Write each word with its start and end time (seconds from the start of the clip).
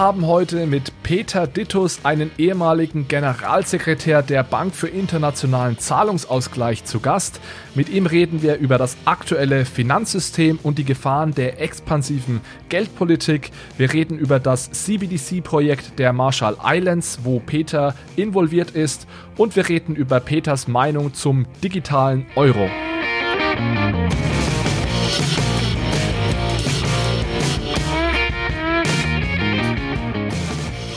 haben 0.00 0.26
heute 0.26 0.64
mit 0.64 1.02
Peter 1.02 1.46
Dittus 1.46 2.06
einen 2.06 2.30
ehemaligen 2.38 3.06
Generalsekretär 3.06 4.22
der 4.22 4.42
Bank 4.42 4.74
für 4.74 4.88
internationalen 4.88 5.78
Zahlungsausgleich 5.78 6.86
zu 6.86 7.00
Gast. 7.00 7.38
Mit 7.74 7.90
ihm 7.90 8.06
reden 8.06 8.40
wir 8.40 8.56
über 8.56 8.78
das 8.78 8.96
aktuelle 9.04 9.66
Finanzsystem 9.66 10.58
und 10.62 10.78
die 10.78 10.86
Gefahren 10.86 11.34
der 11.34 11.60
expansiven 11.60 12.40
Geldpolitik. 12.70 13.50
Wir 13.76 13.92
reden 13.92 14.16
über 14.16 14.40
das 14.40 14.70
CBDC-Projekt 14.70 15.98
der 15.98 16.14
Marshall 16.14 16.56
Islands, 16.64 17.18
wo 17.22 17.38
Peter 17.38 17.94
involviert 18.16 18.70
ist. 18.70 19.06
Und 19.36 19.54
wir 19.54 19.68
reden 19.68 19.94
über 19.96 20.18
Peters 20.18 20.66
Meinung 20.66 21.12
zum 21.12 21.44
digitalen 21.62 22.24
Euro. 22.36 22.70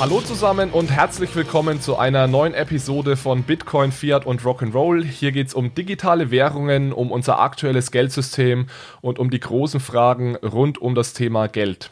Hallo 0.03 0.19
zusammen 0.19 0.71
und 0.71 0.91
herzlich 0.91 1.33
willkommen 1.33 1.79
zu 1.79 1.95
einer 1.95 2.27
neuen 2.27 2.53
Episode 2.53 3.15
von 3.15 3.43
Bitcoin, 3.43 3.93
Fiat 3.93 4.25
und 4.25 4.41
Rock'n'Roll. 4.41 5.01
Hier 5.05 5.31
geht 5.31 5.47
es 5.47 5.53
um 5.53 5.73
digitale 5.73 6.29
Währungen, 6.29 6.91
um 6.91 7.09
unser 7.09 7.39
aktuelles 7.39 7.89
Geldsystem 7.89 8.67
und 8.99 9.17
um 9.17 9.29
die 9.29 9.39
großen 9.39 9.79
Fragen 9.79 10.35
rund 10.35 10.77
um 10.77 10.93
das 10.93 11.13
Thema 11.13 11.47
Geld. 11.47 11.89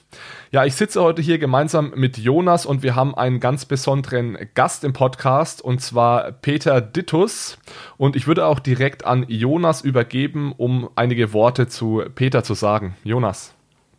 Ja, 0.52 0.66
ich 0.66 0.76
sitze 0.76 1.02
heute 1.02 1.22
hier 1.22 1.38
gemeinsam 1.38 1.94
mit 1.96 2.18
Jonas 2.18 2.66
und 2.66 2.84
wir 2.84 2.98
haben 2.98 3.16
einen 3.16 3.40
ganz 3.40 3.64
besonderen 3.64 4.38
Gast 4.56 4.84
im 4.84 4.92
Podcast 4.92 5.62
und 5.62 5.80
zwar 5.80 6.34
Peter 6.34 6.82
Dittus. 6.82 7.60
Und 7.96 8.18
ich 8.18 8.28
würde 8.28 8.46
auch 8.46 8.60
direkt 8.60 9.06
an 9.06 9.24
Jonas 9.30 9.84
übergeben, 9.84 10.54
um 10.58 10.90
einige 10.98 11.32
Worte 11.32 11.70
zu 11.70 12.04
Peter 12.14 12.44
zu 12.44 12.56
sagen. 12.56 12.94
Jonas. 13.06 13.54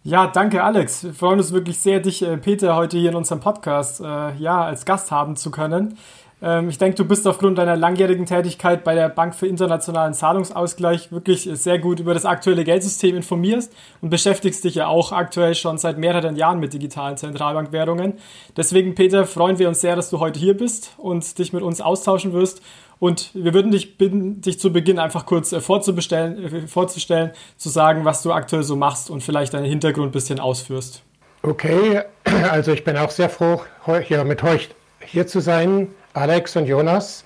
Ja, 0.04 0.26
danke 0.26 0.64
Alex. 0.64 1.04
Wir 1.04 1.14
freuen 1.14 1.38
uns 1.38 1.52
wirklich 1.52 1.78
sehr, 1.78 2.00
dich, 2.00 2.22
äh, 2.22 2.36
Peter, 2.36 2.74
heute 2.74 2.98
hier 2.98 3.10
in 3.10 3.16
unserem 3.16 3.38
Podcast 3.38 4.00
äh, 4.00 4.34
ja, 4.34 4.64
als 4.64 4.84
Gast 4.84 5.12
haben 5.12 5.36
zu 5.36 5.52
können. 5.52 5.96
Ähm, 6.42 6.68
ich 6.68 6.78
denke, 6.78 6.96
du 6.96 7.04
bist 7.04 7.26
aufgrund 7.26 7.58
deiner 7.58 7.76
langjährigen 7.76 8.26
Tätigkeit 8.26 8.82
bei 8.82 8.94
der 8.94 9.08
Bank 9.08 9.34
für 9.34 9.46
internationalen 9.46 10.12
Zahlungsausgleich 10.12 11.12
wirklich 11.12 11.48
sehr 11.52 11.78
gut 11.78 12.00
über 12.00 12.14
das 12.14 12.24
aktuelle 12.24 12.64
Geldsystem 12.64 13.16
informierst 13.16 13.72
und 14.00 14.10
beschäftigst 14.10 14.64
dich 14.64 14.74
ja 14.74 14.88
auch 14.88 15.12
aktuell 15.12 15.54
schon 15.54 15.78
seit 15.78 15.98
mehreren 15.98 16.36
Jahren 16.36 16.58
mit 16.58 16.72
digitalen 16.72 17.16
Zentralbankwährungen. 17.16 18.14
Deswegen, 18.56 18.94
Peter, 18.94 19.24
freuen 19.24 19.58
wir 19.58 19.68
uns 19.68 19.80
sehr, 19.80 19.94
dass 19.94 20.10
du 20.10 20.18
heute 20.18 20.40
hier 20.40 20.56
bist 20.56 20.94
und 20.98 21.38
dich 21.38 21.52
mit 21.52 21.62
uns 21.62 21.80
austauschen 21.80 22.32
wirst 22.32 22.60
und 22.98 23.30
wir 23.34 23.52
würden 23.54 23.72
dich 23.72 23.98
bitten, 23.98 24.40
dich 24.42 24.60
zu 24.60 24.72
Beginn 24.72 25.00
einfach 25.00 25.26
kurz 25.26 25.52
äh, 25.52 25.60
vorzubestellen, 25.60 26.64
äh, 26.64 26.66
vorzustellen, 26.68 27.30
zu 27.56 27.68
sagen, 27.68 28.04
was 28.04 28.22
du 28.22 28.32
aktuell 28.32 28.62
so 28.62 28.76
machst 28.76 29.10
und 29.10 29.22
vielleicht 29.22 29.54
deinen 29.54 29.64
Hintergrund 29.64 30.08
ein 30.08 30.12
bisschen 30.12 30.38
ausführst. 30.38 31.02
Okay, 31.42 32.02
also 32.50 32.70
ich 32.70 32.84
bin 32.84 32.96
auch 32.96 33.10
sehr 33.10 33.28
froh, 33.28 33.60
hier 34.04 34.22
mit 34.22 34.44
euch 34.44 34.68
hier 35.00 35.26
zu 35.26 35.40
sein, 35.40 35.88
Alex 36.14 36.56
und 36.56 36.66
Jonas. 36.66 37.24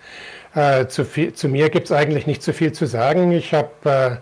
Äh, 0.54 0.86
zu, 0.86 1.04
viel, 1.04 1.34
zu, 1.34 1.48
mir 1.48 1.68
gibt 1.68 1.86
es 1.86 1.92
eigentlich 1.92 2.26
nicht 2.26 2.42
so 2.42 2.52
viel 2.52 2.72
zu 2.72 2.86
sagen. 2.86 3.30
Ich 3.32 3.52
hab, 3.52 3.84
äh, 3.84 4.16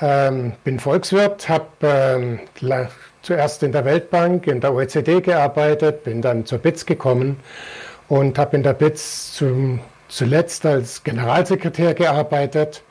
ähm, 0.00 0.52
bin 0.62 0.78
Volkswirt, 0.78 1.48
habe 1.48 1.66
ähm, 1.82 2.40
zuerst 3.22 3.62
in 3.62 3.72
der 3.72 3.84
Weltbank, 3.84 4.46
in 4.46 4.60
der 4.60 4.72
OECD 4.72 5.20
gearbeitet, 5.20 6.04
bin 6.04 6.22
dann 6.22 6.46
zur 6.46 6.58
BITS 6.58 6.86
gekommen 6.86 7.40
und 8.08 8.38
habe 8.38 8.56
in 8.56 8.62
der 8.62 8.74
BITS 8.74 9.34
zum 9.34 9.80
zuletzt 10.08 10.64
als 10.64 11.02
Generalsekretär 11.02 11.94
gearbeitet 11.94 12.82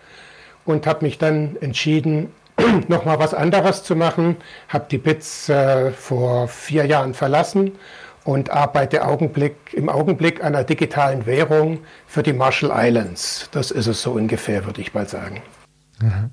und 0.66 0.86
habe 0.86 1.06
mich 1.06 1.18
dann 1.18 1.56
entschieden, 1.62 2.34
nochmal 2.90 3.20
was 3.20 3.34
anderes 3.34 3.84
zu 3.84 3.96
machen. 3.96 4.36
Habe 4.68 4.86
die 4.92 4.98
BITS 4.98 5.48
äh, 5.48 5.92
vor 5.92 6.50
vier 6.50 6.86
Jahren 6.86 7.14
verlassen 7.14 7.72
und 8.26 8.50
arbeite 8.50 9.08
Augenblick, 9.08 9.56
im 9.74 9.88
Augenblick 9.88 10.44
an 10.44 10.56
einer 10.56 10.66
digitalen 10.66 11.26
Währung 11.26 11.80
für 12.08 12.24
die 12.24 12.34
Marshall 12.34 12.72
Islands. 12.74 13.48
Das 13.52 13.72
ist 13.72 13.88
es 13.88 14.02
so 14.02 14.12
ungefähr, 14.12 14.66
würde 14.66 14.82
ich 14.82 14.94
mal 14.94 15.08
sagen. 15.08 15.42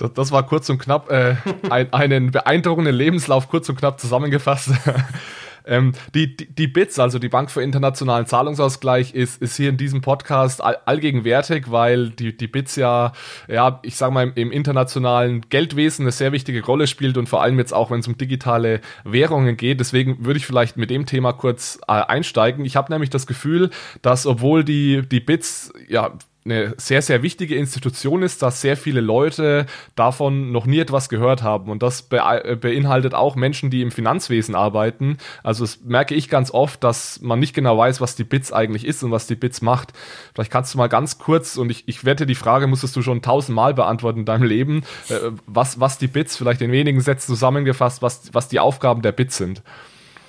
Das, 0.00 0.12
das 0.12 0.30
war 0.30 0.46
kurz 0.46 0.70
und 0.70 0.78
knapp, 0.78 1.10
äh, 1.10 1.34
ein, 1.70 1.92
einen 1.92 2.30
beeindruckenden 2.30 2.94
Lebenslauf 2.94 3.48
kurz 3.48 3.68
und 3.68 3.74
knapp 3.80 3.98
zusammengefasst. 3.98 4.70
Ähm, 5.66 5.92
die, 6.14 6.36
die, 6.36 6.46
die 6.46 6.66
BITS, 6.66 6.98
also 6.98 7.18
die 7.18 7.28
Bank 7.28 7.50
für 7.50 7.62
internationalen 7.62 8.26
Zahlungsausgleich, 8.26 9.14
ist, 9.14 9.40
ist 9.42 9.56
hier 9.56 9.68
in 9.68 9.76
diesem 9.76 10.00
Podcast 10.00 10.62
all, 10.62 10.78
allgegenwärtig, 10.84 11.70
weil 11.70 12.10
die, 12.10 12.36
die 12.36 12.46
BITS 12.46 12.76
ja, 12.76 13.12
ja, 13.48 13.80
ich 13.82 13.96
sag 13.96 14.12
mal, 14.12 14.24
im, 14.24 14.32
im, 14.34 14.52
internationalen 14.52 15.42
Geldwesen 15.48 16.04
eine 16.04 16.12
sehr 16.12 16.32
wichtige 16.32 16.64
Rolle 16.64 16.86
spielt 16.86 17.16
und 17.16 17.28
vor 17.28 17.42
allem 17.42 17.58
jetzt 17.58 17.72
auch, 17.72 17.90
wenn 17.90 18.00
es 18.00 18.08
um 18.08 18.16
digitale 18.16 18.80
Währungen 19.04 19.56
geht. 19.56 19.80
Deswegen 19.80 20.24
würde 20.24 20.38
ich 20.38 20.46
vielleicht 20.46 20.76
mit 20.76 20.90
dem 20.90 21.06
Thema 21.06 21.32
kurz 21.32 21.78
äh, 21.86 21.92
einsteigen. 21.92 22.64
Ich 22.64 22.76
habe 22.76 22.92
nämlich 22.92 23.10
das 23.10 23.26
Gefühl, 23.26 23.70
dass 24.02 24.26
obwohl 24.26 24.64
die, 24.64 25.06
die 25.08 25.20
BITS 25.20 25.72
ja 25.88 26.12
eine 26.50 26.74
sehr, 26.76 27.02
sehr 27.02 27.22
wichtige 27.22 27.54
Institution 27.56 28.22
ist, 28.22 28.42
dass 28.42 28.60
sehr 28.60 28.76
viele 28.76 29.00
Leute 29.00 29.66
davon 29.94 30.52
noch 30.52 30.66
nie 30.66 30.78
etwas 30.78 31.08
gehört 31.08 31.42
haben. 31.42 31.70
Und 31.70 31.82
das 31.82 32.02
be 32.02 32.18
äh, 32.18 32.56
beinhaltet 32.56 33.14
auch 33.14 33.36
Menschen, 33.36 33.70
die 33.70 33.82
im 33.82 33.90
Finanzwesen 33.90 34.54
arbeiten. 34.54 35.18
Also 35.42 35.64
das 35.64 35.80
merke 35.84 36.14
ich 36.14 36.28
ganz 36.28 36.50
oft, 36.50 36.82
dass 36.82 37.20
man 37.20 37.38
nicht 37.38 37.54
genau 37.54 37.76
weiß, 37.76 38.00
was 38.00 38.16
die 38.16 38.24
BITS 38.24 38.52
eigentlich 38.52 38.86
ist 38.86 39.02
und 39.02 39.10
was 39.10 39.26
die 39.26 39.36
BITS 39.36 39.62
macht. 39.62 39.92
Vielleicht 40.34 40.50
kannst 40.50 40.74
du 40.74 40.78
mal 40.78 40.88
ganz 40.88 41.18
kurz, 41.18 41.56
und 41.56 41.70
ich, 41.70 41.86
ich 41.86 42.04
wette, 42.04 42.26
die 42.26 42.34
Frage 42.34 42.66
musstest 42.66 42.96
du 42.96 43.02
schon 43.02 43.22
tausendmal 43.22 43.74
beantworten 43.74 44.20
in 44.20 44.24
deinem 44.24 44.44
Leben, 44.44 44.84
äh, 45.08 45.14
was, 45.46 45.80
was 45.80 45.98
die 45.98 46.08
BITS, 46.08 46.36
vielleicht 46.36 46.62
in 46.62 46.72
wenigen 46.72 47.00
Sätzen 47.00 47.28
zusammengefasst, 47.28 48.02
was, 48.02 48.30
was 48.32 48.48
die 48.48 48.60
Aufgaben 48.60 49.02
der 49.02 49.12
BITS 49.12 49.36
sind. 49.36 49.62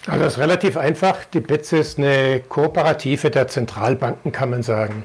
Also 0.07 0.23
das 0.23 0.33
ist 0.33 0.39
relativ 0.39 0.77
einfach. 0.77 1.25
Die 1.25 1.39
BITS 1.39 1.73
ist 1.73 1.97
eine 1.99 2.41
Kooperative 2.47 3.29
der 3.29 3.47
Zentralbanken, 3.47 4.31
kann 4.31 4.49
man 4.49 4.63
sagen. 4.63 5.03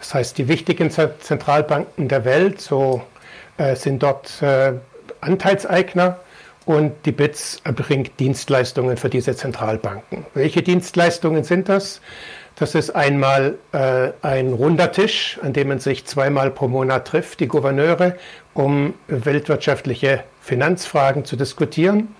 Das 0.00 0.14
heißt, 0.14 0.38
die 0.38 0.48
wichtigen 0.48 0.90
Zentralbanken 0.90 2.08
der 2.08 2.24
Welt 2.24 2.60
so, 2.60 3.02
äh, 3.58 3.76
sind 3.76 4.02
dort 4.02 4.42
äh, 4.42 4.72
Anteilseigner 5.20 6.18
und 6.64 6.92
die 7.04 7.12
BITS 7.12 7.60
erbringt 7.64 8.18
Dienstleistungen 8.18 8.96
für 8.96 9.10
diese 9.10 9.36
Zentralbanken. 9.36 10.24
Welche 10.34 10.62
Dienstleistungen 10.62 11.44
sind 11.44 11.68
das? 11.68 12.00
Das 12.56 12.74
ist 12.74 12.90
einmal 12.90 13.58
äh, 13.72 14.12
ein 14.22 14.52
runder 14.52 14.92
Tisch, 14.92 15.38
an 15.42 15.52
dem 15.52 15.68
man 15.68 15.78
sich 15.78 16.06
zweimal 16.06 16.50
pro 16.50 16.68
Monat 16.68 17.06
trifft, 17.06 17.40
die 17.40 17.48
Gouverneure, 17.48 18.16
um 18.54 18.94
weltwirtschaftliche 19.08 20.24
Finanzfragen 20.40 21.24
zu 21.24 21.36
diskutieren. 21.36 22.14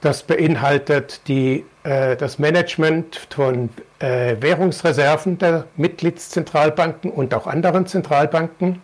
Das 0.00 0.22
beinhaltet 0.22 1.22
die, 1.28 1.64
das 1.84 2.38
Management 2.38 3.26
von 3.28 3.68
äh, 3.98 4.36
Währungsreserven 4.40 5.36
der 5.36 5.66
Mitgliedszentralbanken 5.76 7.10
und 7.10 7.34
auch 7.34 7.46
anderen 7.46 7.86
Zentralbanken 7.86 8.80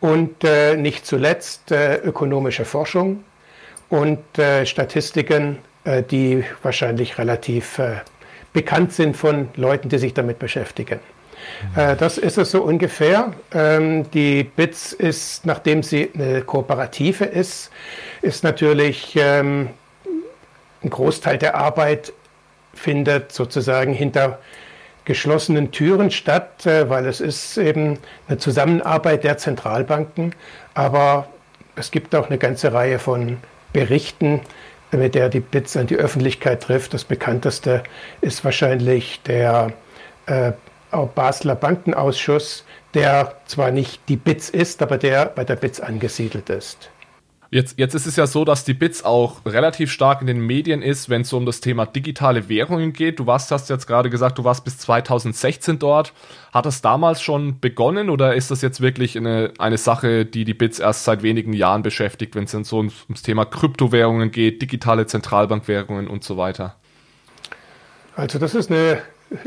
und 0.00 0.44
äh, 0.44 0.76
nicht 0.76 1.06
zuletzt 1.06 1.70
äh, 1.72 1.96
ökonomische 1.96 2.64
Forschung 2.64 3.24
und 3.88 4.38
äh, 4.38 4.64
Statistiken, 4.66 5.58
äh, 5.84 6.02
die 6.02 6.44
wahrscheinlich 6.62 7.18
relativ 7.18 7.80
bekannt 8.52 8.92
sind 8.92 9.16
von 9.16 9.48
Leuten, 9.56 9.88
die 9.88 9.98
sich 9.98 10.14
damit 10.14 10.38
beschäftigen. 10.38 11.00
Das 11.74 12.18
ist 12.18 12.36
es 12.36 12.50
so 12.50 12.62
ungefähr. 12.62 13.32
Ähm, 13.54 14.10
die 14.10 14.42
BITS 14.42 14.92
ist, 14.92 15.46
nachdem 15.46 15.84
sie 15.84 16.10
eine 16.12 16.42
Kooperative 16.42 17.24
ist, 17.24 17.70
ist 18.22 18.42
natürlich 18.42 19.16
ähm, 19.16 19.70
ein 20.82 20.90
Großteil 20.90 21.38
der 21.38 21.56
Arbeit 21.56 22.12
findet 22.74 23.32
sozusagen 23.32 23.92
hinter 23.92 24.38
geschlossenen 25.04 25.72
Türen 25.72 26.10
statt, 26.10 26.66
äh, 26.66 26.88
weil 26.88 27.06
es 27.06 27.20
ist 27.20 27.56
eben 27.56 27.98
eine 28.28 28.38
Zusammenarbeit 28.38 29.24
der 29.24 29.38
Zentralbanken. 29.38 30.34
Aber 30.74 31.28
es 31.76 31.90
gibt 31.90 32.14
auch 32.14 32.26
eine 32.26 32.38
ganze 32.38 32.72
Reihe 32.72 32.98
von 32.98 33.38
Berichten, 33.72 34.42
mit 34.92 35.14
der 35.14 35.28
die 35.28 35.40
BITS 35.40 35.76
an 35.76 35.86
die 35.86 35.96
Öffentlichkeit 35.96 36.62
trifft. 36.62 36.94
Das 36.94 37.04
bekannteste 37.04 37.82
ist 38.20 38.44
wahrscheinlich 38.44 39.22
der 39.22 39.72
äh, 40.26 40.52
Basler 41.14 41.54
Bankenausschuss, 41.54 42.64
der 42.94 43.36
zwar 43.46 43.70
nicht 43.70 44.00
die 44.08 44.16
BITS 44.16 44.50
ist, 44.50 44.82
aber 44.82 44.98
der 44.98 45.26
bei 45.26 45.44
der 45.44 45.56
BITS 45.56 45.80
angesiedelt 45.80 46.50
ist. 46.50 46.90
Jetzt, 47.50 47.78
jetzt 47.78 47.94
ist 47.94 48.06
es 48.06 48.16
ja 48.16 48.26
so, 48.26 48.44
dass 48.44 48.64
die 48.64 48.74
BITS 48.74 49.04
auch 49.04 49.40
relativ 49.46 49.90
stark 49.90 50.20
in 50.20 50.26
den 50.26 50.38
Medien 50.38 50.82
ist, 50.82 51.08
wenn 51.08 51.22
es 51.22 51.30
so 51.30 51.38
um 51.38 51.46
das 51.46 51.60
Thema 51.60 51.86
digitale 51.86 52.50
Währungen 52.50 52.92
geht. 52.92 53.18
Du 53.18 53.26
warst, 53.26 53.50
hast 53.50 53.70
jetzt 53.70 53.86
gerade 53.86 54.10
gesagt, 54.10 54.36
du 54.36 54.44
warst 54.44 54.64
bis 54.64 54.76
2016 54.76 55.78
dort. 55.78 56.12
Hat 56.52 56.66
das 56.66 56.82
damals 56.82 57.22
schon 57.22 57.58
begonnen 57.58 58.10
oder 58.10 58.34
ist 58.34 58.50
das 58.50 58.60
jetzt 58.60 58.82
wirklich 58.82 59.16
eine, 59.16 59.54
eine 59.58 59.78
Sache, 59.78 60.26
die 60.26 60.44
die 60.44 60.52
BITS 60.52 60.78
erst 60.78 61.04
seit 61.04 61.22
wenigen 61.22 61.54
Jahren 61.54 61.82
beschäftigt, 61.82 62.34
wenn 62.34 62.44
es 62.44 62.52
dann 62.52 62.64
so 62.64 62.76
ums, 62.76 63.04
ums 63.04 63.22
Thema 63.22 63.46
Kryptowährungen 63.46 64.30
geht, 64.30 64.60
digitale 64.60 65.06
Zentralbankwährungen 65.06 66.06
und 66.06 66.24
so 66.24 66.36
weiter? 66.36 66.76
Also 68.14 68.38
das 68.38 68.54
ist 68.54 68.70
eine 68.70 69.00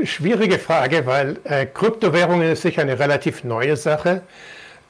schwierige 0.03 0.57
Frage, 0.57 1.06
weil 1.06 1.38
äh, 1.44 1.68
Kryptowährungen 1.68 2.51
ist 2.51 2.63
sicher 2.63 2.81
eine 2.81 2.98
relativ 2.98 3.44
neue 3.44 3.77
Sache. 3.77 4.24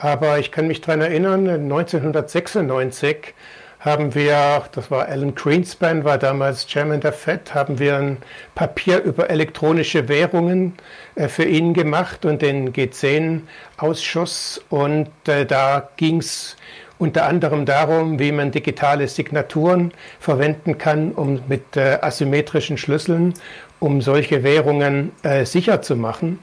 Aber 0.02 0.40
ich 0.40 0.52
kann 0.52 0.68
mich 0.68 0.82
daran 0.82 1.02
erinnern, 1.02 1.48
1996 1.48 3.36
haben 3.80 4.16
wir, 4.16 4.64
das 4.72 4.90
war 4.90 5.08
Alan 5.08 5.36
Greenspan, 5.36 6.04
war 6.04 6.18
damals 6.18 6.66
Chairman 6.66 7.02
der 7.02 7.14
Fed, 7.14 7.54
haben 7.54 7.78
wir 7.78 7.98
ein 7.98 8.18
Papier 8.56 9.04
über 9.04 9.30
elektronische 9.30 10.08
Währungen 10.08 10.74
äh, 11.14 11.28
für 11.28 11.44
ihn 11.44 11.76
gemacht 11.76 12.26
und 12.26 12.42
den 12.42 12.74
G10-Ausschuss. 12.74 14.64
Und 14.70 15.10
äh, 15.28 15.46
da 15.46 15.90
ging 15.98 16.18
es 16.18 16.56
unter 16.98 17.28
anderem 17.28 17.66
darum, 17.66 18.18
wie 18.18 18.32
man 18.32 18.50
digitale 18.50 19.08
Signaturen 19.08 19.92
verwenden 20.20 20.80
kann, 20.80 21.12
um 21.12 21.42
mit 21.48 21.78
äh, 21.78 22.00
asymmetrischen 22.02 22.78
Schlüsseln, 22.78 23.36
um 23.80 24.02
solche 24.02 24.42
Währungen 24.42 25.12
äh, 25.22 25.46
sicher 25.46 25.84
zu 25.84 25.96
machen. 25.96 26.40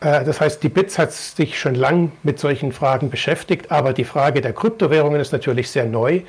Äh, 0.00 0.24
das 0.24 0.40
heißt, 0.40 0.62
die 0.62 0.68
BITS 0.68 0.98
hat 0.98 1.12
sich 1.12 1.58
schon 1.58 1.74
lang 1.74 2.12
mit 2.22 2.38
solchen 2.38 2.72
Fragen 2.72 3.10
beschäftigt, 3.10 3.70
aber 3.70 3.92
die 3.92 4.04
Frage 4.04 4.40
der 4.40 4.52
Kryptowährungen 4.52 5.20
ist 5.20 5.32
natürlich 5.32 5.70
sehr 5.70 5.86
neu. 5.86 6.22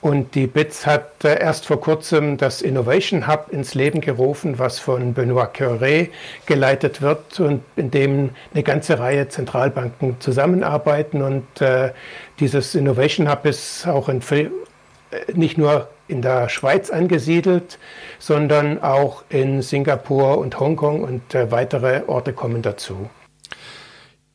Und 0.00 0.34
die 0.34 0.48
BITS 0.48 0.84
hat 0.84 1.24
äh, 1.24 1.38
erst 1.38 1.66
vor 1.66 1.80
kurzem 1.80 2.36
das 2.36 2.60
Innovation 2.60 3.28
Hub 3.28 3.46
ins 3.52 3.74
Leben 3.74 4.00
gerufen, 4.00 4.58
was 4.58 4.80
von 4.80 5.14
Benoit 5.14 5.54
Curé 5.54 6.08
geleitet 6.44 7.02
wird 7.02 7.38
und 7.38 7.62
in 7.76 7.92
dem 7.92 8.30
eine 8.52 8.64
ganze 8.64 8.98
Reihe 8.98 9.28
Zentralbanken 9.28 10.20
zusammenarbeiten. 10.20 11.22
Und 11.22 11.60
äh, 11.60 11.92
dieses 12.40 12.74
Innovation 12.74 13.30
Hub 13.30 13.46
ist 13.46 13.86
auch 13.86 14.08
in, 14.08 14.20
nicht 15.34 15.58
nur 15.58 15.88
in 16.08 16.22
der 16.22 16.48
Schweiz 16.48 16.90
angesiedelt, 16.90 17.78
sondern 18.18 18.82
auch 18.82 19.24
in 19.28 19.62
Singapur 19.62 20.38
und 20.38 20.58
Hongkong 20.58 21.02
und 21.02 21.34
äh, 21.34 21.50
weitere 21.50 22.02
Orte 22.06 22.32
kommen 22.32 22.62
dazu. 22.62 23.08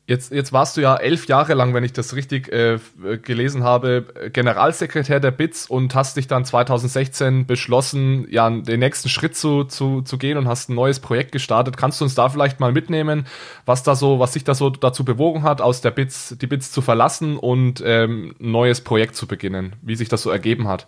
Jetzt, 0.08 0.32
jetzt 0.32 0.54
warst 0.54 0.74
du 0.78 0.80
ja 0.80 0.96
elf 0.96 1.26
Jahre 1.26 1.52
lang, 1.52 1.74
wenn 1.74 1.84
ich 1.84 1.92
das 1.92 2.16
richtig 2.16 2.50
äh, 2.50 2.78
gelesen 3.20 3.62
habe, 3.62 4.06
Generalsekretär 4.32 5.20
der 5.20 5.32
BITS 5.32 5.66
und 5.66 5.94
hast 5.94 6.16
dich 6.16 6.26
dann 6.26 6.46
2016 6.46 7.44
beschlossen, 7.44 8.26
ja, 8.30 8.48
den 8.48 8.80
nächsten 8.80 9.10
Schritt 9.10 9.36
zu, 9.36 9.64
zu, 9.64 10.00
zu 10.00 10.16
gehen 10.16 10.38
und 10.38 10.48
hast 10.48 10.70
ein 10.70 10.74
neues 10.74 10.98
Projekt 11.00 11.32
gestartet. 11.32 11.76
Kannst 11.76 12.00
du 12.00 12.06
uns 12.06 12.14
da 12.14 12.30
vielleicht 12.30 12.58
mal 12.58 12.72
mitnehmen, 12.72 13.26
was 13.66 13.82
da 13.82 13.94
so, 13.94 14.18
was 14.18 14.32
sich 14.32 14.44
da 14.44 14.54
so 14.54 14.70
dazu 14.70 15.04
bewogen 15.04 15.42
hat, 15.42 15.60
aus 15.60 15.82
der 15.82 15.90
BITS, 15.90 16.38
die 16.40 16.46
BITS 16.46 16.72
zu 16.72 16.80
verlassen 16.80 17.36
und 17.36 17.82
ähm, 17.84 18.34
ein 18.40 18.50
neues 18.50 18.80
Projekt 18.80 19.14
zu 19.14 19.26
beginnen, 19.26 19.76
wie 19.82 19.94
sich 19.94 20.08
das 20.08 20.22
so 20.22 20.30
ergeben 20.30 20.68
hat? 20.68 20.86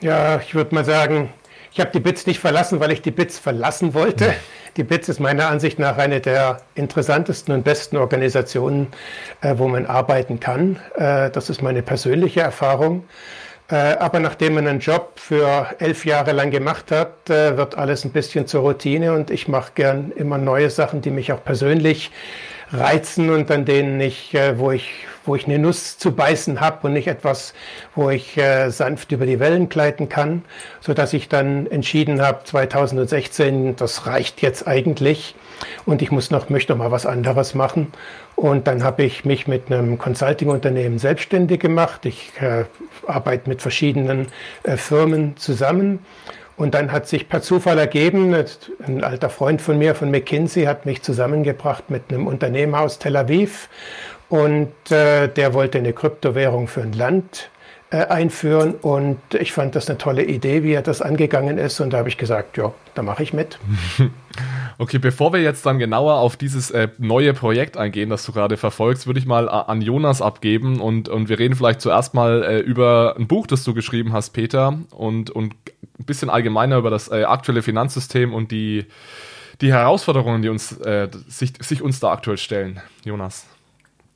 Ja, 0.00 0.38
ich 0.38 0.54
würde 0.54 0.76
mal 0.76 0.84
sagen, 0.84 1.30
ich 1.72 1.80
habe 1.80 1.90
die 1.92 2.00
BITS 2.00 2.26
nicht 2.26 2.40
verlassen, 2.40 2.80
weil 2.80 2.90
ich 2.90 3.02
die 3.02 3.10
BITS 3.10 3.38
verlassen 3.38 3.94
wollte. 3.94 4.34
Die 4.76 4.84
BITS 4.84 5.08
ist 5.08 5.20
meiner 5.20 5.48
Ansicht 5.48 5.78
nach 5.78 5.98
eine 5.98 6.20
der 6.20 6.62
interessantesten 6.74 7.54
und 7.54 7.64
besten 7.64 7.96
Organisationen, 7.96 8.88
äh, 9.40 9.54
wo 9.56 9.68
man 9.68 9.86
arbeiten 9.86 10.40
kann. 10.40 10.78
Äh, 10.94 11.30
das 11.30 11.50
ist 11.50 11.62
meine 11.62 11.82
persönliche 11.82 12.40
Erfahrung. 12.40 13.04
Äh, 13.70 13.74
aber 13.74 14.18
nachdem 14.18 14.54
man 14.54 14.66
einen 14.66 14.80
Job 14.80 15.12
für 15.16 15.66
elf 15.78 16.04
Jahre 16.04 16.32
lang 16.32 16.50
gemacht 16.50 16.90
hat, 16.90 17.30
äh, 17.30 17.56
wird 17.56 17.78
alles 17.78 18.04
ein 18.04 18.10
bisschen 18.10 18.46
zur 18.48 18.62
Routine 18.62 19.12
und 19.12 19.30
ich 19.30 19.46
mache 19.46 19.72
gern 19.76 20.12
immer 20.16 20.38
neue 20.38 20.70
Sachen, 20.70 21.02
die 21.02 21.10
mich 21.10 21.32
auch 21.32 21.44
persönlich 21.44 22.10
reizen 22.72 23.30
und 23.30 23.50
an 23.50 23.64
denen 23.64 24.00
ich, 24.00 24.34
äh, 24.34 24.58
wo 24.58 24.72
ich 24.72 24.90
wo 25.24 25.34
ich 25.36 25.46
eine 25.46 25.58
Nuss 25.58 25.98
zu 25.98 26.12
beißen 26.12 26.60
habe 26.60 26.86
und 26.86 26.92
nicht 26.94 27.08
etwas, 27.08 27.54
wo 27.94 28.10
ich 28.10 28.36
äh, 28.36 28.70
sanft 28.70 29.12
über 29.12 29.26
die 29.26 29.40
Wellen 29.40 29.68
gleiten 29.68 30.08
kann, 30.08 30.44
so 30.80 30.94
dass 30.94 31.12
ich 31.12 31.28
dann 31.28 31.66
entschieden 31.66 32.20
habe 32.22 32.44
2016, 32.44 33.76
das 33.76 34.06
reicht 34.06 34.42
jetzt 34.42 34.66
eigentlich 34.66 35.34
und 35.84 36.02
ich 36.02 36.10
muss 36.10 36.30
noch 36.30 36.48
möchte 36.48 36.72
noch 36.72 36.78
mal 36.78 36.90
was 36.90 37.06
anderes 37.06 37.54
machen. 37.54 37.92
Und 38.36 38.66
dann 38.66 38.82
habe 38.82 39.02
ich 39.02 39.24
mich 39.26 39.46
mit 39.46 39.70
einem 39.70 39.98
Consulting-Unternehmen 39.98 40.98
selbstständig 40.98 41.60
gemacht. 41.60 42.06
Ich 42.06 42.32
äh, 42.40 42.64
arbeite 43.06 43.48
mit 43.48 43.60
verschiedenen 43.60 44.28
äh, 44.62 44.78
Firmen 44.78 45.36
zusammen. 45.36 45.98
Und 46.56 46.74
dann 46.74 46.92
hat 46.92 47.08
sich 47.08 47.28
per 47.28 47.40
Zufall 47.40 47.78
ergeben, 47.78 48.34
ein 48.86 49.02
alter 49.02 49.30
Freund 49.30 49.62
von 49.62 49.78
mir 49.78 49.94
von 49.94 50.10
McKinsey 50.10 50.64
hat 50.64 50.84
mich 50.84 51.02
zusammengebracht 51.02 51.88
mit 51.88 52.10
einem 52.10 52.26
Unternehmen 52.26 52.74
aus 52.74 52.98
Tel 52.98 53.16
Aviv 53.16 53.70
und 54.30 54.72
äh, 54.90 55.28
der 55.28 55.52
wollte 55.52 55.78
eine 55.78 55.92
Kryptowährung 55.92 56.68
für 56.68 56.80
ein 56.80 56.92
Land 56.92 57.50
äh, 57.90 58.06
einführen 58.06 58.74
und 58.80 59.18
ich 59.38 59.52
fand 59.52 59.74
das 59.74 59.88
eine 59.88 59.98
tolle 59.98 60.24
Idee, 60.24 60.62
wie 60.62 60.72
er 60.72 60.82
das 60.82 61.02
angegangen 61.02 61.58
ist 61.58 61.80
und 61.80 61.90
da 61.90 61.98
habe 61.98 62.08
ich 62.08 62.16
gesagt, 62.16 62.56
ja, 62.56 62.72
da 62.94 63.02
mache 63.02 63.22
ich 63.22 63.34
mit. 63.34 63.58
Okay, 64.78 64.96
bevor 64.96 65.34
wir 65.34 65.42
jetzt 65.42 65.66
dann 65.66 65.78
genauer 65.78 66.14
auf 66.14 66.38
dieses 66.38 66.70
äh, 66.70 66.88
neue 66.96 67.34
Projekt 67.34 67.76
eingehen, 67.76 68.08
das 68.08 68.24
du 68.24 68.32
gerade 68.32 68.56
verfolgst, 68.56 69.06
würde 69.06 69.20
ich 69.20 69.26
mal 69.26 69.46
äh, 69.46 69.50
an 69.50 69.82
Jonas 69.82 70.22
abgeben 70.22 70.80
und, 70.80 71.10
und 71.10 71.28
wir 71.28 71.38
reden 71.38 71.54
vielleicht 71.54 71.82
zuerst 71.82 72.14
mal 72.14 72.42
äh, 72.42 72.60
über 72.60 73.14
ein 73.18 73.26
Buch, 73.26 73.46
das 73.46 73.62
du 73.62 73.74
geschrieben 73.74 74.14
hast, 74.14 74.30
Peter, 74.30 74.78
und, 74.90 75.28
und 75.28 75.52
ein 75.98 76.04
bisschen 76.06 76.30
allgemeiner 76.30 76.78
über 76.78 76.88
das 76.88 77.08
äh, 77.08 77.24
aktuelle 77.24 77.60
Finanzsystem 77.60 78.32
und 78.32 78.52
die, 78.52 78.86
die 79.60 79.70
Herausforderungen, 79.70 80.40
die 80.40 80.48
uns, 80.48 80.72
äh, 80.78 81.08
sich, 81.28 81.52
sich 81.60 81.82
uns 81.82 82.00
da 82.00 82.12
aktuell 82.12 82.38
stellen. 82.38 82.80
Jonas. 83.04 83.46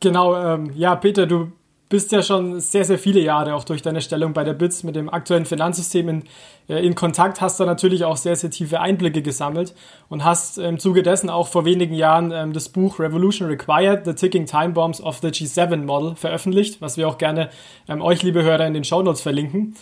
Genau, 0.04 0.36
ähm, 0.36 0.70
ja, 0.76 0.96
Peter, 0.96 1.26
du 1.26 1.50
bist 1.88 2.12
ja 2.12 2.22
schon 2.22 2.60
sehr, 2.60 2.84
sehr 2.84 2.98
viele 2.98 3.20
Jahre 3.20 3.54
auch 3.54 3.64
durch 3.64 3.80
deine 3.80 4.02
Stellung 4.02 4.34
bei 4.34 4.44
der 4.44 4.52
BITS 4.52 4.82
mit 4.82 4.96
dem 4.96 5.08
aktuellen 5.08 5.46
Finanzsystem 5.46 6.10
in, 6.10 6.24
äh, 6.68 6.84
in 6.84 6.94
Kontakt, 6.94 7.40
hast 7.40 7.58
da 7.58 7.64
natürlich 7.64 8.04
auch 8.04 8.18
sehr, 8.18 8.36
sehr 8.36 8.50
tiefe 8.50 8.80
Einblicke 8.80 9.22
gesammelt 9.22 9.74
und 10.10 10.22
hast 10.22 10.58
im 10.58 10.78
Zuge 10.78 11.02
dessen 11.02 11.30
auch 11.30 11.48
vor 11.48 11.64
wenigen 11.64 11.94
Jahren 11.94 12.32
ähm, 12.32 12.52
das 12.52 12.68
Buch 12.68 12.98
Revolution 12.98 13.48
Required, 13.48 14.04
The 14.04 14.12
Ticking 14.12 14.44
Time 14.44 14.74
Bombs 14.74 15.00
of 15.00 15.20
the 15.22 15.28
G7 15.28 15.86
Model 15.86 16.16
veröffentlicht, 16.16 16.82
was 16.82 16.98
wir 16.98 17.08
auch 17.08 17.16
gerne 17.16 17.48
ähm, 17.88 18.02
euch, 18.02 18.22
liebe 18.22 18.42
Hörer, 18.42 18.66
in 18.66 18.74
den 18.74 18.84
Show 18.84 19.02
Notes 19.02 19.22
verlinken. 19.22 19.74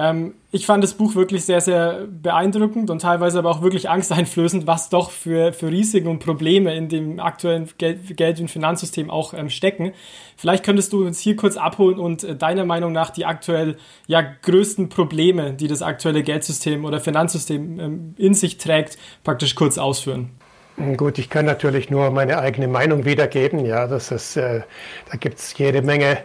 Ähm, 0.00 0.34
ich 0.50 0.64
fand 0.64 0.82
das 0.82 0.94
Buch 0.94 1.14
wirklich 1.14 1.44
sehr, 1.44 1.60
sehr 1.60 2.06
beeindruckend 2.08 2.88
und 2.88 3.02
teilweise 3.02 3.38
aber 3.38 3.50
auch 3.50 3.60
wirklich 3.60 3.90
angsteinflößend, 3.90 4.66
was 4.66 4.88
doch 4.88 5.10
für, 5.10 5.52
für 5.52 5.68
Risiken 5.68 6.08
und 6.08 6.20
Probleme 6.20 6.74
in 6.74 6.88
dem 6.88 7.20
aktuellen 7.20 7.68
Geld-, 7.76 8.16
Geld 8.16 8.40
und 8.40 8.50
Finanzsystem 8.50 9.10
auch 9.10 9.34
ähm, 9.34 9.50
stecken. 9.50 9.92
Vielleicht 10.38 10.64
könntest 10.64 10.94
du 10.94 11.04
uns 11.04 11.20
hier 11.20 11.36
kurz 11.36 11.58
abholen 11.58 11.98
und 11.98 12.24
äh, 12.24 12.34
deiner 12.34 12.64
Meinung 12.64 12.92
nach 12.92 13.10
die 13.10 13.26
aktuell 13.26 13.76
ja, 14.06 14.22
größten 14.22 14.88
Probleme, 14.88 15.52
die 15.52 15.68
das 15.68 15.82
aktuelle 15.82 16.22
Geldsystem 16.22 16.86
oder 16.86 16.98
Finanzsystem 16.98 17.78
ähm, 17.78 18.14
in 18.16 18.32
sich 18.32 18.56
trägt, 18.56 18.96
praktisch 19.22 19.54
kurz 19.54 19.76
ausführen. 19.76 20.30
Gut, 20.96 21.18
ich 21.18 21.28
kann 21.28 21.44
natürlich 21.44 21.90
nur 21.90 22.10
meine 22.10 22.38
eigene 22.38 22.68
Meinung 22.68 23.04
wiedergeben. 23.04 23.66
Ja, 23.66 23.86
das 23.86 24.10
ist, 24.10 24.38
äh, 24.38 24.62
da 25.10 25.18
gibt 25.18 25.38
es 25.38 25.58
jede 25.58 25.82
Menge 25.82 26.18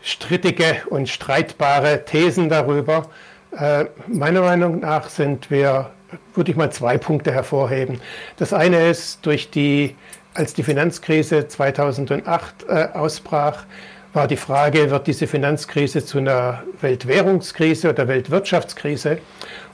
strittige 0.00 0.82
und 0.88 1.08
streitbare 1.08 2.04
Thesen 2.04 2.48
darüber. 2.48 3.10
Äh, 3.56 3.86
meiner 4.06 4.42
Meinung 4.42 4.80
nach 4.80 5.08
sind 5.08 5.50
wir, 5.50 5.90
würde 6.34 6.50
ich 6.50 6.56
mal 6.56 6.70
zwei 6.70 6.98
Punkte 6.98 7.32
hervorheben. 7.32 8.00
Das 8.36 8.52
eine 8.52 8.88
ist, 8.88 9.24
durch 9.24 9.50
die, 9.50 9.96
als 10.34 10.54
die 10.54 10.62
Finanzkrise 10.62 11.48
2008 11.48 12.66
äh, 12.68 12.88
ausbrach, 12.94 13.64
war 14.12 14.26
die 14.26 14.36
Frage, 14.36 14.90
wird 14.90 15.06
diese 15.06 15.26
Finanzkrise 15.26 16.04
zu 16.04 16.18
einer 16.18 16.62
Weltwährungskrise 16.80 17.90
oder 17.90 18.08
Weltwirtschaftskrise? 18.08 19.18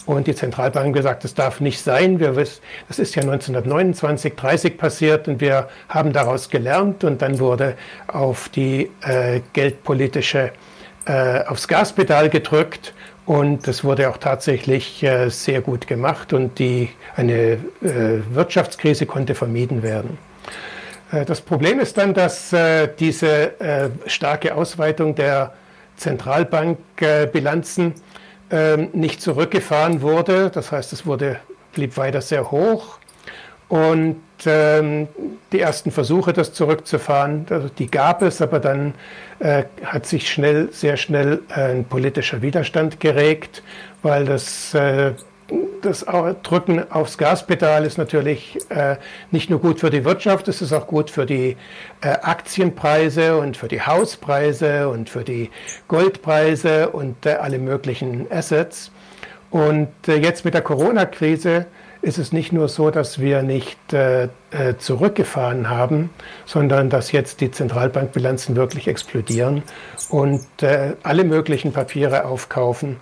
Und 0.06 0.26
die 0.26 0.34
Zentralbank 0.34 0.94
gesagt, 0.94 1.24
das 1.24 1.34
darf 1.34 1.60
nicht 1.60 1.80
sein. 1.80 2.20
Wir 2.20 2.36
wissen, 2.36 2.60
das 2.88 2.98
ist 2.98 3.14
ja 3.14 3.22
1929, 3.22 4.34
30 4.34 4.76
passiert 4.76 5.28
und 5.28 5.40
wir 5.40 5.68
haben 5.88 6.12
daraus 6.12 6.50
gelernt 6.50 7.04
und 7.04 7.22
dann 7.22 7.38
wurde 7.38 7.74
auf 8.08 8.50
die 8.50 8.90
äh, 9.02 9.40
geldpolitische, 9.54 10.52
äh, 11.06 11.44
aufs 11.44 11.68
Gaspedal 11.68 12.28
gedrückt 12.28 12.92
und 13.26 13.66
das 13.66 13.84
wurde 13.84 14.10
auch 14.10 14.18
tatsächlich 14.18 15.02
äh, 15.02 15.30
sehr 15.30 15.60
gut 15.62 15.86
gemacht 15.86 16.32
und 16.32 16.58
die, 16.58 16.90
eine 17.16 17.34
äh, 17.42 17.58
Wirtschaftskrise 18.30 19.06
konnte 19.06 19.34
vermieden 19.34 19.82
werden. 19.82 20.18
Äh, 21.10 21.24
das 21.24 21.40
Problem 21.40 21.80
ist 21.80 21.96
dann, 21.96 22.14
dass 22.14 22.54
diese 22.98 23.52
starke 24.06 24.54
Ausweitung 24.54 25.14
der 25.14 25.54
Zentralbankbilanzen 25.96 27.94
ähm, 28.50 28.88
nicht 28.92 29.22
zurückgefahren 29.22 30.02
wurde. 30.02 30.50
Das 30.50 30.70
heißt, 30.70 30.92
es 30.92 31.06
wurde, 31.06 31.40
blieb 31.72 31.96
weiter 31.96 32.20
sehr 32.20 32.50
hoch. 32.50 32.98
Und 33.68 34.16
ähm, 34.46 35.08
die 35.52 35.60
ersten 35.60 35.90
Versuche, 35.90 36.32
das 36.32 36.52
zurückzufahren, 36.52 37.46
also 37.50 37.68
die 37.68 37.90
gab 37.90 38.22
es, 38.22 38.42
aber 38.42 38.60
dann 38.60 38.94
äh, 39.38 39.64
hat 39.84 40.06
sich 40.06 40.30
schnell, 40.30 40.68
sehr 40.72 40.96
schnell 40.96 41.40
äh, 41.48 41.72
ein 41.72 41.84
politischer 41.84 42.42
Widerstand 42.42 43.00
geregt, 43.00 43.62
weil 44.02 44.24
das 44.24 44.74
äh, 44.74 45.12
das 45.82 46.06
Drücken 46.42 46.90
aufs 46.90 47.18
Gaspedal 47.18 47.84
ist 47.84 47.98
natürlich 47.98 48.58
äh, 48.70 48.96
nicht 49.30 49.50
nur 49.50 49.60
gut 49.60 49.80
für 49.80 49.90
die 49.90 50.04
Wirtschaft, 50.04 50.48
es 50.48 50.62
ist 50.62 50.72
auch 50.72 50.86
gut 50.86 51.10
für 51.10 51.26
die 51.26 51.56
äh, 52.00 52.08
Aktienpreise 52.08 53.36
und 53.36 53.56
für 53.56 53.68
die 53.68 53.82
Hauspreise 53.82 54.88
und 54.88 55.10
für 55.10 55.24
die 55.24 55.50
Goldpreise 55.88 56.90
und 56.90 57.26
äh, 57.26 57.34
alle 57.34 57.58
möglichen 57.58 58.26
Assets. 58.32 58.90
Und 59.50 59.88
äh, 60.08 60.16
jetzt 60.16 60.44
mit 60.44 60.54
der 60.54 60.62
Corona-Krise 60.62 61.66
ist 62.04 62.18
es 62.18 62.32
nicht 62.32 62.52
nur 62.52 62.68
so, 62.68 62.90
dass 62.90 63.18
wir 63.18 63.42
nicht 63.42 63.92
äh, 63.92 64.24
äh, 64.24 64.28
zurückgefahren 64.78 65.70
haben, 65.70 66.10
sondern 66.44 66.90
dass 66.90 67.12
jetzt 67.12 67.40
die 67.40 67.50
Zentralbankbilanzen 67.50 68.56
wirklich 68.56 68.88
explodieren 68.88 69.62
und 70.10 70.44
äh, 70.62 70.92
alle 71.02 71.24
möglichen 71.24 71.72
Papiere 71.72 72.26
aufkaufen. 72.26 72.98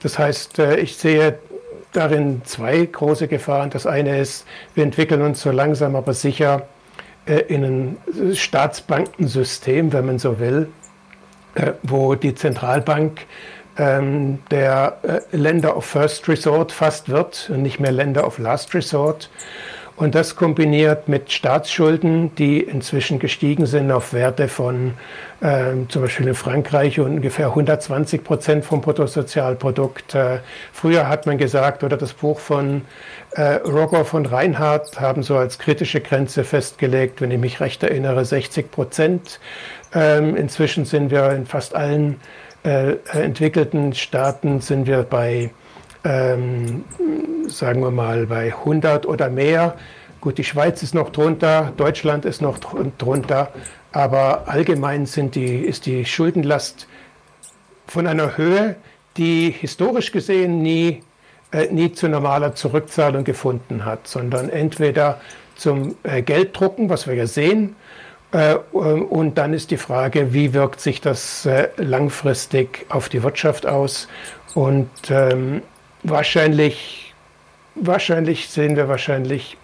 Das 0.00 0.18
heißt, 0.18 0.60
äh, 0.60 0.76
ich 0.76 0.96
sehe 0.96 1.38
darin 1.92 2.42
zwei 2.44 2.84
große 2.84 3.26
Gefahren. 3.26 3.70
Das 3.70 3.86
eine 3.86 4.18
ist, 4.18 4.46
wir 4.74 4.84
entwickeln 4.84 5.22
uns 5.22 5.42
so 5.42 5.50
langsam 5.50 5.96
aber 5.96 6.14
sicher 6.14 6.68
äh, 7.26 7.40
in 7.48 7.64
ein 7.64 8.34
Staatsbankensystem, 8.34 9.92
wenn 9.92 10.06
man 10.06 10.18
so 10.20 10.38
will, 10.38 10.68
äh, 11.56 11.72
wo 11.82 12.14
die 12.14 12.34
Zentralbank 12.34 13.22
ähm, 13.78 14.38
der 14.50 14.98
äh, 15.02 15.36
Länder 15.36 15.76
of 15.76 15.84
First 15.84 16.28
Resort 16.28 16.72
fast 16.72 17.08
wird 17.08 17.50
und 17.52 17.62
nicht 17.62 17.80
mehr 17.80 17.92
Länder 17.92 18.26
of 18.26 18.38
Last 18.38 18.74
Resort. 18.74 19.30
Und 19.96 20.14
das 20.14 20.36
kombiniert 20.36 21.08
mit 21.08 21.32
Staatsschulden, 21.32 22.34
die 22.34 22.60
inzwischen 22.60 23.18
gestiegen 23.18 23.64
sind 23.64 23.90
auf 23.90 24.12
Werte 24.12 24.46
von 24.46 24.92
äh, 25.40 25.72
zum 25.88 26.02
Beispiel 26.02 26.28
in 26.28 26.34
Frankreich 26.34 27.00
ungefähr 27.00 27.46
120 27.46 28.22
Prozent 28.22 28.64
vom 28.66 28.82
Bruttosozialprodukt. 28.82 30.14
Äh, 30.14 30.40
früher 30.70 31.08
hat 31.08 31.24
man 31.24 31.38
gesagt, 31.38 31.82
oder 31.82 31.96
das 31.96 32.12
Buch 32.12 32.40
von 32.40 32.82
äh, 33.32 33.54
Rogger 33.54 34.04
von 34.04 34.26
Reinhardt 34.26 35.00
haben 35.00 35.22
so 35.22 35.38
als 35.38 35.58
kritische 35.58 36.02
Grenze 36.02 36.44
festgelegt, 36.44 37.22
wenn 37.22 37.30
ich 37.30 37.40
mich 37.40 37.60
recht 37.60 37.82
erinnere, 37.82 38.26
60 38.26 38.70
Prozent. 38.70 39.40
Ähm, 39.94 40.36
inzwischen 40.36 40.84
sind 40.84 41.10
wir 41.10 41.30
in 41.30 41.46
fast 41.46 41.74
allen 41.74 42.20
äh, 42.66 42.96
entwickelten 43.12 43.94
Staaten 43.94 44.60
sind 44.60 44.86
wir 44.86 45.04
bei, 45.04 45.50
ähm, 46.04 46.84
sagen 47.46 47.80
wir 47.80 47.92
mal, 47.92 48.26
bei 48.26 48.52
100 48.52 49.06
oder 49.06 49.30
mehr. 49.30 49.76
Gut, 50.20 50.38
die 50.38 50.44
Schweiz 50.44 50.82
ist 50.82 50.94
noch 50.94 51.10
drunter, 51.10 51.72
Deutschland 51.76 52.24
ist 52.24 52.42
noch 52.42 52.58
drunter, 52.58 53.52
aber 53.92 54.48
allgemein 54.48 55.06
sind 55.06 55.36
die, 55.36 55.58
ist 55.58 55.86
die 55.86 56.04
Schuldenlast 56.04 56.88
von 57.86 58.08
einer 58.08 58.36
Höhe, 58.36 58.74
die 59.16 59.50
historisch 59.50 60.10
gesehen 60.10 60.60
nie, 60.60 61.02
äh, 61.52 61.72
nie 61.72 61.92
zu 61.92 62.08
normaler 62.08 62.56
Zurückzahlung 62.56 63.22
gefunden 63.22 63.84
hat, 63.84 64.08
sondern 64.08 64.50
entweder 64.50 65.20
zum 65.54 65.94
äh, 66.02 66.20
Gelddrucken, 66.20 66.90
was 66.90 67.06
wir 67.06 67.14
ja 67.14 67.28
sehen, 67.28 67.70
äh, 67.70 67.85
und 68.32 69.38
dann 69.38 69.54
ist 69.54 69.70
die 69.70 69.76
Frage, 69.76 70.32
wie 70.32 70.52
wirkt 70.52 70.80
sich 70.80 71.00
das 71.00 71.46
äh, 71.46 71.68
langfristig 71.76 72.84
auf 72.88 73.08
die 73.08 73.22
Wirtschaft 73.22 73.66
aus? 73.66 74.08
Und 74.54 74.90
ähm, 75.10 75.62
wahrscheinlich, 76.02 77.14
wahrscheinlich 77.74 78.48
sehen 78.48 78.76
wir 78.76 78.88
wahrscheinlich 78.88 79.56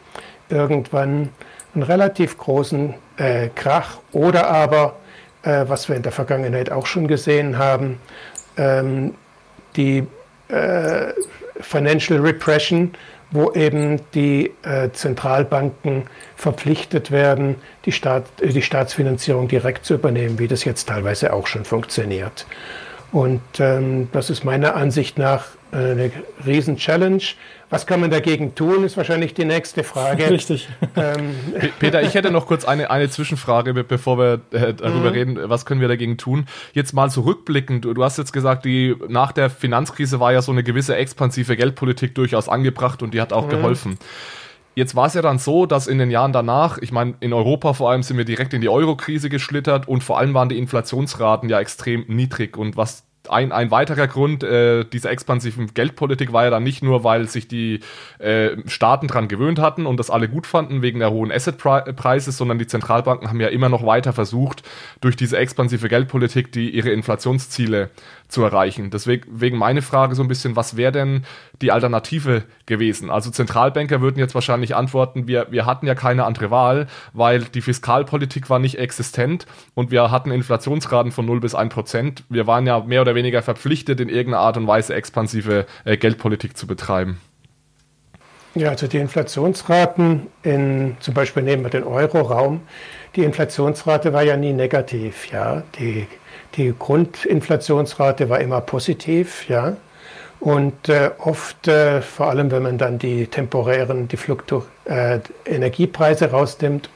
irgendwann 0.48 1.30
einen 1.74 1.82
relativ 1.82 2.38
großen 2.38 2.94
äh, 3.16 3.48
Krach 3.54 3.98
oder 4.12 4.48
aber, 4.48 4.96
äh, 5.42 5.64
was 5.66 5.88
wir 5.88 5.96
in 5.96 6.02
der 6.02 6.12
Vergangenheit 6.12 6.70
auch 6.70 6.86
schon 6.86 7.08
gesehen 7.08 7.58
haben, 7.58 7.98
ähm, 8.56 9.14
die 9.76 10.06
äh, 10.48 11.12
Financial 11.60 12.20
Repression 12.20 12.92
wo 13.32 13.50
eben 13.52 14.00
die 14.14 14.52
äh, 14.62 14.90
Zentralbanken 14.92 16.04
verpflichtet 16.36 17.10
werden, 17.10 17.56
die, 17.84 17.92
Staat, 17.92 18.24
äh, 18.40 18.48
die 18.48 18.62
Staatsfinanzierung 18.62 19.48
direkt 19.48 19.84
zu 19.84 19.94
übernehmen, 19.94 20.38
wie 20.38 20.48
das 20.48 20.64
jetzt 20.64 20.88
teilweise 20.88 21.32
auch 21.32 21.46
schon 21.46 21.64
funktioniert. 21.64 22.46
Und 23.10 23.42
ähm, 23.58 24.08
das 24.12 24.30
ist 24.30 24.44
meiner 24.44 24.76
Ansicht 24.76 25.18
nach 25.18 25.46
äh, 25.72 25.76
eine 25.76 26.10
Riesen-Challenge. 26.46 27.22
Was 27.72 27.86
kann 27.86 28.00
man 28.00 28.10
dagegen 28.10 28.54
tun, 28.54 28.84
ist 28.84 28.98
wahrscheinlich 28.98 29.32
die 29.32 29.46
nächste 29.46 29.82
Frage. 29.82 30.28
Richtig. 30.28 30.68
Ähm, 30.94 31.34
Peter, 31.78 32.02
ich 32.02 32.12
hätte 32.12 32.30
noch 32.30 32.46
kurz 32.46 32.66
eine, 32.66 32.90
eine 32.90 33.08
Zwischenfrage, 33.08 33.72
bevor 33.72 34.18
wir 34.18 34.40
äh, 34.50 34.74
darüber 34.74 35.08
mhm. 35.08 35.14
reden, 35.14 35.38
was 35.44 35.64
können 35.64 35.80
wir 35.80 35.88
dagegen 35.88 36.18
tun. 36.18 36.44
Jetzt 36.74 36.92
mal 36.92 37.10
zurückblickend, 37.10 37.86
du, 37.86 37.94
du 37.94 38.04
hast 38.04 38.18
jetzt 38.18 38.34
gesagt, 38.34 38.66
die, 38.66 38.94
nach 39.08 39.32
der 39.32 39.48
Finanzkrise 39.48 40.20
war 40.20 40.34
ja 40.34 40.42
so 40.42 40.52
eine 40.52 40.62
gewisse 40.62 40.96
expansive 40.96 41.56
Geldpolitik 41.56 42.14
durchaus 42.14 42.50
angebracht 42.50 43.02
und 43.02 43.14
die 43.14 43.22
hat 43.22 43.32
auch 43.32 43.46
mhm. 43.46 43.50
geholfen. 43.50 43.98
Jetzt 44.74 44.94
war 44.94 45.06
es 45.06 45.14
ja 45.14 45.22
dann 45.22 45.38
so, 45.38 45.64
dass 45.64 45.86
in 45.86 45.96
den 45.96 46.10
Jahren 46.10 46.34
danach, 46.34 46.76
ich 46.76 46.92
meine, 46.92 47.14
in 47.20 47.32
Europa 47.32 47.72
vor 47.72 47.90
allem 47.90 48.02
sind 48.02 48.18
wir 48.18 48.26
direkt 48.26 48.52
in 48.52 48.60
die 48.60 48.68
Euro-Krise 48.68 49.30
geschlittert 49.30 49.88
und 49.88 50.04
vor 50.04 50.18
allem 50.18 50.34
waren 50.34 50.50
die 50.50 50.58
Inflationsraten 50.58 51.48
ja 51.48 51.58
extrem 51.58 52.04
niedrig. 52.06 52.58
Und 52.58 52.76
was 52.76 53.04
ein, 53.28 53.52
ein 53.52 53.70
weiterer 53.70 54.08
Grund 54.08 54.42
äh, 54.42 54.84
dieser 54.84 55.10
expansiven 55.10 55.74
Geldpolitik 55.74 56.32
war 56.32 56.44
ja 56.44 56.50
dann 56.50 56.62
nicht 56.62 56.82
nur, 56.82 57.04
weil 57.04 57.28
sich 57.28 57.48
die 57.48 57.80
äh, 58.18 58.50
Staaten 58.66 59.06
dran 59.06 59.28
gewöhnt 59.28 59.58
hatten 59.58 59.86
und 59.86 59.96
das 59.98 60.10
alle 60.10 60.28
gut 60.28 60.46
fanden 60.46 60.82
wegen 60.82 60.98
der 60.98 61.10
hohen 61.10 61.30
Assetpreise, 61.30 62.32
sondern 62.32 62.58
die 62.58 62.66
Zentralbanken 62.66 63.28
haben 63.28 63.40
ja 63.40 63.48
immer 63.48 63.68
noch 63.68 63.86
weiter 63.86 64.12
versucht, 64.12 64.62
durch 65.00 65.16
diese 65.16 65.36
expansive 65.36 65.88
Geldpolitik 65.88 66.52
die 66.52 66.70
ihre 66.70 66.90
Inflationsziele 66.90 67.90
zu 68.32 68.42
erreichen. 68.42 68.90
Deswegen 68.90 69.58
meine 69.58 69.82
Frage 69.82 70.14
so 70.14 70.22
ein 70.22 70.28
bisschen, 70.28 70.56
was 70.56 70.76
wäre 70.76 70.92
denn 70.92 71.24
die 71.60 71.70
Alternative 71.70 72.44
gewesen? 72.66 73.10
Also 73.10 73.30
Zentralbanker 73.30 74.00
würden 74.00 74.18
jetzt 74.18 74.34
wahrscheinlich 74.34 74.74
antworten, 74.74 75.28
wir, 75.28 75.48
wir 75.50 75.66
hatten 75.66 75.86
ja 75.86 75.94
keine 75.94 76.24
andere 76.24 76.50
Wahl, 76.50 76.86
weil 77.12 77.44
die 77.44 77.60
Fiskalpolitik 77.60 78.48
war 78.48 78.58
nicht 78.58 78.78
existent 78.78 79.46
und 79.74 79.90
wir 79.90 80.10
hatten 80.10 80.30
Inflationsraten 80.30 81.12
von 81.12 81.26
0 81.26 81.40
bis 81.40 81.54
1 81.54 81.72
Prozent. 81.72 82.24
Wir 82.30 82.46
waren 82.46 82.66
ja 82.66 82.80
mehr 82.80 83.02
oder 83.02 83.11
weniger 83.14 83.42
verpflichtet, 83.42 84.00
in 84.00 84.08
irgendeiner 84.08 84.42
Art 84.42 84.56
und 84.56 84.66
Weise 84.66 84.94
expansive 84.94 85.66
äh, 85.84 85.96
Geldpolitik 85.96 86.56
zu 86.56 86.66
betreiben. 86.66 87.20
Ja, 88.54 88.68
also 88.68 88.86
die 88.86 88.98
Inflationsraten 88.98 90.26
in, 90.42 90.96
zum 91.00 91.14
Beispiel 91.14 91.42
nehmen 91.42 91.62
wir 91.62 91.70
den 91.70 91.84
Euro-Raum, 91.84 92.60
die 93.16 93.24
Inflationsrate 93.24 94.12
war 94.12 94.22
ja 94.22 94.36
nie 94.36 94.52
negativ, 94.52 95.30
ja. 95.30 95.62
Die 95.78 96.06
die 96.56 96.74
Grundinflationsrate 96.78 98.28
war 98.28 98.40
immer 98.40 98.60
positiv, 98.60 99.48
ja. 99.48 99.76
Und 100.40 100.88
äh, 100.88 101.10
oft, 101.18 101.68
äh, 101.68 102.02
vor 102.02 102.28
allem 102.28 102.50
wenn 102.50 102.64
man 102.64 102.76
dann 102.76 102.98
die 102.98 103.28
temporären, 103.28 104.08
die 104.08 104.16
Fluktu 104.16 104.62
äh, 104.84 105.20
Energiepreise 105.46 106.32
rausnimmt, 106.32 106.90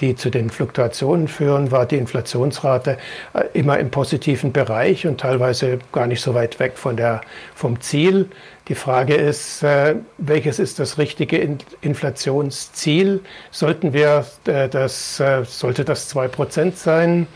die 0.00 0.16
zu 0.16 0.30
den 0.30 0.50
Fluktuationen 0.50 1.28
führen, 1.28 1.70
war 1.70 1.86
die 1.86 1.96
Inflationsrate 1.96 2.98
äh, 3.34 3.44
immer 3.52 3.78
im 3.78 3.90
positiven 3.90 4.52
Bereich 4.52 5.06
und 5.06 5.20
teilweise 5.20 5.78
gar 5.92 6.06
nicht 6.06 6.20
so 6.20 6.34
weit 6.34 6.58
weg 6.58 6.72
von 6.76 6.96
der, 6.96 7.20
vom 7.54 7.80
Ziel. 7.80 8.28
Die 8.68 8.74
Frage 8.74 9.14
ist, 9.14 9.62
äh, 9.62 9.96
welches 10.18 10.58
ist 10.58 10.78
das 10.78 10.98
richtige 10.98 11.38
In 11.38 11.58
Inflationsziel? 11.80 13.20
Sollten 13.50 13.92
wir 13.92 14.26
das, 14.44 15.22
sollte 15.44 15.84
das 15.84 16.14
2% 16.14 16.74
sein? 16.74 17.26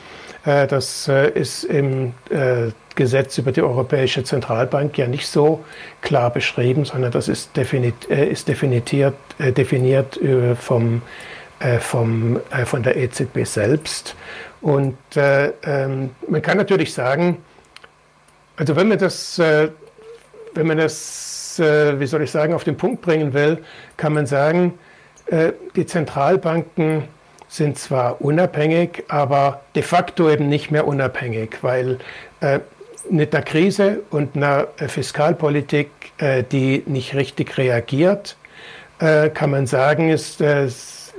Äh, 0.45 0.67
das 0.67 1.09
äh, 1.09 1.31
ist 1.31 1.65
im 1.65 2.15
äh, 2.31 2.71
Gesetz 2.95 3.39
über 3.39 3.53
die 3.53 3.63
Europäische 3.63 4.25
Zentralbank 4.25 4.97
ja 4.99 5.07
nicht 5.07 5.27
so 5.27 5.65
klar 6.01 6.31
beschrieben, 6.31 6.85
sondern 6.85 7.13
das 7.13 7.29
ist, 7.29 7.57
definiert, 7.57 8.05
ist 8.07 8.49
definiert, 8.49 8.93
definiert 9.39 10.21
vom, 10.59 11.01
vom, 11.81 12.41
von 12.65 12.83
der 12.83 12.97
EZB 12.97 13.45
selbst. 13.45 14.17
Und 14.63 14.97
ähm, 15.15 16.11
man 16.27 16.41
kann 16.41 16.57
natürlich 16.57 16.95
sagen, 16.95 17.39
also 18.57 18.77
wenn 18.77 18.89
man 18.89 18.99
das, 18.99 19.39
wenn 19.39 20.67
man 20.67 20.79
das, 20.79 21.59
wie 21.59 22.07
soll 22.07 22.23
ich 22.23 22.31
sagen, 22.31 22.55
auf 22.55 22.65
den 22.65 22.77
Punkt 22.77 23.03
bringen 23.03 23.35
will, 23.35 23.59
kann 23.97 24.15
man 24.15 24.27
sagen, 24.27 24.79
die 25.77 25.87
Zentralbanken 25.87 27.05
sind 27.51 27.79
zwar 27.79 28.21
unabhängig, 28.23 29.05
aber 29.09 29.61
de 29.75 29.83
facto 29.83 30.31
eben 30.31 30.49
nicht 30.49 30.71
mehr 30.71 30.87
unabhängig, 30.87 31.59
weil 31.63 31.99
äh, 32.41 32.61
mit 33.11 33.33
der 33.33 33.43
Krise 33.43 34.03
und 34.11 34.37
einer 34.37 34.69
äh, 34.79 34.87
Fiskalpolitik, 34.87 35.91
äh, 36.19 36.45
die 36.45 36.85
nicht 36.87 37.15
richtig 37.15 37.59
reagiert, 37.59 38.37
äh, 39.01 39.31
kann 39.31 39.51
man 39.51 39.67
sagen, 39.67 40.11
ist, 40.11 40.41
äh, 40.41 40.67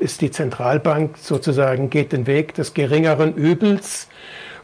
ist 0.02 0.22
die 0.22 0.32
Zentralbank 0.32 1.18
sozusagen 1.18 1.90
geht 1.90 2.12
den 2.12 2.28
Weg 2.28 2.54
des 2.56 2.74
geringeren 2.74 3.34
Übels 3.34 4.08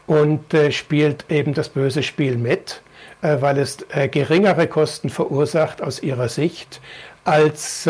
und 0.06 0.52
äh, 0.52 0.72
spielt 0.72 1.24
eben 1.30 1.54
das 1.54 1.68
böse 1.68 2.02
Spiel 2.02 2.36
mit, 2.36 2.82
weil 3.20 3.58
es 3.58 3.78
geringere 4.12 4.68
Kosten 4.68 5.10
verursacht 5.10 5.82
aus 5.82 6.00
ihrer 6.00 6.28
Sicht 6.28 6.80
als 7.24 7.84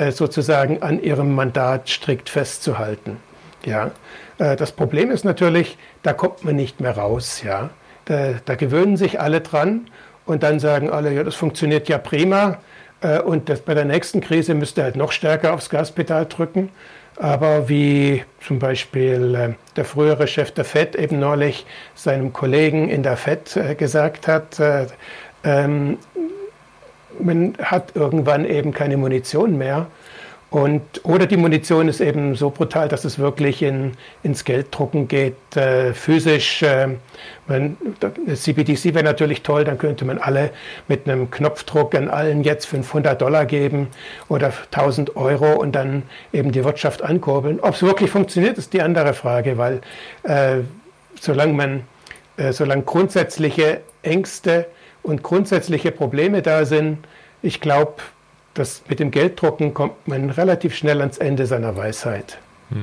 äh, 0.00 0.12
sozusagen 0.12 0.82
an 0.82 1.02
ihrem 1.02 1.34
Mandat 1.34 1.90
strikt 1.90 2.30
festzuhalten. 2.30 3.18
Ja, 3.66 3.90
äh, 4.38 4.56
das 4.56 4.72
Problem 4.72 5.10
ist 5.10 5.24
natürlich, 5.24 5.76
da 6.02 6.14
kommt 6.14 6.42
man 6.42 6.56
nicht 6.56 6.80
mehr 6.80 6.96
raus. 6.96 7.42
Ja, 7.44 7.68
da, 8.06 8.34
da 8.44 8.54
gewöhnen 8.54 8.96
sich 8.96 9.20
alle 9.20 9.42
dran 9.42 9.90
und 10.24 10.42
dann 10.42 10.58
sagen 10.58 10.88
alle, 10.88 11.12
ja, 11.12 11.22
das 11.22 11.34
funktioniert 11.34 11.88
ja 11.90 11.98
prima. 11.98 12.58
Äh, 13.00 13.20
und 13.20 13.48
das, 13.48 13.60
bei 13.60 13.74
der 13.74 13.84
nächsten 13.84 14.20
Krise 14.20 14.54
müsste 14.54 14.82
halt 14.82 14.96
noch 14.96 15.12
stärker 15.12 15.54
aufs 15.54 15.70
Gaspedal 15.70 16.26
drücken. 16.26 16.70
Aber 17.16 17.68
wie 17.68 18.24
zum 18.46 18.58
Beispiel 18.58 19.56
der 19.76 19.84
frühere 19.84 20.26
Chef 20.26 20.52
der 20.52 20.64
FED 20.64 20.96
eben 20.96 21.18
neulich 21.18 21.66
seinem 21.94 22.32
Kollegen 22.32 22.88
in 22.88 23.02
der 23.02 23.18
FED 23.18 23.76
gesagt 23.76 24.26
hat, 24.26 24.58
ähm, 25.44 25.98
man 27.18 27.54
hat 27.60 27.94
irgendwann 27.94 28.46
eben 28.46 28.72
keine 28.72 28.96
Munition 28.96 29.58
mehr. 29.58 29.88
Und, 30.50 31.04
oder 31.04 31.26
die 31.26 31.36
Munition 31.36 31.86
ist 31.86 32.00
eben 32.00 32.34
so 32.34 32.50
brutal, 32.50 32.88
dass 32.88 33.04
es 33.04 33.20
wirklich 33.20 33.62
in, 33.62 33.92
ins 34.24 34.44
Gelddrucken 34.44 35.06
geht, 35.06 35.36
äh, 35.56 35.94
physisch. 35.94 36.62
Äh, 36.62 36.88
man, 37.46 37.76
CBDC 38.34 38.94
wäre 38.94 39.04
natürlich 39.04 39.42
toll, 39.42 39.62
dann 39.62 39.78
könnte 39.78 40.04
man 40.04 40.18
alle 40.18 40.50
mit 40.88 41.08
einem 41.08 41.30
Knopfdruck 41.30 41.94
an 41.94 42.08
allen 42.08 42.42
jetzt 42.42 42.66
500 42.66 43.20
Dollar 43.22 43.46
geben 43.46 43.88
oder 44.28 44.52
1000 44.72 45.14
Euro 45.14 45.52
und 45.52 45.72
dann 45.72 46.02
eben 46.32 46.50
die 46.50 46.64
Wirtschaft 46.64 47.02
ankurbeln. 47.02 47.60
Ob 47.60 47.74
es 47.74 47.82
wirklich 47.82 48.10
funktioniert, 48.10 48.58
ist 48.58 48.72
die 48.72 48.82
andere 48.82 49.14
Frage, 49.14 49.56
weil 49.56 49.80
äh, 50.24 50.62
solange 51.20 51.52
man, 51.52 51.82
äh, 52.38 52.52
solange 52.52 52.82
grundsätzliche 52.82 53.82
Ängste 54.02 54.66
und 55.04 55.22
grundsätzliche 55.22 55.92
Probleme 55.92 56.42
da 56.42 56.64
sind, 56.64 56.98
ich 57.40 57.60
glaube, 57.60 57.94
das 58.54 58.82
mit 58.88 59.00
dem 59.00 59.10
Gelddrucken 59.10 59.74
kommt 59.74 60.08
man 60.08 60.30
relativ 60.30 60.74
schnell 60.74 61.00
ans 61.00 61.18
Ende 61.18 61.46
seiner 61.46 61.76
Weisheit. 61.76 62.38
Hm. 62.70 62.82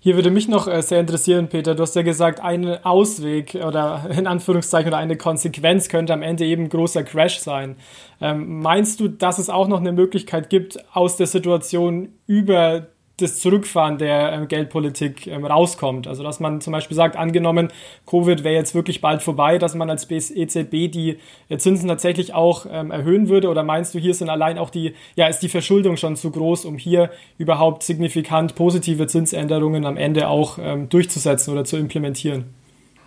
Hier 0.00 0.14
würde 0.14 0.30
mich 0.30 0.48
noch 0.48 0.68
äh, 0.68 0.80
sehr 0.80 1.00
interessieren, 1.00 1.48
Peter. 1.48 1.74
Du 1.74 1.82
hast 1.82 1.96
ja 1.96 2.02
gesagt, 2.02 2.40
ein 2.40 2.84
Ausweg 2.84 3.56
oder 3.56 4.08
in 4.16 4.26
Anführungszeichen 4.26 4.88
oder 4.88 4.98
eine 4.98 5.16
Konsequenz 5.16 5.88
könnte 5.88 6.12
am 6.12 6.22
Ende 6.22 6.44
eben 6.44 6.64
ein 6.64 6.68
großer 6.68 7.02
Crash 7.02 7.40
sein. 7.40 7.76
Ähm, 8.20 8.60
meinst 8.60 9.00
du, 9.00 9.08
dass 9.08 9.38
es 9.38 9.50
auch 9.50 9.66
noch 9.66 9.80
eine 9.80 9.92
Möglichkeit 9.92 10.50
gibt, 10.50 10.78
aus 10.94 11.16
der 11.16 11.26
Situation 11.26 12.10
über 12.26 12.86
das 13.18 13.38
Zurückfahren 13.38 13.98
der 13.98 14.32
ähm, 14.32 14.48
Geldpolitik 14.48 15.26
ähm, 15.26 15.44
rauskommt. 15.44 16.06
Also 16.06 16.22
dass 16.22 16.40
man 16.40 16.60
zum 16.60 16.72
Beispiel 16.72 16.96
sagt, 16.96 17.16
angenommen, 17.16 17.68
Covid 18.06 18.44
wäre 18.44 18.54
jetzt 18.54 18.74
wirklich 18.74 19.00
bald 19.00 19.22
vorbei, 19.22 19.58
dass 19.58 19.74
man 19.74 19.90
als 19.90 20.08
EZB 20.10 20.90
die 20.90 21.18
äh, 21.48 21.58
Zinsen 21.58 21.88
tatsächlich 21.88 22.34
auch 22.34 22.66
ähm, 22.70 22.90
erhöhen 22.90 23.28
würde? 23.28 23.48
Oder 23.48 23.64
meinst 23.64 23.94
du, 23.94 23.98
hier 23.98 24.14
sind 24.14 24.30
allein 24.30 24.58
auch 24.58 24.70
die, 24.70 24.94
ja, 25.16 25.26
ist 25.26 25.40
die 25.40 25.48
Verschuldung 25.48 25.96
schon 25.96 26.16
zu 26.16 26.30
groß, 26.30 26.64
um 26.64 26.78
hier 26.78 27.10
überhaupt 27.38 27.82
signifikant 27.82 28.54
positive 28.54 29.06
Zinsänderungen 29.06 29.84
am 29.84 29.96
Ende 29.96 30.28
auch 30.28 30.58
durchzusetzen 30.88 31.52
oder 31.52 31.64
zu 31.64 31.76
implementieren? 31.76 32.46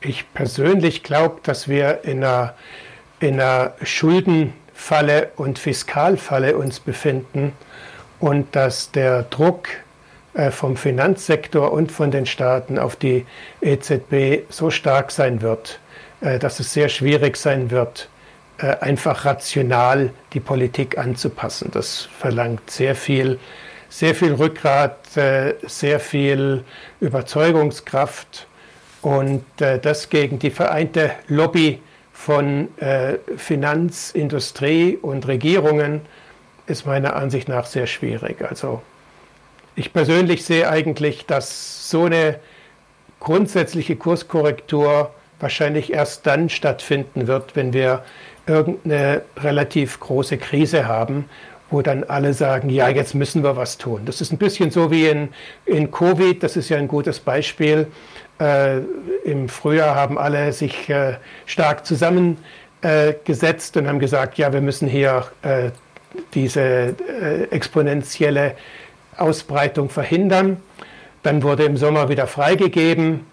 Ich 0.02 0.32
persönlich 0.34 1.04
glaube, 1.04 1.42
dass 1.44 1.68
wir 1.68 2.04
in 2.04 2.24
einer, 2.24 2.56
in 3.20 3.40
einer 3.40 3.74
Schuldenfalle 3.84 5.32
und 5.36 5.60
Fiskalfalle 5.60 6.58
uns 6.58 6.80
befinden 6.80 7.54
und 8.20 8.56
dass 8.56 8.92
der 8.92 9.24
Druck 9.24 9.68
vom 10.52 10.78
Finanzsektor 10.78 11.72
und 11.72 11.92
von 11.92 12.10
den 12.10 12.26
Staaten 12.26 12.80
auf 12.80 12.96
die 12.96 13.26
EZB 13.62 14.50
so 14.50 14.70
stark 14.70 15.12
sein 15.12 15.42
wird, 15.42 15.80
äh, 16.22 16.40
dass 16.40 16.60
es 16.60 16.72
sehr 16.74 16.88
schwierig 16.88 17.36
sein 17.36 17.70
wird, 17.70 18.08
äh, 18.58 18.78
einfach 18.80 19.26
rational 19.26 20.12
die 20.34 20.40
Politik 20.40 20.98
anzupassen. 20.98 21.70
Das 21.74 22.08
verlangt 22.18 22.72
sehr 22.72 22.96
viel, 22.96 23.40
sehr 23.90 24.16
viel 24.16 24.34
Rückgrat, 24.34 25.00
sehr 25.10 26.00
viel 26.00 26.64
Überzeugungskraft 27.02 28.48
und 29.02 29.44
das 29.58 30.10
gegen 30.10 30.40
die 30.40 30.50
vereinte 30.50 31.12
Lobby 31.28 31.82
von 32.14 32.70
Finanz, 33.36 34.12
Industrie 34.12 34.96
und 34.96 35.28
Regierungen 35.28 36.00
ist 36.68 36.86
meiner 36.86 37.18
Ansicht 37.18 37.50
nach 37.50 37.66
sehr 37.66 37.86
schwierig. 37.86 38.42
Also 38.42 38.82
ich 39.76 39.94
persönlich 39.94 40.46
sehe 40.46 40.70
eigentlich, 40.70 41.26
dass 41.26 41.90
so 41.90 42.06
eine 42.06 42.40
grundsätzliche 43.20 43.96
Kurskorrektur 43.96 45.12
wahrscheinlich 45.40 45.94
erst 45.94 46.28
dann 46.28 46.50
stattfinden 46.50 47.28
wird, 47.28 47.56
wenn 47.56 47.74
wir 47.74 48.04
irgendeine 48.48 49.24
relativ 49.38 50.00
große 50.00 50.38
Krise 50.38 50.88
haben, 50.88 51.26
wo 51.70 51.82
dann 51.82 52.04
alle 52.04 52.34
sagen, 52.34 52.70
ja, 52.70 52.90
jetzt 52.90 53.16
müssen 53.16 53.44
wir 53.44 53.56
was 53.56 53.78
tun. 53.78 54.02
Das 54.06 54.22
ist 54.22 54.32
ein 54.32 54.38
bisschen 54.38 54.72
so 54.72 54.92
wie 54.92 55.08
in, 55.08 55.30
in 55.66 55.90
Covid, 55.90 56.44
das 56.44 56.58
ist 56.58 56.70
ja 56.70 56.78
ein 56.78 56.88
gutes 56.88 57.20
Beispiel. 57.20 57.88
Äh, 58.40 58.80
Im 59.24 59.48
Frühjahr 59.48 59.96
haben 59.96 60.18
alle 60.18 60.52
sich 60.52 60.90
äh, 60.90 61.14
stark 61.46 61.86
zusammengesetzt 61.86 63.76
äh, 63.76 63.80
und 63.80 63.88
haben 63.88 64.00
gesagt, 64.00 64.38
ja, 64.38 64.52
wir 64.52 64.62
müssen 64.62 64.88
hier 64.88 65.28
äh, 65.44 65.70
diese 66.34 66.62
äh, 66.62 67.44
exponentielle 67.52 68.56
Ausbreitung 69.18 69.90
verhindern. 69.90 70.58
Dann 71.24 71.44
wurde 71.44 71.64
im 71.64 71.78
Sommer 71.78 72.10
wieder 72.10 72.28
freigegeben. 72.28 73.26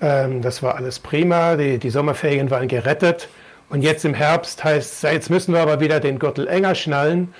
Ähm, 0.00 0.42
das 0.42 0.62
war 0.62 0.76
alles 0.76 0.98
prima. 0.98 1.56
Die, 1.56 1.78
die 1.78 1.90
Sommerferien 1.90 2.50
waren 2.50 2.68
gerettet. 2.68 3.28
Und 3.68 3.82
jetzt 3.82 4.04
im 4.04 4.14
Herbst 4.14 4.62
heißt 4.64 4.92
es, 4.92 5.10
jetzt 5.10 5.30
müssen 5.30 5.54
wir 5.54 5.60
aber 5.60 5.80
wieder 5.80 5.98
den 5.98 6.18
Gürtel 6.18 6.46
enger 6.46 6.74
schnallen. 6.74 7.32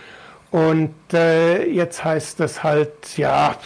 Und 0.50 0.94
äh, 1.12 1.66
jetzt 1.66 2.04
heißt 2.04 2.40
es 2.40 2.62
halt, 2.62 3.16
ja, 3.16 3.56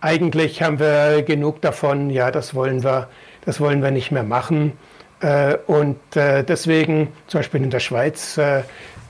eigentlich 0.00 0.62
haben 0.62 0.78
wir 0.78 1.22
genug 1.22 1.60
davon, 1.62 2.10
ja, 2.10 2.30
das 2.30 2.54
wollen 2.54 2.84
wir, 2.84 3.08
das 3.44 3.60
wollen 3.60 3.82
wir 3.82 3.90
nicht 3.90 4.10
mehr 4.10 4.22
machen. 4.22 4.72
Äh, 5.20 5.56
und 5.66 5.98
äh, 6.14 6.42
deswegen, 6.44 7.08
zum 7.26 7.40
Beispiel 7.40 7.62
in 7.62 7.70
der 7.70 7.80
Schweiz, 7.80 8.38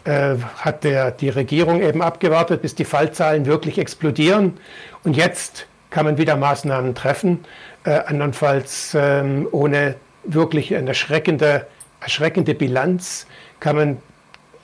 äh, 0.04 0.36
hat 0.58 0.84
der, 0.84 1.10
die 1.10 1.28
Regierung 1.28 1.82
eben 1.82 2.02
abgewartet, 2.02 2.62
bis 2.62 2.74
die 2.74 2.84
Fallzahlen 2.84 3.46
wirklich 3.46 3.78
explodieren. 3.78 4.58
Und 5.02 5.16
jetzt 5.16 5.66
kann 5.90 6.04
man 6.04 6.18
wieder 6.18 6.36
Maßnahmen 6.36 6.94
treffen, 6.94 7.44
äh, 7.84 7.90
andernfalls 7.90 8.96
ähm, 8.98 9.48
ohne 9.52 9.96
wirklich 10.24 10.74
eine 10.74 10.88
erschreckende, 10.88 11.66
erschreckende 12.00 12.54
Bilanz 12.54 13.26
kann 13.60 13.76
man 13.76 13.96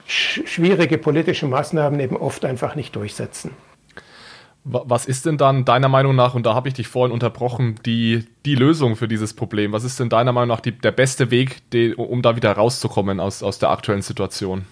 sch 0.07 0.43
schwierige 0.47 0.99
politische 0.99 1.47
Maßnahmen 1.47 2.01
eben 2.01 2.17
oft 2.17 2.45
einfach 2.45 2.75
nicht 2.75 2.97
durchsetzen. 2.97 3.53
Was 4.65 5.07
ist 5.07 5.25
denn 5.25 5.39
dann 5.39 5.65
deiner 5.65 5.89
Meinung 5.89 6.15
nach, 6.15 6.35
und 6.35 6.45
da 6.45 6.55
habe 6.55 6.69
ich 6.69 6.75
dich 6.75 6.87
vorhin 6.87 7.13
unterbrochen, 7.13 7.77
die, 7.87 8.27
die 8.45 8.55
Lösung 8.55 8.95
für 8.95 9.09
dieses 9.09 9.33
Problem? 9.33 9.73
Was 9.73 9.85
ist 9.85 9.99
denn 9.99 10.11
deiner 10.11 10.33
Meinung 10.33 10.49
nach 10.49 10.61
die, 10.61 10.73
der 10.73 10.93
beste 10.93 11.31
Weg, 11.31 11.63
die, 11.71 11.95
um 11.95 12.21
da 12.21 12.37
wieder 12.37 12.53
rauszukommen 12.53 13.21
aus, 13.21 13.43
aus 13.43 13.59
der 13.59 13.71
aktuellen 13.71 14.03
Situation? 14.03 14.67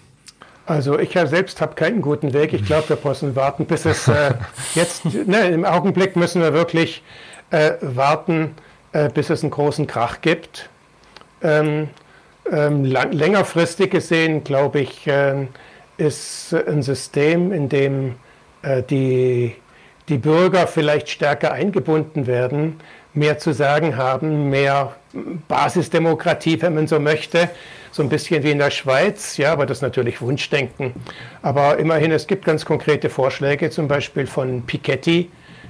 Also 0.69 0.99
ich 0.99 1.13
selbst 1.13 1.61
habe 1.61 1.73
keinen 1.73 1.99
guten 1.99 2.31
Weg. 2.31 2.53
Ich 2.53 2.63
glaube, 2.63 2.89
wir 2.89 2.97
müssen 3.03 3.35
warten, 3.35 3.65
bis 3.65 3.85
es 3.85 4.07
äh, 4.07 4.35
jetzt, 4.75 5.03
ne, 5.03 5.47
im 5.47 5.65
Augenblick 5.65 6.15
müssen 6.15 6.43
wir 6.43 6.53
wirklich 6.53 7.01
äh, 7.49 7.71
warten, 7.81 8.53
äh, 8.93 9.09
bis 9.09 9.31
es 9.31 9.41
einen 9.41 9.49
großen 9.49 9.87
Krach 9.87 10.21
gibt. 10.21 10.69
Ähm, 11.41 11.89
ähm, 12.51 12.85
lang, 12.85 13.11
längerfristig 13.13 13.89
gesehen, 13.89 14.43
glaube 14.43 14.81
ich, 14.81 15.07
äh, 15.07 15.47
ist 15.97 16.53
ein 16.53 16.83
System, 16.83 17.51
in 17.51 17.67
dem 17.67 18.13
äh, 18.61 18.83
die, 18.83 19.55
die 20.07 20.19
Bürger 20.19 20.67
vielleicht 20.67 21.09
stärker 21.09 21.51
eingebunden 21.51 22.27
werden, 22.27 22.79
mehr 23.15 23.39
zu 23.39 23.53
sagen 23.55 23.97
haben, 23.97 24.51
mehr 24.51 24.95
Basisdemokratie, 25.47 26.61
wenn 26.61 26.75
man 26.75 26.85
so 26.85 26.99
möchte, 26.99 27.49
so 27.91 28.03
ein 28.03 28.09
bisschen 28.09 28.43
wie 28.43 28.51
in 28.51 28.59
der 28.59 28.71
Schweiz, 28.71 29.37
ja, 29.37 29.51
aber 29.51 29.65
das 29.65 29.79
ist 29.79 29.81
natürlich 29.81 30.21
Wunschdenken. 30.21 30.93
Aber 31.41 31.77
immerhin, 31.77 32.11
es 32.11 32.27
gibt 32.27 32.45
ganz 32.45 32.65
konkrete 32.65 33.09
Vorschläge, 33.09 33.69
zum 33.69 33.87
Beispiel 33.87 34.27
von 34.27 34.63
Piketty, 34.63 35.29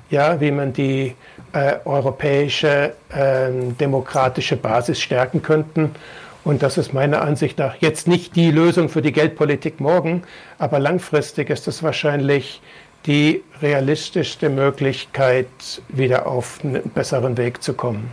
ja, 0.10 0.40
wie 0.42 0.52
man 0.52 0.74
die 0.74 1.16
äh, 1.54 1.76
europäische 1.86 2.94
äh, 3.10 3.50
demokratische 3.80 4.56
Basis 4.56 5.00
stärken 5.00 5.42
könnten. 5.42 5.96
Und 6.44 6.64
das 6.64 6.78
ist 6.78 6.94
meiner 6.94 7.22
Ansicht 7.22 7.60
nach 7.60 7.76
jetzt 7.80 8.08
nicht 8.08 8.36
die 8.36 8.50
Lösung 8.50 8.90
für 8.90 9.02
die 9.02 9.12
Geldpolitik 9.12 9.80
morgen, 9.80 10.24
aber 10.58 10.80
langfristig 10.80 11.50
ist 11.50 11.68
es 11.68 11.84
wahrscheinlich 11.84 12.62
die 13.06 13.44
realistischste 13.62 14.50
Möglichkeit, 14.50 15.48
wieder 15.90 16.28
auf 16.28 16.60
einen 16.64 16.82
besseren 16.90 17.38
Weg 17.38 17.62
zu 17.62 17.74
kommen. 17.74 18.10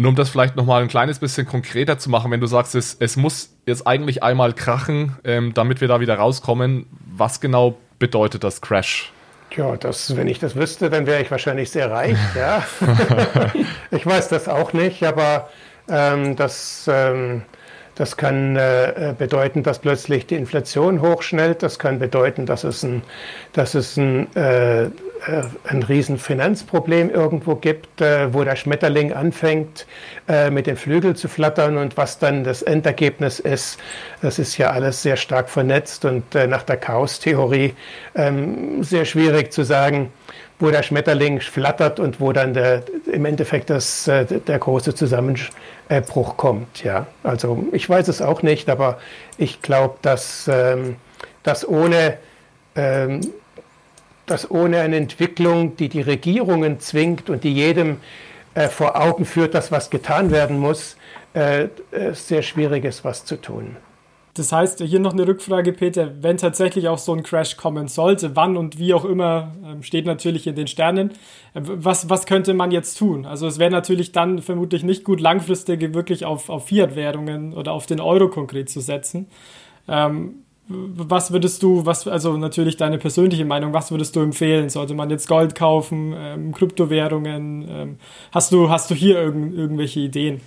Nur 0.00 0.08
um 0.08 0.16
das 0.16 0.30
vielleicht 0.30 0.56
nochmal 0.56 0.80
ein 0.80 0.88
kleines 0.88 1.18
bisschen 1.18 1.46
konkreter 1.46 1.98
zu 1.98 2.08
machen, 2.08 2.30
wenn 2.30 2.40
du 2.40 2.46
sagst, 2.46 2.74
es, 2.74 2.96
es 3.00 3.18
muss 3.18 3.54
jetzt 3.66 3.86
eigentlich 3.86 4.22
einmal 4.22 4.54
krachen, 4.54 5.16
ähm, 5.24 5.52
damit 5.52 5.82
wir 5.82 5.88
da 5.88 6.00
wieder 6.00 6.14
rauskommen, 6.14 6.86
was 7.14 7.42
genau 7.42 7.76
bedeutet 7.98 8.42
das 8.42 8.62
Crash? 8.62 9.12
Ja, 9.54 9.76
das, 9.76 10.16
wenn 10.16 10.26
ich 10.26 10.38
das 10.38 10.56
wüsste, 10.56 10.88
dann 10.88 11.06
wäre 11.06 11.20
ich 11.20 11.30
wahrscheinlich 11.30 11.68
sehr 11.70 11.90
reich. 11.90 12.16
Ja. 12.34 12.64
ich 13.90 14.06
weiß 14.06 14.28
das 14.28 14.48
auch 14.48 14.72
nicht, 14.72 15.02
aber 15.02 15.50
ähm, 15.86 16.34
das, 16.34 16.88
ähm, 16.90 17.42
das 17.94 18.16
kann 18.16 18.56
äh, 18.56 19.14
bedeuten, 19.18 19.62
dass 19.62 19.80
plötzlich 19.80 20.26
die 20.26 20.36
Inflation 20.36 21.02
hochschnellt. 21.02 21.62
Das 21.62 21.78
kann 21.78 21.98
bedeuten, 21.98 22.46
dass 22.46 22.64
es 22.64 22.82
ein, 22.84 23.02
dass 23.52 23.74
es 23.74 23.98
ein 23.98 24.34
äh, 24.34 24.84
äh, 24.84 24.90
ein 25.64 25.82
riesen 25.82 26.18
Finanzproblem 26.18 27.10
irgendwo 27.10 27.54
gibt, 27.54 28.00
äh, 28.00 28.32
wo 28.32 28.44
der 28.44 28.56
Schmetterling 28.56 29.12
anfängt, 29.12 29.86
äh, 30.28 30.50
mit 30.50 30.66
den 30.66 30.76
Flügeln 30.76 31.16
zu 31.16 31.28
flattern 31.28 31.76
und 31.76 31.96
was 31.96 32.18
dann 32.18 32.44
das 32.44 32.62
Endergebnis 32.62 33.40
ist, 33.40 33.78
das 34.22 34.38
ist 34.38 34.56
ja 34.58 34.70
alles 34.70 35.02
sehr 35.02 35.16
stark 35.16 35.48
vernetzt 35.48 36.04
und 36.04 36.34
nach 36.34 36.62
der 36.62 36.76
Chaos-Theorie 36.76 37.74
ähm, 38.14 38.82
sehr 38.82 39.04
schwierig 39.04 39.52
zu 39.52 39.62
sagen, 39.62 40.12
wo 40.58 40.70
der 40.70 40.82
Schmetterling 40.82 41.40
flattert 41.40 42.00
und 42.00 42.20
wo 42.20 42.32
dann 42.32 42.54
der, 42.54 42.82
im 43.10 43.24
Endeffekt 43.24 43.70
das, 43.70 44.04
der 44.04 44.58
große 44.58 44.94
Zusammenbruch 44.94 46.36
kommt. 46.36 46.84
Ja, 46.84 47.06
also 47.22 47.64
ich 47.72 47.88
weiß 47.88 48.08
es 48.08 48.20
auch 48.20 48.42
nicht, 48.42 48.68
aber 48.68 48.98
ich 49.38 49.62
glaube, 49.62 49.96
dass 50.02 50.50
ähm, 50.52 50.96
dass 51.42 51.66
ohne, 51.66 52.18
ähm, 52.76 53.20
dass 54.30 54.50
ohne 54.50 54.80
eine 54.80 54.96
Entwicklung, 54.96 55.76
die 55.76 55.88
die 55.88 56.02
Regierungen 56.02 56.78
zwingt 56.78 57.28
und 57.30 57.42
die 57.42 57.52
jedem 57.52 57.96
äh, 58.54 58.68
vor 58.68 59.00
Augen 59.00 59.24
führt, 59.24 59.54
dass 59.54 59.72
was 59.72 59.90
getan 59.90 60.30
werden 60.30 60.58
muss, 60.58 60.96
äh, 61.34 61.64
äh 61.64 61.68
sehr 62.12 62.42
schwierig 62.42 62.84
ist, 62.84 63.04
was 63.04 63.24
zu 63.24 63.40
tun. 63.40 63.76
Das 64.34 64.52
heißt, 64.52 64.80
hier 64.82 65.00
noch 65.00 65.12
eine 65.12 65.26
Rückfrage, 65.26 65.72
Peter, 65.72 66.22
wenn 66.22 66.36
tatsächlich 66.36 66.86
auch 66.86 66.98
so 66.98 67.12
ein 67.12 67.24
Crash 67.24 67.56
kommen 67.56 67.88
sollte, 67.88 68.36
wann 68.36 68.56
und 68.56 68.78
wie 68.78 68.94
auch 68.94 69.04
immer, 69.04 69.52
ähm, 69.64 69.82
steht 69.82 70.06
natürlich 70.06 70.46
in 70.46 70.54
den 70.54 70.68
Sternen. 70.68 71.10
Äh, 71.54 71.62
was, 71.62 72.08
was 72.08 72.26
könnte 72.26 72.54
man 72.54 72.70
jetzt 72.70 72.98
tun? 72.98 73.26
Also 73.26 73.48
es 73.48 73.58
wäre 73.58 73.70
natürlich 73.70 74.12
dann 74.12 74.40
vermutlich 74.40 74.84
nicht 74.84 75.02
gut, 75.02 75.20
langfristig 75.20 75.92
wirklich 75.92 76.24
auf, 76.24 76.48
auf 76.48 76.68
Fiat-Währungen 76.68 77.52
oder 77.52 77.72
auf 77.72 77.86
den 77.86 78.00
Euro 78.00 78.28
konkret 78.28 78.70
zu 78.70 78.80
setzen. 78.80 79.26
Ähm, 79.88 80.44
was 80.70 81.32
würdest 81.32 81.62
du, 81.62 81.84
was, 81.84 82.06
also 82.06 82.36
natürlich 82.36 82.76
deine 82.76 82.98
persönliche 82.98 83.44
Meinung, 83.44 83.72
was 83.72 83.90
würdest 83.90 84.14
du 84.14 84.20
empfehlen? 84.20 84.68
Sollte 84.68 84.94
man 84.94 85.10
jetzt 85.10 85.26
Gold 85.26 85.54
kaufen, 85.54 86.14
ähm, 86.16 86.52
Kryptowährungen? 86.52 87.68
Ähm, 87.68 87.96
hast, 88.30 88.52
du, 88.52 88.70
hast 88.70 88.90
du 88.90 88.94
hier 88.94 89.20
irgend, 89.20 89.56
irgendwelche 89.56 90.00
Ideen? 90.00 90.40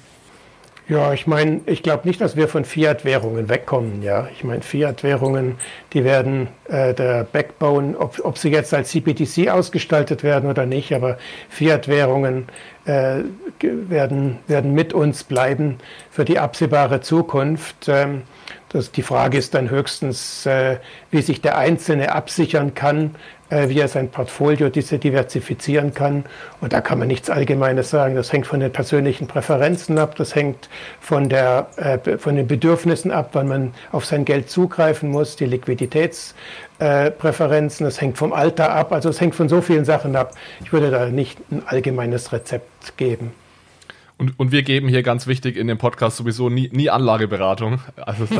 Ja, 0.89 1.13
ich 1.13 1.27
meine, 1.27 1.61
ich 1.65 1.81
glaube 1.81 2.05
nicht, 2.07 2.19
dass 2.19 2.35
wir 2.35 2.49
von 2.49 2.65
Fiat-Währungen 2.65 3.47
wegkommen. 3.47 4.01
Ja, 4.01 4.27
ich 4.33 4.43
meine, 4.43 4.61
Fiat-Währungen, 4.61 5.55
die 5.93 6.03
werden 6.03 6.49
äh, 6.67 6.93
der 6.93 7.23
Backbone, 7.23 7.97
ob, 7.97 8.19
ob 8.23 8.37
sie 8.37 8.49
jetzt 8.49 8.73
als 8.73 8.89
CBDC 8.89 9.49
ausgestaltet 9.49 10.23
werden 10.23 10.49
oder 10.49 10.65
nicht, 10.65 10.93
aber 10.93 11.17
Fiat-Währungen 11.49 12.47
äh, 12.83 13.19
werden, 13.61 14.39
werden 14.47 14.73
mit 14.73 14.93
uns 14.93 15.23
bleiben 15.23 15.77
für 16.11 16.25
die 16.25 16.37
absehbare 16.37 16.99
Zukunft. 16.99 17.87
Ähm, 17.87 18.23
das, 18.73 18.91
die 18.91 19.03
Frage 19.03 19.37
ist 19.37 19.53
dann 19.53 19.69
höchstens, 19.69 20.47
äh, 20.47 20.77
wie 21.11 21.21
sich 21.21 21.41
der 21.41 21.59
Einzelne 21.59 22.13
absichern 22.13 22.73
kann, 22.73 23.13
äh, 23.49 23.69
wie 23.69 23.79
er 23.79 23.87
sein 23.87 24.09
Portfolio 24.09 24.69
diese 24.69 24.97
diversifizieren 24.97 25.93
kann. 25.93 26.25
Und 26.59 26.73
da 26.73 26.81
kann 26.81 26.97
man 26.97 27.07
nichts 27.07 27.29
Allgemeines 27.29 27.91
sagen. 27.91 28.15
Das 28.15 28.33
hängt 28.33 28.47
von 28.47 28.59
den 28.59 28.71
persönlichen 28.71 29.27
Präferenzen 29.27 29.99
ab, 29.99 30.15
das 30.15 30.33
hängt 30.33 30.69
von, 30.99 31.29
der, 31.29 31.67
äh, 31.75 32.17
von 32.17 32.35
den 32.35 32.47
Bedürfnissen 32.47 33.11
ab, 33.11 33.29
wann 33.33 33.47
man 33.47 33.75
auf 33.91 34.05
sein 34.05 34.25
Geld 34.25 34.49
zugreifen 34.49 35.11
muss, 35.11 35.35
die 35.35 35.45
Liquiditätspräferenzen, 35.45 37.85
das 37.85 38.01
hängt 38.01 38.17
vom 38.17 38.33
Alter 38.33 38.73
ab. 38.73 38.91
Also 38.91 39.09
es 39.09 39.21
hängt 39.21 39.35
von 39.35 39.49
so 39.49 39.61
vielen 39.61 39.85
Sachen 39.85 40.15
ab. 40.15 40.33
Ich 40.63 40.73
würde 40.73 40.89
da 40.89 41.05
nicht 41.05 41.37
ein 41.51 41.61
allgemeines 41.67 42.33
Rezept 42.33 42.97
geben. 42.97 43.33
Und, 44.23 44.39
und 44.39 44.53
wir 44.53 44.63
geben 44.63 44.87
hier 44.87 45.03
ganz 45.03 45.27
wichtig 45.27 45.57
in 45.57 45.67
dem 45.67 45.77
Podcast 45.77 46.15
sowieso 46.15 46.49
nie, 46.49 46.69
nie 46.71 46.89
Anlageberatung. 46.89 47.81
Also 47.97 48.25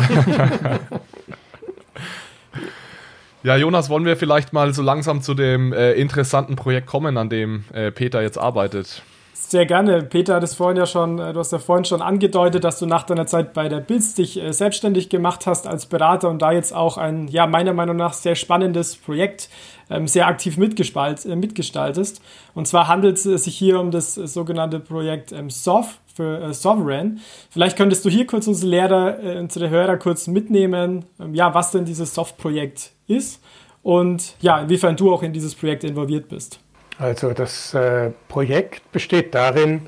ja, 3.44 3.58
Jonas, 3.58 3.90
wollen 3.90 4.06
wir 4.06 4.16
vielleicht 4.16 4.54
mal 4.54 4.74
so 4.74 4.82
langsam 4.82 5.22
zu 5.22 5.34
dem 5.34 5.74
äh, 5.74 5.92
interessanten 5.92 6.56
Projekt 6.56 6.88
kommen, 6.88 7.18
an 7.18 7.28
dem 7.28 7.66
äh, 7.74 7.92
Peter 7.92 8.22
jetzt 8.22 8.38
arbeitet? 8.38 9.04
Sehr 9.34 9.66
gerne. 9.66 10.02
Peter 10.04 10.36
hat 10.36 10.44
es 10.44 10.56
vorhin 10.56 10.78
ja 10.78 10.86
schon, 10.86 11.20
äh, 11.20 11.34
du 11.34 11.40
hast 11.40 11.52
ja 11.52 11.60
vorhin 11.60 11.86
schon 11.86 12.02
angedeutet, 12.02 12.64
dass 12.64 12.80
du 12.80 12.86
nach 12.86 13.04
deiner 13.04 13.28
Zeit 13.28 13.54
bei 13.54 13.68
der 13.70 13.82
BILS 13.82 14.16
dich 14.16 14.42
äh, 14.42 14.52
selbstständig 14.52 15.10
gemacht 15.10 15.46
hast 15.46 15.68
als 15.68 15.86
Berater 15.86 16.30
und 16.30 16.42
da 16.42 16.52
jetzt 16.52 16.74
auch 16.74 16.98
ein, 16.98 17.28
ja, 17.28 17.46
meiner 17.46 17.74
Meinung 17.74 17.96
nach 17.96 18.14
sehr 18.14 18.36
spannendes 18.36 18.96
Projekt 18.96 19.50
ähm, 19.90 20.08
sehr 20.08 20.28
aktiv 20.28 20.58
äh, 20.58 21.36
mitgestaltest. 21.36 22.22
Und 22.56 22.68
zwar 22.68 22.88
handelt 22.88 23.18
es 23.18 23.44
sich 23.44 23.56
hier 23.56 23.80
um 23.80 23.92
das 23.92 24.16
sogenannte 24.16 24.80
Projekt 24.80 25.32
ähm, 25.32 25.50
SOF 25.50 26.00
für 26.16 26.54
Sovereign. 26.54 27.20
Vielleicht 27.50 27.76
könntest 27.76 28.06
du 28.06 28.10
hier 28.10 28.28
kurz 28.28 28.48
unsere 28.48 28.70
Lehrer, 28.70 29.18
unsere 29.40 29.70
Hörer 29.70 29.98
kurz 29.98 30.28
mitnehmen, 30.28 31.06
ähm, 31.20 31.34
ja, 31.36 31.54
was 31.54 31.72
denn 31.72 31.86
dieses 31.86 32.14
SOF-Projekt 32.14 32.92
ist 33.08 33.42
und 33.84 34.36
ja, 34.42 34.62
inwiefern 34.62 34.96
du 34.96 35.14
auch 35.14 35.24
in 35.24 35.34
dieses 35.34 35.54
Projekt 35.54 35.84
involviert 35.84 36.30
bist. 36.30 36.60
Also 37.00 37.32
das 37.34 37.74
äh, 37.74 38.12
Projekt 38.28 38.92
besteht 38.92 39.34
darin, 39.34 39.82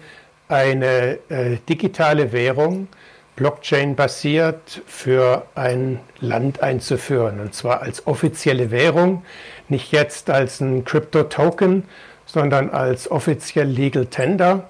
eine 0.47 1.19
äh, 1.29 1.57
digitale 1.67 2.31
Währung, 2.31 2.87
Blockchain-basiert, 3.35 4.81
für 4.85 5.45
ein 5.55 5.99
Land 6.19 6.61
einzuführen. 6.61 7.39
Und 7.39 7.53
zwar 7.53 7.81
als 7.81 8.07
offizielle 8.07 8.71
Währung, 8.71 9.23
nicht 9.69 9.91
jetzt 9.91 10.29
als 10.29 10.61
ein 10.61 10.85
Crypto-Token, 10.85 11.83
sondern 12.25 12.69
als 12.69 13.09
offiziell 13.09 13.67
Legal 13.67 14.07
Tender. 14.07 14.69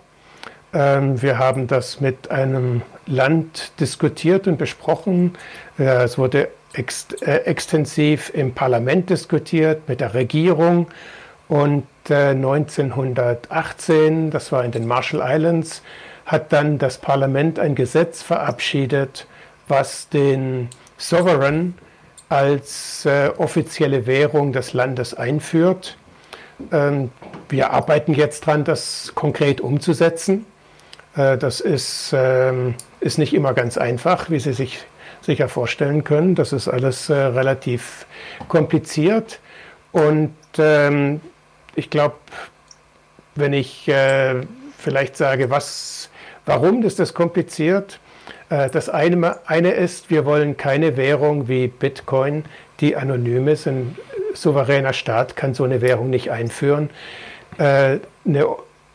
Ähm, 0.73 1.21
wir 1.21 1.37
haben 1.37 1.67
das 1.67 2.01
mit 2.01 2.31
einem 2.31 2.81
Land 3.05 3.71
diskutiert 3.79 4.47
und 4.47 4.57
besprochen. 4.57 5.37
Äh, 5.77 6.03
es 6.03 6.17
wurde 6.17 6.49
ex 6.73 7.07
äh, 7.21 7.37
extensiv 7.45 8.31
im 8.33 8.53
Parlament 8.53 9.09
diskutiert, 9.09 9.87
mit 9.87 10.01
der 10.01 10.13
Regierung 10.13 10.87
und 11.47 11.85
1918, 12.13 14.31
das 14.31 14.51
war 14.51 14.63
in 14.63 14.71
den 14.71 14.87
Marshall 14.87 15.21
Islands, 15.23 15.81
hat 16.25 16.53
dann 16.53 16.77
das 16.77 16.97
Parlament 16.97 17.59
ein 17.59 17.75
Gesetz 17.75 18.21
verabschiedet, 18.21 19.27
was 19.67 20.09
den 20.09 20.69
Sovereign 20.97 21.75
als 22.29 23.05
äh, 23.05 23.29
offizielle 23.37 24.07
Währung 24.07 24.51
des 24.51 24.73
Landes 24.73 25.13
einführt. 25.13 25.97
Ähm, 26.71 27.11
wir 27.49 27.71
arbeiten 27.71 28.13
jetzt 28.13 28.45
dran, 28.45 28.63
das 28.63 29.11
konkret 29.15 29.61
umzusetzen. 29.61 30.45
Äh, 31.15 31.37
das 31.37 31.59
ist, 31.59 32.13
ähm, 32.15 32.75
ist 32.99 33.17
nicht 33.17 33.33
immer 33.33 33.53
ganz 33.53 33.77
einfach, 33.77 34.29
wie 34.29 34.39
Sie 34.39 34.53
sich 34.53 34.83
sicher 35.21 35.49
vorstellen 35.49 36.03
können. 36.03 36.35
Das 36.35 36.53
ist 36.53 36.67
alles 36.67 37.09
äh, 37.09 37.15
relativ 37.15 38.05
kompliziert. 38.47 39.39
Und 39.91 40.35
ähm, 40.57 41.21
ich 41.75 41.89
glaube, 41.89 42.15
wenn 43.35 43.53
ich 43.53 43.87
äh, 43.87 44.35
vielleicht 44.77 45.17
sage, 45.17 45.49
was, 45.49 46.09
warum 46.45 46.83
ist 46.83 46.99
das 46.99 47.13
kompliziert? 47.13 47.99
Äh, 48.49 48.69
das 48.69 48.89
eine, 48.89 49.39
eine 49.45 49.71
ist, 49.71 50.09
wir 50.09 50.25
wollen 50.25 50.57
keine 50.57 50.97
Währung 50.97 51.47
wie 51.47 51.67
Bitcoin, 51.67 52.45
die 52.79 52.95
anonym 52.95 53.47
ist. 53.47 53.67
Ein 53.67 53.95
souveräner 54.33 54.93
Staat 54.93 55.35
kann 55.35 55.53
so 55.53 55.63
eine 55.63 55.81
Währung 55.81 56.09
nicht 56.09 56.31
einführen. 56.31 56.89
Äh, 57.57 57.99
eine 58.25 58.47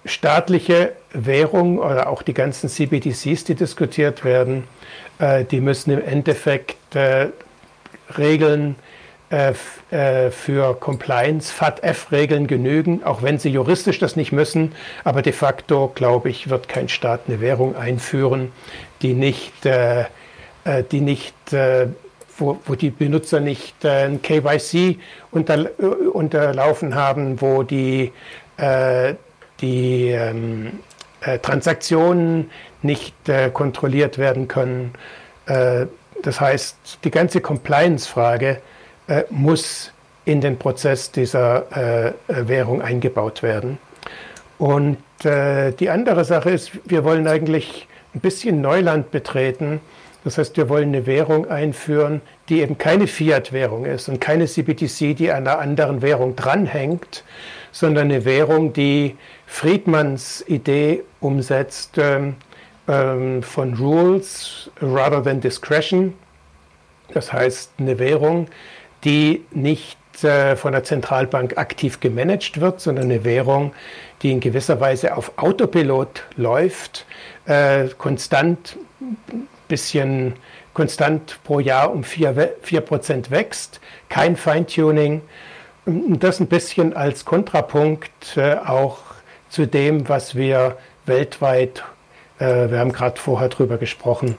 staatliche 0.05 0.93
Währung 1.13 1.79
oder 1.79 2.09
auch 2.09 2.23
die 2.23 2.35
ganzen 2.35 2.69
CBDCs, 2.69 3.45
die 3.45 3.55
diskutiert 3.55 4.25
werden, 4.25 4.65
äh, 5.19 5.45
die 5.45 5.61
müssen 5.61 5.91
im 5.91 6.03
Endeffekt 6.03 6.95
äh, 6.95 7.29
Regeln 8.17 8.77
für 9.31 10.75
Compliance, 10.81 11.53
FATF-Regeln 11.53 12.49
genügen, 12.49 13.05
auch 13.05 13.23
wenn 13.23 13.39
sie 13.39 13.51
juristisch 13.51 14.01
das 14.01 14.17
nicht 14.17 14.33
müssen. 14.33 14.73
Aber 15.05 15.23
de 15.23 15.33
facto, 15.33 15.93
glaube 15.95 16.31
ich, 16.31 16.51
wird 16.51 16.69
kein 16.69 16.89
Staat 16.89 17.23
eine 17.29 17.41
Währung 17.41 17.77
einführen, 17.77 18.51
die 19.03 19.15
nicht, 19.15 19.65
äh, 19.65 20.07
die 20.91 21.01
nicht 21.01 21.35
wo, 22.37 22.59
wo, 22.65 22.75
die 22.75 22.91
Benutzer 22.91 23.39
nicht 23.39 23.85
ein 23.87 24.21
KYC 24.21 24.99
unter, 25.31 25.71
unterlaufen 26.13 26.95
haben, 26.95 27.41
wo 27.41 27.63
die, 27.63 28.13
die 29.61 30.09
ähm, 30.09 30.73
Transaktionen 31.43 32.51
nicht 32.83 33.15
kontrolliert 33.53 34.19
werden 34.19 34.49
können. 34.49 34.95
das 35.45 36.41
heißt, 36.41 36.99
die 37.05 37.11
ganze 37.11 37.41
Compliance-Frage 37.41 38.61
äh, 39.11 39.25
muss 39.29 39.93
in 40.25 40.41
den 40.41 40.57
Prozess 40.57 41.11
dieser 41.11 41.67
äh, 41.77 42.09
äh, 42.09 42.49
Währung 42.49 42.81
eingebaut 42.81 43.43
werden. 43.43 43.79
Und 44.57 44.99
äh, 45.25 45.73
die 45.73 45.91
andere 45.91 46.25
Sache 46.25 46.51
ist, 46.51 46.71
wir 46.85 47.03
wollen 47.03 47.27
eigentlich 47.27 47.89
ein 48.15 48.21
bisschen 48.21 48.61
Neuland 48.61 49.11
betreten. 49.11 49.81
Das 50.23 50.39
heißt, 50.39 50.57
wir 50.57 50.69
wollen 50.69 50.91
eine 50.91 51.07
Währung 51.07 51.51
einführen, 51.51 52.21
die 52.49 52.61
eben 52.61 52.79
keine 52.79 53.09
Fiat-Währung 53.09 53.85
ist 53.85 54.09
und 54.09 54.21
keine 54.21 54.47
CBDC, 54.47 55.17
die 55.17 55.33
einer 55.33 55.59
anderen 55.59 56.03
Währung 56.03 56.37
dranhängt, 56.37 57.25
sondern 57.73 58.13
eine 58.13 58.25
Währung, 58.25 58.73
die 58.73 59.17
Friedmanns 59.47 60.45
Idee 60.47 61.03
umsetzt 61.19 61.99
ähm, 61.99 62.37
ähm, 62.87 63.43
von 63.43 63.75
Rules 63.75 64.71
rather 64.81 65.21
than 65.21 65.41
Discretion. 65.41 66.15
Das 67.13 67.33
heißt, 67.33 67.73
eine 67.79 67.99
Währung, 67.99 68.47
die 69.05 69.45
nicht 69.53 69.99
äh, 70.25 70.57
von 70.57 70.73
der 70.73 70.85
Zentralbank 70.85 71.57
aktiv 71.57 72.01
gemanagt 72.01 72.61
wird, 72.61 72.81
sondern 72.81 73.07
eine 73.07 73.25
Währung, 73.25 73.73
die 74.23 74.33
in 74.33 74.41
gewisser 74.41 74.81
Weise 74.81 75.17
auf 75.17 75.33
Autopilot 75.37 76.25
läuft, 76.37 77.07
äh, 77.47 77.89
konstant 77.97 78.77
bisschen 79.69 80.35
konstant 80.75 81.39
pro 81.45 81.61
Jahr 81.61 81.93
um 81.93 82.03
4%, 82.03 82.49
4 82.63 83.31
wächst, 83.31 83.81
kein 84.09 84.37
Feintuning. 84.37 85.23
Das 85.87 86.41
ein 86.41 86.49
bisschen 86.49 86.95
als 86.95 87.25
Kontrapunkt 87.25 88.37
äh, 88.37 88.57
auch 88.57 88.99
zu 89.49 89.67
dem, 89.67 90.09
was 90.09 90.35
wir 90.35 90.77
weltweit, 91.07 91.83
wir 92.39 92.79
haben 92.79 92.93
gerade 92.93 93.21
vorher 93.21 93.51
drüber 93.51 93.77
gesprochen, 93.77 94.37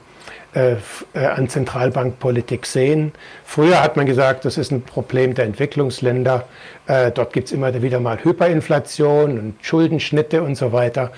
an 0.54 1.48
Zentralbankpolitik 1.48 2.66
sehen. 2.66 3.12
Früher 3.44 3.82
hat 3.82 3.96
man 3.96 4.06
gesagt, 4.06 4.44
das 4.44 4.58
ist 4.58 4.70
ein 4.70 4.82
Problem 4.82 5.34
der 5.34 5.46
Entwicklungsländer. 5.46 6.46
Äh, 6.86 7.10
dort 7.10 7.32
gibt 7.32 7.46
es 7.48 7.52
immer 7.52 7.80
wieder 7.80 8.00
mal 8.00 8.22
Hyperinflation 8.22 9.38
und 9.38 9.54
Schuldenschnitte 9.62 10.42
und 10.42 10.56
so 10.56 10.72
weiter. 10.72 11.10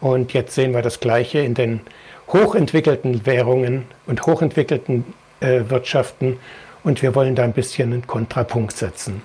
Und 0.00 0.32
jetzt 0.32 0.54
sehen 0.54 0.72
wir 0.72 0.82
das 0.82 1.00
Gleiche 1.00 1.40
in 1.40 1.54
den 1.54 1.80
hochentwickelten 2.28 3.26
Währungen 3.26 3.86
und 4.06 4.26
hochentwickelten 4.26 5.04
äh, 5.40 5.62
Wirtschaften. 5.68 6.38
Und 6.84 7.02
wir 7.02 7.14
wollen 7.14 7.34
da 7.34 7.42
ein 7.42 7.52
bisschen 7.52 7.92
einen 7.92 8.06
Kontrapunkt 8.06 8.76
setzen. 8.76 9.22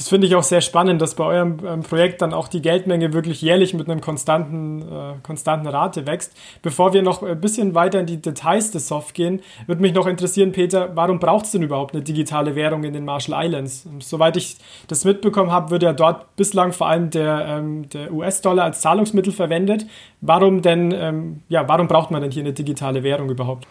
Das 0.00 0.08
finde 0.08 0.26
ich 0.26 0.34
auch 0.34 0.42
sehr 0.42 0.62
spannend, 0.62 1.02
dass 1.02 1.14
bei 1.14 1.24
eurem 1.24 1.58
ähm, 1.62 1.82
Projekt 1.82 2.22
dann 2.22 2.32
auch 2.32 2.48
die 2.48 2.62
Geldmenge 2.62 3.12
wirklich 3.12 3.42
jährlich 3.42 3.74
mit 3.74 3.86
einem 3.86 4.00
konstanten, 4.00 4.80
äh, 4.80 5.12
konstanten 5.22 5.66
Rate 5.66 6.06
wächst. 6.06 6.32
Bevor 6.62 6.94
wir 6.94 7.02
noch 7.02 7.22
ein 7.22 7.38
bisschen 7.38 7.74
weiter 7.74 8.00
in 8.00 8.06
die 8.06 8.16
Details 8.16 8.70
des 8.70 8.88
Soft 8.88 9.14
gehen, 9.14 9.42
würde 9.66 9.82
mich 9.82 9.92
noch 9.92 10.06
interessieren, 10.06 10.52
Peter, 10.52 10.96
warum 10.96 11.18
braucht 11.18 11.44
es 11.44 11.50
denn 11.50 11.62
überhaupt 11.62 11.94
eine 11.94 12.02
digitale 12.02 12.54
Währung 12.54 12.84
in 12.84 12.94
den 12.94 13.04
Marshall 13.04 13.44
Islands? 13.44 13.86
Soweit 13.98 14.38
ich 14.38 14.56
das 14.88 15.04
mitbekommen 15.04 15.52
habe, 15.52 15.68
wird 15.68 15.82
ja 15.82 15.92
dort 15.92 16.34
bislang 16.34 16.72
vor 16.72 16.88
allem 16.88 17.10
der, 17.10 17.44
ähm, 17.46 17.86
der 17.90 18.10
US-Dollar 18.10 18.64
als 18.64 18.80
Zahlungsmittel 18.80 19.34
verwendet. 19.34 19.84
Warum 20.22 20.62
denn, 20.62 20.92
ähm, 20.92 21.42
ja, 21.50 21.68
warum 21.68 21.88
braucht 21.88 22.10
man 22.10 22.22
denn 22.22 22.30
hier 22.30 22.42
eine 22.42 22.54
digitale 22.54 23.02
Währung 23.02 23.28
überhaupt? 23.28 23.66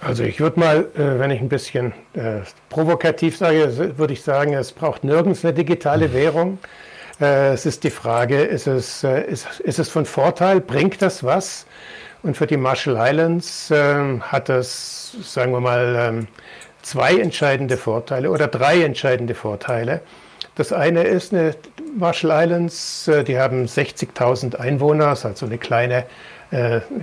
Also 0.00 0.24
ich 0.24 0.40
würde 0.40 0.60
mal, 0.60 0.88
äh, 0.94 1.18
wenn 1.18 1.30
ich 1.30 1.40
ein 1.40 1.48
bisschen 1.48 1.92
äh, 2.14 2.40
provokativ 2.68 3.36
sage, 3.36 3.98
würde 3.98 4.12
ich 4.12 4.22
sagen, 4.22 4.52
es 4.54 4.72
braucht 4.72 5.04
nirgends 5.04 5.44
eine 5.44 5.54
digitale 5.54 6.12
Währung. 6.12 6.58
Äh, 7.20 7.54
es 7.54 7.66
ist 7.66 7.82
die 7.84 7.90
Frage, 7.90 8.42
ist 8.42 8.66
es, 8.66 9.04
ist, 9.04 9.60
ist 9.60 9.78
es 9.78 9.88
von 9.88 10.04
Vorteil, 10.04 10.60
bringt 10.60 11.00
das 11.00 11.24
was? 11.24 11.66
Und 12.22 12.36
für 12.36 12.46
die 12.46 12.56
Marshall 12.56 12.96
Islands 12.98 13.70
ähm, 13.72 14.22
hat 14.22 14.48
das, 14.48 15.16
sagen 15.22 15.52
wir 15.52 15.60
mal, 15.60 15.96
ähm, 15.98 16.28
zwei 16.82 17.16
entscheidende 17.16 17.76
Vorteile 17.76 18.30
oder 18.30 18.48
drei 18.48 18.82
entscheidende 18.82 19.34
Vorteile. 19.34 20.00
Das 20.56 20.72
eine 20.72 21.02
ist, 21.04 21.32
eine 21.32 21.54
Marshall 21.96 22.30
Islands, 22.44 23.10
die 23.26 23.38
haben 23.38 23.66
60.000 23.66 24.56
Einwohner, 24.56 25.12
ist 25.12 25.26
also 25.26 25.46
eine 25.46 25.58
kleine 25.58 25.98
äh, 25.98 26.04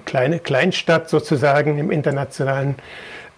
kleine 0.05 0.39
Kleinstadt 0.39 1.09
sozusagen 1.09 1.77
im 1.77 1.91
internationalen 1.91 2.75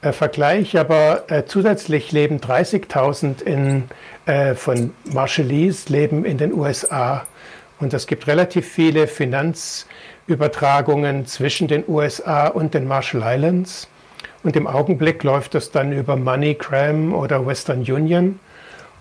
äh, 0.06 0.12
Vergleich, 0.12 0.78
aber 0.78 1.32
äh, 1.32 1.46
zusätzlich 1.46 2.12
leben 2.12 2.40
30.000 2.40 3.42
in, 3.42 3.86
äh, 4.26 4.54
von 4.54 4.94
Marshallese 5.12 5.92
leben 5.92 6.26
in 6.26 6.38
den 6.38 6.54
USA 6.54 7.26
und 7.80 7.92
es 7.94 8.06
gibt 8.06 8.28
relativ 8.28 8.72
viele 8.72 9.08
Finanzübertragungen 9.08 11.26
zwischen 11.26 11.68
den 11.68 11.84
USA 11.88 12.48
und 12.48 12.74
den 12.74 12.88
Marshall 12.88 13.24
Islands. 13.26 13.90
Und 14.44 14.56
im 14.56 14.68
Augenblick 14.68 15.24
läuft 15.24 15.56
das 15.56 15.72
dann 15.72 15.92
über 15.92 16.16
MoneyGram 16.16 17.16
oder 17.16 17.46
Western 17.46 17.80
Union 17.80 18.40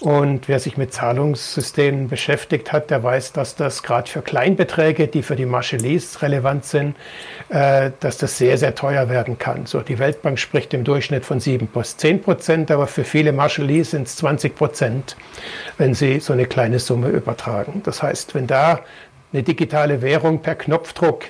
und 0.04 0.48
wer 0.48 0.60
sich 0.60 0.76
mit 0.76 0.92
Zahlungssystemen 0.92 2.08
beschäftigt 2.08 2.72
hat, 2.72 2.90
der 2.90 3.02
weiß, 3.02 3.32
dass 3.32 3.56
das 3.56 3.82
gerade 3.82 4.10
für 4.10 4.20
Kleinbeträge, 4.20 5.08
die 5.08 5.22
für 5.22 5.34
die 5.34 5.46
Marshallese 5.46 6.20
relevant 6.20 6.66
sind, 6.66 6.94
äh, 7.48 7.90
dass 8.00 8.18
das 8.18 8.36
sehr, 8.36 8.58
sehr 8.58 8.74
teuer 8.74 9.08
werden 9.08 9.38
kann. 9.38 9.64
So, 9.64 9.80
die 9.80 9.98
Weltbank 9.98 10.38
spricht 10.38 10.74
im 10.74 10.84
Durchschnitt 10.84 11.24
von 11.24 11.40
7 11.40 11.68
bis 11.68 11.96
10 11.96 12.20
Prozent, 12.20 12.70
aber 12.70 12.86
für 12.86 13.04
viele 13.04 13.32
Marshallese 13.32 13.92
sind 13.92 14.06
es 14.06 14.16
20 14.16 14.54
Prozent, 14.54 15.16
wenn 15.78 15.94
sie 15.94 16.20
so 16.20 16.34
eine 16.34 16.44
kleine 16.44 16.80
Summe 16.80 17.08
übertragen. 17.08 17.80
Das 17.82 18.02
heißt, 18.02 18.34
wenn 18.34 18.46
da 18.46 18.80
eine 19.32 19.42
digitale 19.42 20.02
Währung 20.02 20.42
per 20.42 20.54
Knopfdruck 20.54 21.24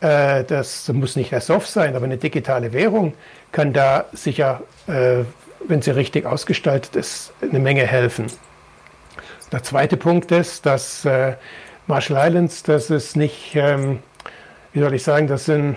äh, 0.00 0.44
das 0.44 0.88
muss 0.92 1.16
nicht 1.16 1.32
der 1.32 1.40
Soft 1.40 1.68
sein, 1.68 1.94
aber 1.94 2.06
eine 2.06 2.16
digitale 2.16 2.72
Währung 2.72 3.14
kann 3.52 3.72
da 3.72 4.06
sicher 4.12 4.62
äh, 4.86 5.24
wenn 5.66 5.82
sie 5.82 5.90
richtig 5.90 6.26
ausgestaltet 6.26 6.96
ist, 6.96 7.32
eine 7.40 7.58
Menge 7.58 7.86
helfen. 7.86 8.26
Der 9.52 9.62
zweite 9.62 9.96
Punkt 9.96 10.30
ist, 10.32 10.64
dass 10.66 11.04
äh, 11.04 11.34
Marshall 11.86 12.28
Islands, 12.28 12.62
das 12.62 12.90
ist 12.90 13.16
nicht, 13.16 13.56
ähm, 13.56 13.98
wie 14.72 14.80
soll 14.80 14.94
ich 14.94 15.02
sagen, 15.02 15.26
das 15.26 15.46
sind, 15.46 15.76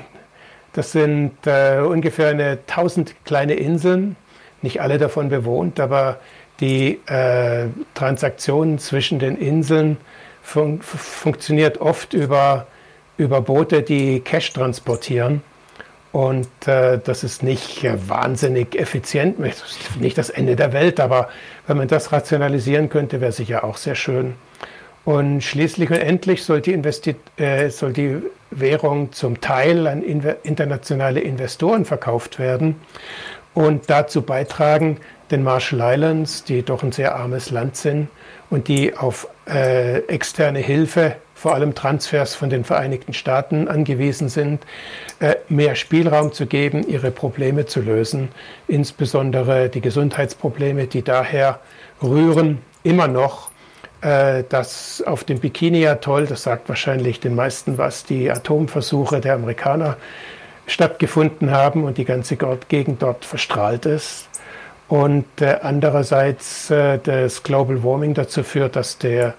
das 0.73 0.91
sind 0.91 1.31
äh, 1.45 1.79
ungefähr 1.79 2.29
eine 2.29 2.65
tausend 2.67 3.15
kleine 3.25 3.55
Inseln, 3.55 4.15
nicht 4.61 4.81
alle 4.81 4.97
davon 4.97 5.29
bewohnt, 5.29 5.79
aber 5.79 6.19
die 6.59 6.99
äh, 7.07 7.65
Transaktionen 7.95 8.77
zwischen 8.77 9.19
den 9.19 9.37
Inseln 9.37 9.97
fun 10.43 10.81
funktioniert 10.81 11.81
oft 11.81 12.13
über, 12.13 12.67
über 13.17 13.41
Boote, 13.41 13.81
die 13.81 14.19
Cash 14.19 14.53
transportieren. 14.53 15.41
Und 16.13 16.47
äh, 16.67 16.99
das 17.03 17.23
ist 17.23 17.41
nicht 17.41 17.83
äh, 17.83 17.97
wahnsinnig 18.07 18.79
effizient, 18.79 19.39
nicht 19.39 20.17
das 20.17 20.29
Ende 20.29 20.55
der 20.55 20.71
Welt, 20.71 20.99
aber 20.99 21.29
wenn 21.65 21.77
man 21.77 21.87
das 21.87 22.11
rationalisieren 22.11 22.87
könnte, 22.87 23.19
wäre 23.19 23.31
sicher 23.31 23.63
auch 23.63 23.77
sehr 23.77 23.95
schön. 23.95 24.35
Und 25.05 25.41
schließlich 25.41 25.89
und 25.89 25.97
endlich 25.97 26.43
soll 26.43 26.61
die, 26.61 26.79
äh, 27.37 27.69
soll 27.69 27.93
die 27.93 28.17
Währung 28.51 29.11
zum 29.11 29.41
Teil 29.41 29.87
an 29.87 30.03
in 30.03 30.23
internationale 30.43 31.19
Investoren 31.19 31.83
verkauft 31.83 32.37
werden 32.37 32.75
und 33.55 33.89
dazu 33.89 34.21
beitragen, 34.21 34.97
den 35.31 35.41
Marshall 35.41 35.95
Islands, 35.95 36.43
die 36.43 36.61
doch 36.61 36.83
ein 36.83 36.91
sehr 36.91 37.15
armes 37.15 37.49
Land 37.49 37.75
sind 37.75 38.07
und 38.51 38.67
die 38.67 38.95
auf 38.95 39.27
äh, 39.49 39.97
externe 40.01 40.59
Hilfe 40.59 41.15
vor 41.43 41.55
allem 41.55 41.75
Transfers 41.75 42.35
von 42.35 42.49
den 42.49 42.63
Vereinigten 42.63 43.11
Staaten 43.11 43.67
angewiesen 43.67 44.29
sind, 44.29 44.63
äh, 45.19 45.35
mehr 45.49 45.75
Spielraum 45.75 46.31
zu 46.31 46.45
geben, 46.45 46.87
ihre 46.87 47.11
Probleme 47.11 47.65
zu 47.65 47.81
lösen, 47.81 48.29
insbesondere 48.69 49.67
die 49.67 49.81
Gesundheitsprobleme, 49.81 50.87
die 50.87 51.01
daher 51.01 51.59
rühren, 52.01 52.59
immer 52.83 53.09
noch 53.09 53.51
äh, 53.99 54.45
dass 54.47 55.03
auf 55.05 55.25
dem 55.25 55.39
Bikini-Atoll, 55.39 56.27
das 56.27 56.43
sagt 56.43 56.69
wahrscheinlich 56.69 57.19
den 57.19 57.35
meisten 57.35 57.77
was, 57.77 58.05
die 58.05 58.31
Atomversuche 58.31 59.19
der 59.19 59.33
Amerikaner 59.33 59.97
stattgefunden 60.65 61.51
haben 61.51 61.83
und 61.83 61.97
die 61.97 62.05
ganze 62.05 62.37
Gegend 62.69 63.01
dort 63.01 63.25
verstrahlt 63.25 63.85
ist. 63.85 64.29
Und 64.87 65.25
äh, 65.41 65.57
andererseits 65.61 66.67
das 66.69 67.43
Global 67.43 67.83
Warming 67.83 68.13
dazu 68.13 68.43
führt, 68.43 68.77
dass 68.77 68.97
der 68.97 69.33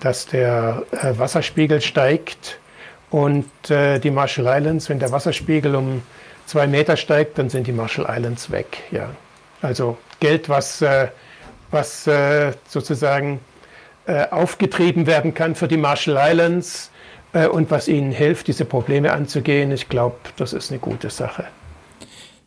dass 0.00 0.26
der 0.26 0.82
äh, 0.92 1.18
Wasserspiegel 1.18 1.80
steigt 1.80 2.58
und 3.10 3.50
äh, 3.70 3.98
die 3.98 4.10
Marshall 4.10 4.46
Islands, 4.46 4.88
wenn 4.88 4.98
der 4.98 5.12
Wasserspiegel 5.12 5.74
um 5.74 6.02
zwei 6.46 6.66
Meter 6.66 6.96
steigt, 6.96 7.38
dann 7.38 7.50
sind 7.50 7.66
die 7.66 7.72
Marshall 7.72 8.06
Islands 8.08 8.50
weg. 8.50 8.78
Ja. 8.90 9.10
Also 9.62 9.98
Geld, 10.20 10.48
was, 10.48 10.82
äh, 10.82 11.08
was 11.70 12.06
äh, 12.06 12.52
sozusagen 12.66 13.40
äh, 14.06 14.26
aufgetrieben 14.30 15.06
werden 15.06 15.34
kann 15.34 15.54
für 15.54 15.68
die 15.68 15.76
Marshall 15.76 16.18
Islands 16.18 16.90
äh, 17.32 17.46
und 17.46 17.70
was 17.70 17.88
ihnen 17.88 18.12
hilft, 18.12 18.48
diese 18.48 18.64
Probleme 18.64 19.12
anzugehen. 19.12 19.70
Ich 19.72 19.88
glaube, 19.88 20.16
das 20.36 20.52
ist 20.52 20.70
eine 20.70 20.80
gute 20.80 21.10
Sache. 21.10 21.46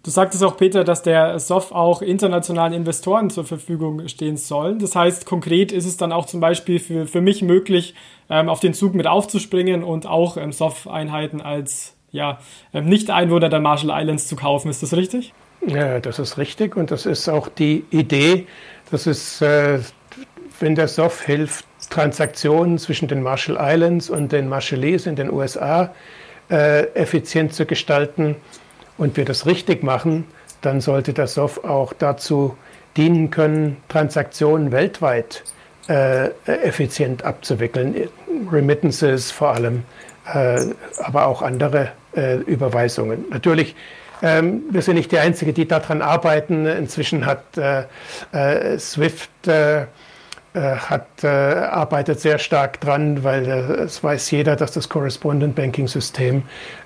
Du 0.04 0.12
sagtest 0.12 0.44
auch, 0.44 0.58
Peter, 0.58 0.84
dass 0.84 1.02
der 1.02 1.40
SOF 1.40 1.72
auch 1.72 2.02
internationalen 2.02 2.74
Investoren 2.74 3.30
zur 3.30 3.46
Verfügung 3.46 4.06
stehen 4.10 4.36
soll. 4.36 4.78
Das 4.78 4.98
heißt, 4.98 5.26
konkret 5.26 5.72
ist 5.72 5.86
es 5.86 5.96
dann 5.96 6.12
auch 6.12 6.26
zum 6.26 6.42
Beispiel 6.42 6.80
für, 6.80 7.08
für 7.08 7.22
mich 7.22 7.42
möglich, 7.42 7.96
ähm, 8.30 8.50
auf 8.50 8.60
den 8.60 8.74
Zug 8.74 8.96
mit 8.96 9.08
aufzuspringen 9.08 9.82
und 9.82 10.06
auch 10.06 10.36
ähm, 10.36 10.52
SOF-Einheiten 10.52 11.40
als 11.40 11.96
ja, 12.12 12.40
ähm, 12.74 12.86
Nicht-Einwohner 12.90 13.48
der 13.48 13.62
Marshall 13.62 13.98
Islands 13.98 14.28
zu 14.28 14.36
kaufen. 14.36 14.70
Ist 14.70 14.84
das 14.84 14.94
richtig? 14.94 15.34
Ja, 15.66 16.02
das 16.02 16.20
ist 16.20 16.38
richtig 16.38 16.76
und 16.76 16.92
das 16.92 17.06
ist 17.06 17.30
auch 17.30 17.48
die 17.48 17.86
Idee, 17.90 18.46
dass 18.92 19.08
es, 19.08 19.42
äh, 19.42 19.80
wenn 20.60 20.76
der 20.76 20.90
SOF 20.90 21.22
hilft, 21.22 21.66
Transaktionen 21.90 22.78
zwischen 22.78 23.08
den 23.08 23.24
Marshall 23.24 23.58
Islands 23.58 24.10
und 24.10 24.34
den 24.34 24.50
Marshallese 24.50 25.10
in 25.10 25.16
den 25.16 25.32
USA 25.32 25.94
äh, 26.50 26.88
effizient 26.94 27.54
zu 27.54 27.66
gestalten, 27.66 28.36
und 28.98 29.18
wir 29.18 29.26
das 29.26 29.46
richtig 29.46 29.84
machen, 29.84 30.26
dann 30.62 30.82
sollte 30.82 31.14
das 31.14 31.36
SOF 31.36 31.64
auch 31.64 31.94
dazu 31.94 32.58
dienen 32.96 33.32
können, 33.32 33.78
Transaktionen 33.90 34.72
weltweit 34.72 35.44
äh, 35.90 36.30
effizient 36.46 37.24
abzuwickeln. 37.24 38.08
Remittances 38.52 39.32
vor 39.32 39.50
allem, 39.50 39.84
äh, 40.34 40.62
aber 40.98 41.28
auch 41.28 41.42
andere 41.42 41.92
äh, 42.16 42.38
Überweisungen. 42.38 43.26
Natürlich, 43.30 43.76
ähm, 44.22 44.64
wir 44.70 44.82
sind 44.82 44.96
nicht 44.96 45.12
die 45.12 45.20
Einzigen, 45.20 45.54
die 45.54 45.68
daran 45.68 46.02
arbeiten. 46.02 46.66
Inzwischen 46.66 47.26
hat 47.26 47.58
äh, 47.58 47.84
äh, 50.54 50.78
SWIFT 50.78 51.24
äh, 51.24 51.26
hat, 51.26 51.26
arbeitet 51.26 52.20
sehr 52.20 52.38
stark 52.38 52.80
dran, 52.82 53.24
weil 53.24 53.48
es 53.48 54.04
weiß 54.04 54.32
jeder, 54.32 54.56
dass 54.56 54.72
das 54.72 54.90
Correspondent 54.90 55.56
Banking 55.56 55.88
System 55.88 56.44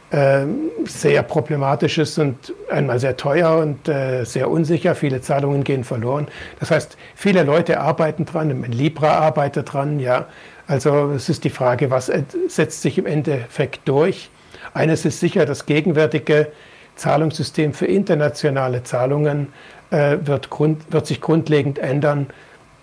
ähm, 0.09 0.71
sehr 0.85 1.21
problematisch 1.21 1.97
ist 1.97 2.17
und 2.17 2.53
einmal 2.69 2.97
sehr 2.97 3.17
teuer 3.17 3.57
und 3.57 3.89
äh, 3.89 4.23
sehr 4.23 4.49
unsicher. 4.49 4.95
Viele 4.95 5.19
Zahlungen 5.19 5.65
gehen 5.65 5.83
verloren. 5.83 6.27
Das 6.61 6.71
heißt, 6.71 6.97
viele 7.13 7.43
Leute 7.43 7.81
arbeiten 7.81 8.23
dran, 8.23 8.63
Libra 8.71 9.19
arbeitet 9.19 9.73
dran, 9.73 9.99
ja. 9.99 10.27
Also 10.65 11.11
es 11.11 11.27
ist 11.27 11.43
die 11.43 11.49
Frage, 11.49 11.91
was 11.91 12.11
setzt 12.47 12.81
sich 12.81 12.97
im 12.97 13.05
Endeffekt 13.05 13.87
durch. 13.87 14.29
Eines 14.73 15.05
ist 15.05 15.19
sicher, 15.19 15.45
das 15.45 15.65
gegenwärtige 15.65 16.51
Zahlungssystem 16.95 17.73
für 17.73 17.85
internationale 17.85 18.83
Zahlungen 18.83 19.53
äh, 19.91 20.17
wird, 20.23 20.49
grund, 20.49 20.91
wird 20.91 21.07
sich 21.07 21.21
grundlegend 21.21 21.79
ändern. 21.79 22.27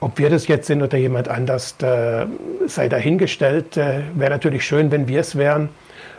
Ob 0.05 0.19
wir 0.19 0.29
das 0.29 0.49
jetzt 0.49 0.67
sind 0.67 0.83
oder 0.83 0.99
jemand 0.99 1.29
anders, 1.29 1.77
äh, 1.81 2.27
sei 2.67 2.91
dahingestellt. 2.91 3.79
Äh, 3.79 4.03
wäre 4.13 4.33
natürlich 4.33 4.67
schön, 4.67 4.91
wenn 4.91 5.09
wir 5.09 5.21
es 5.21 5.35
wären. 5.35 5.71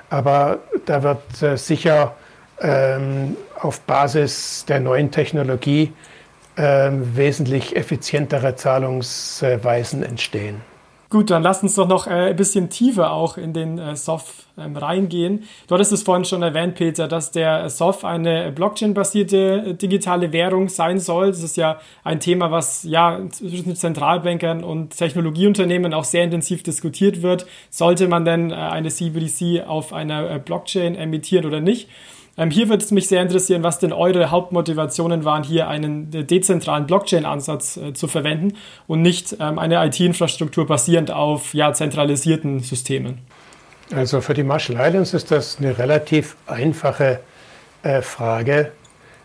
Aber 0.10 0.58
da 0.88 1.04
wird 1.04 1.44
äh, 1.44 1.56
sicher 1.56 2.16
ähm, 2.62 3.38
auf 3.60 3.82
Basis 3.82 4.66
der 4.68 4.80
neuen 4.80 5.12
Technologie 5.12 5.94
ähm, 6.58 7.16
wesentlich 7.16 7.76
effizientere 7.76 8.56
Zahlungsweisen 8.56 10.02
entstehen. 10.02 10.62
Gut, 11.10 11.30
dann 11.30 11.44
lass 11.44 11.62
uns 11.62 11.76
doch 11.76 11.88
noch 11.88 12.08
äh, 12.08 12.30
ein 12.30 12.36
bisschen 12.36 12.70
tiefer 12.70 13.12
auch 13.12 13.38
in 13.38 13.54
den 13.54 13.78
äh, 13.78 13.96
SOF 13.96 14.46
ähm, 14.58 14.76
reingehen. 14.76 15.44
Du 15.68 15.76
hattest 15.76 15.92
es 15.92 16.02
vorhin 16.02 16.26
schon 16.26 16.42
erwähnt, 16.42 16.76
Peter, 16.76 17.08
dass 17.08 17.32
der 17.32 17.70
SOF 17.70 18.04
eine 18.04 18.52
Blockchain-basierte 18.52 19.38
äh, 19.38 19.74
digitale 19.76 20.32
Währung 20.34 20.68
sein 20.68 21.00
soll. 21.00 21.28
Das 21.28 21.44
ist 21.44 21.58
ja 21.58 21.80
ein 22.04 22.20
Thema, 22.20 22.50
was 22.50 22.84
ja 22.84 23.20
zwischen 23.32 23.76
Zentralbankern 23.76 24.64
und 24.64 24.98
Technologieunternehmen 24.98 25.94
auch 25.94 26.06
sehr 26.06 26.24
intensiv 26.24 26.64
diskutiert 26.64 27.22
wird. 27.22 27.46
Sollte 27.70 28.08
man 28.08 28.26
denn 28.26 28.50
äh, 28.50 28.56
eine 28.56 28.90
CBDC 28.90 29.68
auf 29.68 29.94
einer 29.94 30.32
äh, 30.32 30.40
Blockchain 30.40 30.96
emittieren 30.96 31.46
oder 31.46 31.62
nicht? 31.62 31.88
Ähm, 32.38 32.52
hier 32.52 32.70
würde 32.70 32.84
es 32.84 32.92
mich 32.92 33.08
sehr 33.08 33.22
interessieren, 33.22 33.64
was 33.64 33.80
denn 33.80 33.94
eure 33.94 34.32
Hauptmotivationen 34.32 35.24
waren, 35.24 35.44
hier 35.44 35.68
einen 35.68 36.12
dezentralen 36.12 36.86
Blockchain-Ansatz 36.86 37.78
äh, 37.78 37.94
zu 37.94 38.08
verwenden 38.08 38.54
und 38.88 39.02
nicht 39.02 39.38
ähm, 39.40 39.58
eine 39.58 39.86
IT-Infrastruktur 39.86 40.68
basierend 40.68 41.12
auf 41.12 41.54
ja, 41.54 41.74
zentralisierten 41.74 42.60
Systemen. 42.60 43.20
Also 43.94 44.22
für 44.22 44.34
die 44.34 44.44
Marshall 44.44 44.78
Islands 44.80 45.14
ist 45.14 45.32
das 45.32 45.58
eine 45.60 45.78
relativ 45.78 46.36
einfache 46.48 47.20
äh, 47.84 48.02
Frage. 48.02 48.72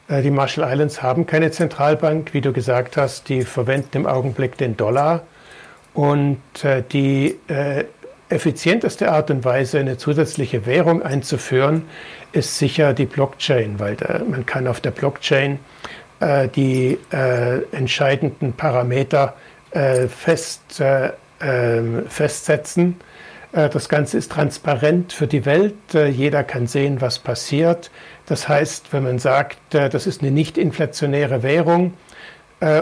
Äh, 0.08 0.22
die 0.22 0.30
Marshall 0.30 0.70
Islands 0.70 1.02
haben 1.02 1.26
keine 1.26 1.50
Zentralbank, 1.50 2.34
wie 2.34 2.40
du 2.40 2.52
gesagt 2.52 2.96
hast, 2.96 3.28
die 3.28 3.42
verwenden 3.42 3.96
im 3.96 4.06
Augenblick 4.06 4.56
den 4.58 4.76
Dollar. 4.76 5.22
Und 5.94 6.38
äh, 6.62 6.84
die 6.92 7.38
äh, 7.48 7.84
effizienteste 8.30 9.10
Art 9.12 9.30
und 9.30 9.44
Weise, 9.44 9.78
eine 9.78 9.96
zusätzliche 9.98 10.66
Währung 10.66 11.02
einzuführen, 11.02 11.82
ist 12.32 12.58
sicher 12.58 12.94
die 12.94 13.06
Blockchain, 13.06 13.78
weil 13.78 13.96
da, 13.96 14.20
man 14.28 14.46
kann 14.46 14.66
auf 14.66 14.80
der 14.80 14.92
Blockchain 14.92 15.58
äh, 16.20 16.48
die 16.48 16.98
äh, 17.12 17.62
entscheidenden 17.72 18.52
Parameter 18.52 19.34
äh, 19.72 20.06
fest, 20.06 20.80
äh, 20.80 21.10
ähm, 21.40 22.04
festsetzen. 22.08 22.96
Äh, 23.52 23.68
das 23.68 23.88
Ganze 23.88 24.18
ist 24.18 24.30
transparent 24.32 25.12
für 25.12 25.26
die 25.26 25.44
Welt. 25.44 25.74
Äh, 25.94 26.08
jeder 26.08 26.44
kann 26.44 26.66
sehen, 26.66 27.00
was 27.00 27.18
passiert. 27.18 27.90
Das 28.26 28.48
heißt, 28.48 28.92
wenn 28.92 29.02
man 29.02 29.18
sagt, 29.18 29.58
das 29.70 30.06
ist 30.06 30.22
eine 30.22 30.30
nicht 30.30 30.56
inflationäre 30.56 31.42
Währung, 31.42 31.94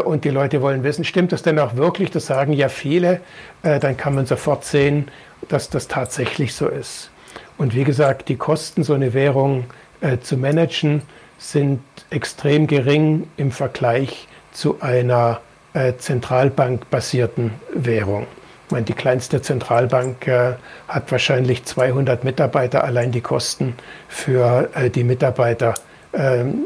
und 0.04 0.24
die 0.24 0.30
Leute 0.30 0.60
wollen 0.60 0.82
wissen, 0.82 1.04
stimmt 1.04 1.30
das 1.30 1.42
denn 1.42 1.58
auch 1.58 1.76
wirklich? 1.76 2.10
Das 2.10 2.26
sagen 2.26 2.52
ja 2.52 2.68
viele. 2.68 3.20
Dann 3.62 3.96
kann 3.96 4.14
man 4.14 4.26
sofort 4.26 4.64
sehen, 4.64 5.08
dass 5.48 5.70
das 5.70 5.86
tatsächlich 5.86 6.54
so 6.54 6.66
ist. 6.66 7.10
Und 7.58 7.74
wie 7.74 7.84
gesagt, 7.84 8.28
die 8.28 8.36
Kosten, 8.36 8.84
so 8.84 8.94
eine 8.94 9.14
Währung 9.14 9.64
äh, 10.00 10.18
zu 10.18 10.36
managen, 10.36 11.02
sind 11.38 11.80
extrem 12.10 12.66
gering 12.66 13.28
im 13.36 13.50
Vergleich 13.50 14.28
zu 14.52 14.80
einer 14.80 15.40
äh, 15.74 15.94
zentralbankbasierten 15.96 17.52
Währung. 17.74 18.26
Ich 18.66 18.72
meine, 18.72 18.84
die 18.84 18.92
kleinste 18.92 19.42
Zentralbank 19.42 20.26
äh, 20.26 20.54
hat 20.88 21.10
wahrscheinlich 21.10 21.64
200 21.64 22.24
Mitarbeiter. 22.24 22.84
Allein 22.84 23.12
die 23.12 23.20
Kosten 23.20 23.74
für 24.08 24.68
äh, 24.74 24.90
die 24.90 25.04
Mitarbeiter 25.04 25.74
ähm, 26.12 26.64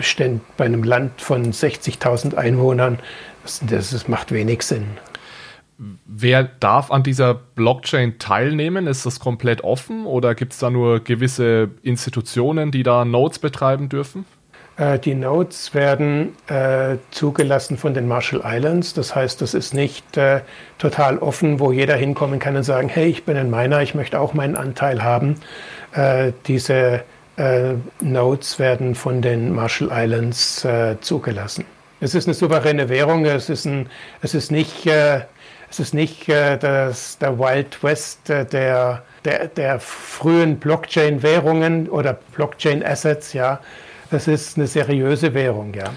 stehen 0.00 0.40
bei 0.56 0.64
einem 0.64 0.82
Land 0.82 1.20
von 1.20 1.52
60.000 1.52 2.34
Einwohnern. 2.34 2.98
Das, 3.42 3.90
das 3.90 4.08
macht 4.08 4.32
wenig 4.32 4.62
Sinn. 4.62 4.86
Wer 6.06 6.42
darf 6.42 6.90
an 6.90 7.04
dieser 7.04 7.34
Blockchain 7.34 8.18
teilnehmen? 8.18 8.88
Ist 8.88 9.06
das 9.06 9.20
komplett 9.20 9.62
offen 9.62 10.06
oder 10.06 10.34
gibt 10.34 10.52
es 10.52 10.58
da 10.58 10.70
nur 10.70 11.00
gewisse 11.00 11.70
Institutionen, 11.82 12.72
die 12.72 12.82
da 12.82 13.04
Nodes 13.04 13.38
betreiben 13.38 13.88
dürfen? 13.88 14.24
Äh, 14.76 14.98
die 14.98 15.14
Nodes 15.14 15.74
werden 15.74 16.34
äh, 16.48 16.96
zugelassen 17.10 17.76
von 17.76 17.94
den 17.94 18.08
Marshall 18.08 18.42
Islands. 18.44 18.94
Das 18.94 19.14
heißt, 19.14 19.40
das 19.40 19.54
ist 19.54 19.74
nicht 19.74 20.16
äh, 20.16 20.40
total 20.78 21.18
offen, 21.18 21.60
wo 21.60 21.70
jeder 21.70 21.94
hinkommen 21.94 22.38
kann 22.38 22.56
und 22.56 22.62
sagen, 22.62 22.88
hey, 22.88 23.08
ich 23.08 23.24
bin 23.24 23.36
ein 23.36 23.50
Miner, 23.50 23.82
ich 23.82 23.94
möchte 23.94 24.18
auch 24.18 24.34
meinen 24.34 24.56
Anteil 24.56 25.02
haben. 25.02 25.36
Äh, 25.92 26.32
diese 26.46 27.02
äh, 27.38 27.74
Nodes 28.00 28.58
werden 28.58 28.94
von 28.94 29.22
den 29.22 29.54
Marshall 29.54 29.90
Islands 29.92 30.64
äh, 30.64 30.96
zugelassen. 31.00 31.64
Es 32.00 32.14
ist 32.14 32.26
eine 32.26 32.34
souveräne 32.34 32.88
Währung, 32.88 33.24
es 33.24 33.48
ist, 33.48 33.64
ein, 33.64 33.88
es 34.22 34.34
ist 34.34 34.52
nicht 34.52 34.86
es 35.70 35.80
ist 35.80 35.94
nicht 35.94 36.28
äh, 36.28 36.56
das, 36.58 37.18
der 37.18 37.38
Wild 37.38 37.82
West 37.82 38.30
äh, 38.30 38.46
der, 38.46 39.02
der, 39.24 39.48
der 39.48 39.80
frühen 39.80 40.58
Blockchain-Währungen 40.58 41.88
oder 41.88 42.18
Blockchain-Assets, 42.34 43.32
ja. 43.32 43.60
Es 44.10 44.26
ist 44.26 44.56
eine 44.56 44.66
seriöse 44.66 45.34
Währung, 45.34 45.74
ja. 45.74 45.92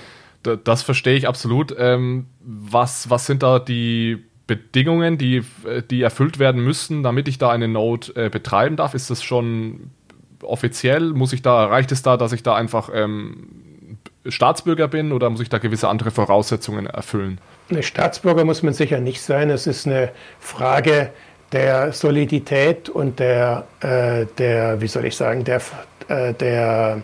Das 0.64 0.82
verstehe 0.82 1.16
ich 1.16 1.28
absolut. 1.28 1.74
Ähm, 1.78 2.26
was, 2.42 3.10
was 3.10 3.26
sind 3.26 3.44
da 3.44 3.60
die 3.60 4.22
Bedingungen, 4.48 5.18
die, 5.18 5.44
die 5.90 6.02
erfüllt 6.02 6.40
werden 6.40 6.62
müssen, 6.62 7.04
damit 7.04 7.30
ich 7.30 7.38
da 7.38 7.52
eine 7.52 7.70
Node 7.70 8.12
äh, 8.16 8.30
betreiben 8.30 8.76
darf? 8.76 8.94
Ist 8.94 9.10
das 9.10 9.24
schon 9.24 9.92
offiziell? 10.44 11.12
Muss 11.12 11.34
ich 11.34 11.42
da, 11.42 11.66
reicht 11.66 11.92
es 11.92 12.02
da, 12.02 12.18
dass 12.18 12.32
ich 12.32 12.44
da 12.44 12.56
einfach 12.56 12.90
ähm, 12.94 13.48
Staatsbürger 14.28 14.88
bin 14.88 15.12
oder 15.12 15.30
muss 15.30 15.42
ich 15.42 15.50
da 15.50 15.58
gewisse 15.58 15.88
andere 15.90 16.12
Voraussetzungen 16.12 16.86
erfüllen? 16.86 17.40
Eine 17.70 17.84
Staatsbürger 17.84 18.46
muss 18.46 18.64
man 18.64 18.74
sicher 18.74 19.00
nicht 19.00 19.22
sein. 19.22 19.50
Es 19.50 19.68
ist 19.68 19.88
eine 19.88 20.12
Frage 20.40 21.12
der 21.52 21.92
Solidität 21.92 22.90
und 22.90 23.20
der, 23.20 23.66
äh, 23.82 24.26
der 24.38 24.82
wie 24.82 24.88
soll 24.88 25.06
ich 25.06 25.16
sagen, 25.16 25.44
der, 25.44 25.62
äh, 26.08 26.34
der 26.34 27.02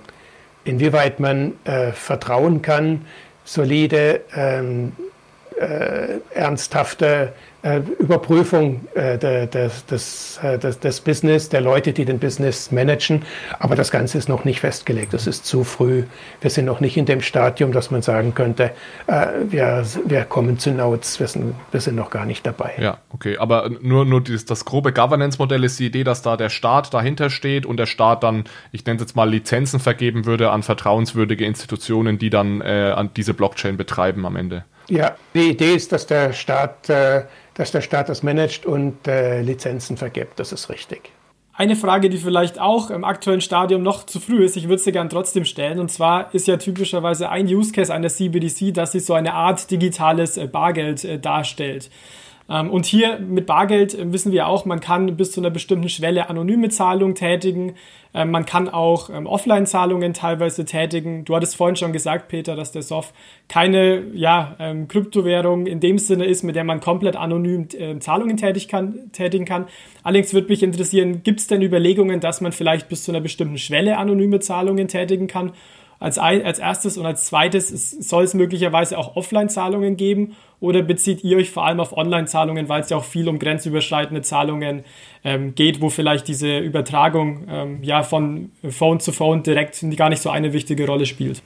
inwieweit 0.63 1.19
man 1.19 1.54
äh, 1.63 1.91
vertrauen 1.91 2.62
kann, 2.62 3.06
solide, 3.43 4.21
ähm, 4.36 4.93
äh, 5.60 6.19
ernsthafte 6.34 7.34
Überprüfung 8.00 8.88
äh, 8.93 9.17
des, 9.17 9.86
des, 9.86 10.39
äh, 10.43 10.60
des, 10.60 10.80
des, 10.80 11.02
Business, 11.02 11.50
der 11.50 11.62
Leute, 11.62 11.91
die 11.91 12.06
den 12.06 12.20
Business 12.20 12.72
managen. 12.72 13.24
Aber 13.60 13.76
das 13.76 13.91
Ganze 13.91 14.17
ist 14.17 14.30
noch 14.30 14.46
nicht 14.46 14.60
festgelegt. 14.60 15.13
Das 15.13 15.28
ist 15.28 15.46
zu 15.46 15.63
früh. 15.63 16.04
Wir 16.39 16.50
sind 16.50 16.65
noch 16.65 16.80
nicht 16.80 16.98
in 16.98 17.06
dem 17.06 17.22
Stadium, 17.22 17.72
dass 17.72 17.89
man 17.89 18.02
sagen 18.02 18.34
könnte, 18.36 18.72
äh, 19.08 19.28
wir, 19.50 19.84
wir 20.06 20.24
kommen 20.26 20.60
zu 20.60 20.72
Notes. 20.72 21.20
Wir 21.20 21.28
sind, 21.28 21.56
wir 21.72 21.82
sind 21.82 21.96
noch 21.96 22.10
gar 22.10 22.26
nicht 22.26 22.46
dabei. 22.46 22.74
Ja, 22.80 23.00
okay. 23.12 23.38
Aber 23.38 23.70
nur, 23.82 24.06
nur 24.06 24.22
dieses, 24.22 24.46
das 24.46 24.63
grobe 24.63 24.93
Governance-Modell 24.93 25.63
ist 25.63 25.80
die 25.80 25.88
Idee, 25.88 26.04
dass 26.04 26.22
da 26.22 26.38
der 26.38 26.50
Staat 26.50 26.93
dahinter 26.93 27.30
steht 27.30 27.65
und 27.65 27.78
der 27.78 27.88
Staat 27.88 28.24
dann, 28.24 28.43
ich 28.72 28.86
nenne 28.86 28.98
es 28.98 29.02
jetzt 29.02 29.15
mal, 29.15 29.30
Lizenzen 29.30 29.80
vergeben 29.80 30.26
würde 30.26 30.52
an 30.52 30.63
vertrauenswürdige 30.63 31.46
Institutionen, 31.46 32.20
die 32.20 32.30
dann 32.30 32.62
äh, 32.62 32.93
an 32.96 33.10
diese 33.15 33.34
Blockchain 33.34 33.78
betreiben 33.78 34.26
am 34.26 34.36
Ende. 34.36 34.63
Ja, 34.89 35.15
die 35.34 35.50
Idee 35.50 35.76
ist, 35.76 35.91
dass 35.91 36.08
der 36.08 36.34
Staat 36.34 36.89
äh, 36.89 37.23
dass 37.58 37.71
der 37.71 37.82
Staat 37.82 38.08
das 38.08 38.21
managt 38.21 38.65
und 38.65 39.08
äh, 39.08 39.41
Lizenzen 39.41 39.97
vergibt. 39.97 40.39
Das 40.39 40.52
ist 40.52 40.69
richtig. 40.69 41.12
Eine 41.54 41.76
Frage, 41.76 42.10
die 42.10 42.17
vielleicht 42.17 42.60
auch 42.60 42.91
im 42.91 43.04
aktuellen 43.04 43.41
Stadium 43.41 43.82
noch 43.82 44.06
zu 44.06 44.19
früh 44.19 44.45
ist, 44.45 44.56
ich 44.58 44.69
würde 44.69 44.82
sie 44.82 44.91
gern 44.91 45.10
trotzdem 45.10 45.43
stellen. 45.43 45.80
Und 45.80 45.91
zwar 45.91 46.34
ist 46.36 46.47
ja 46.47 46.58
typischerweise 46.58 47.30
ein 47.30 47.47
Use 47.47 47.71
Case 47.71 47.91
einer 47.91 48.10
CBDC, 48.10 48.76
dass 48.76 48.91
sie 48.91 49.00
so 49.00 49.15
eine 49.15 49.34
Art 49.34 49.71
digitales 49.71 50.38
äh, 50.38 50.45
Bargeld 50.45 51.26
darstellt. 51.26 51.89
Ähm, 52.49 52.69
und 52.69 52.86
hier 52.86 53.19
mit 53.19 53.45
Bargeld 53.45 53.93
äh, 53.93 54.12
wissen 54.12 54.31
wir 54.31 54.47
auch, 54.47 54.65
man 54.65 54.79
kann 54.79 55.17
bis 55.17 55.31
zu 55.31 55.41
einer 55.41 55.49
bestimmten 55.49 55.89
Schwelle 55.89 56.29
anonyme 56.29 56.69
Zahlungen 56.69 57.15
tätigen. 57.15 57.73
Ähm, 58.13 58.31
man 58.31 58.45
kann 58.45 58.69
auch 58.69 59.10
ähm, 59.10 59.27
Offline-Zahlungen 59.27 60.13
teilweise 60.13 60.63
tätigen. 60.65 61.25
Du 61.25 61.36
hattest 61.36 61.55
vorhin 61.55 61.75
schon 61.75 61.93
gesagt, 61.93 62.29
Peter, 62.29 62.56
dass 62.56 62.71
der 62.71 62.81
SOF 62.81 63.13
keine 63.48 64.04
ja, 64.13 64.56
Kryptowährung 64.87 65.67
in 65.67 65.79
dem 65.79 65.98
Sinne 65.98 66.25
ist, 66.25 66.43
mit 66.43 66.56
der 66.56 66.63
man 66.63 66.79
komplett 66.79 67.15
anonym 67.15 67.67
Zahlungen 68.00 68.37
tätigen 68.37 69.45
kann. 69.45 69.67
Allerdings 70.04 70.33
würde 70.33 70.48
mich 70.48 70.63
interessieren, 70.63 71.23
gibt 71.23 71.39
es 71.39 71.48
denn 71.48 71.62
Überlegungen, 71.62 72.19
dass 72.19 72.41
man 72.41 72.52
vielleicht 72.52 72.89
bis 72.89 73.04
zu 73.04 73.12
einer 73.12 73.21
bestimmten 73.21 73.58
Schwelle 73.58 73.98
anonyme 73.98 74.39
Zahlungen 74.39 74.87
tätigen 74.87 75.27
kann? 75.27 75.54
Als, 76.00 76.17
als 76.17 76.60
erstes 76.60 76.98
und 76.98 77.06
als 77.06 77.25
zweites 77.25 77.71
es, 77.71 77.91
soll 77.91 78.23
es 78.23 78.33
möglicherweise 78.33 78.98
auch 78.98 79.15
Offline-Zahlungen 79.15 79.98
geben 79.98 80.35
oder 80.60 80.81
bezieht 80.81 81.23
ihr 81.23 81.37
euch 81.37 81.52
vor 81.52 81.65
allem 81.65 81.79
auf 81.79 81.95
Online-Zahlungen, 81.95 82.69
weil 82.69 82.81
es 82.81 82.89
ja 82.89 82.98
auch 82.98 83.04
viel 83.04 83.27
um 83.29 83.39
grenzüberschreitende 83.39 84.21
Zahlungen 84.21 84.83
ähm, 85.23 85.56
geht, 85.56 85.81
wo 85.81 85.89
vielleicht 85.89 86.27
diese 86.27 86.60
Übertragung 86.60 87.48
ähm, 87.50 87.83
ja 87.83 88.04
von 88.04 88.52
Phone 88.69 89.00
zu 89.00 89.12
Phone 89.12 89.43
direkt 89.43 89.83
gar 89.95 90.10
nicht 90.10 90.21
so 90.21 90.29
eine 90.29 90.54
wichtige 90.54 90.85
Rolle 90.87 91.06
spielt? 91.06 91.41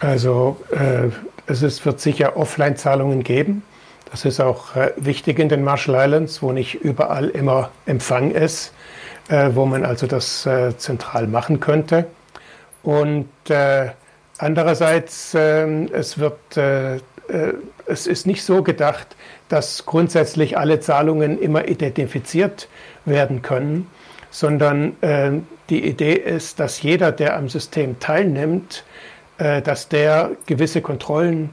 Also 0.00 0.56
äh, 0.70 1.08
es 1.46 1.62
ist, 1.62 1.84
wird 1.84 2.00
sicher 2.00 2.36
Offline-Zahlungen 2.36 3.22
geben. 3.22 3.62
Das 4.10 4.24
ist 4.24 4.40
auch 4.40 4.74
äh, 4.76 4.92
wichtig 4.96 5.38
in 5.38 5.48
den 5.48 5.62
Marshall 5.62 5.94
Islands, 5.94 6.42
wo 6.42 6.52
nicht 6.52 6.74
überall 6.74 7.28
immer 7.28 7.70
Empfang 7.86 8.30
ist, 8.30 8.72
äh, 9.28 9.50
wo 9.54 9.66
man 9.66 9.84
also 9.84 10.06
das 10.06 10.46
äh, 10.46 10.76
zentral 10.76 11.26
machen 11.26 11.60
könnte. 11.60 12.06
Und 12.82 13.28
äh, 13.48 13.90
andererseits, 14.38 15.34
ähm, 15.34 15.88
es 15.92 16.18
wird, 16.18 16.56
äh, 16.56 16.96
äh, 16.96 17.00
es 17.86 18.06
ist 18.06 18.26
nicht 18.26 18.42
so 18.44 18.62
gedacht, 18.62 19.16
dass 19.48 19.84
grundsätzlich 19.84 20.56
alle 20.56 20.80
Zahlungen 20.80 21.40
immer 21.40 21.68
identifiziert 21.68 22.68
werden 23.04 23.42
können, 23.42 23.90
sondern 24.30 24.96
äh, 25.02 25.32
die 25.68 25.84
Idee 25.84 26.14
ist, 26.14 26.60
dass 26.60 26.82
jeder, 26.82 27.12
der 27.12 27.36
am 27.36 27.48
System 27.48 27.98
teilnimmt, 27.98 28.84
äh, 29.38 29.60
dass 29.60 29.88
der 29.88 30.32
gewisse 30.46 30.80
Kontrollen 30.80 31.50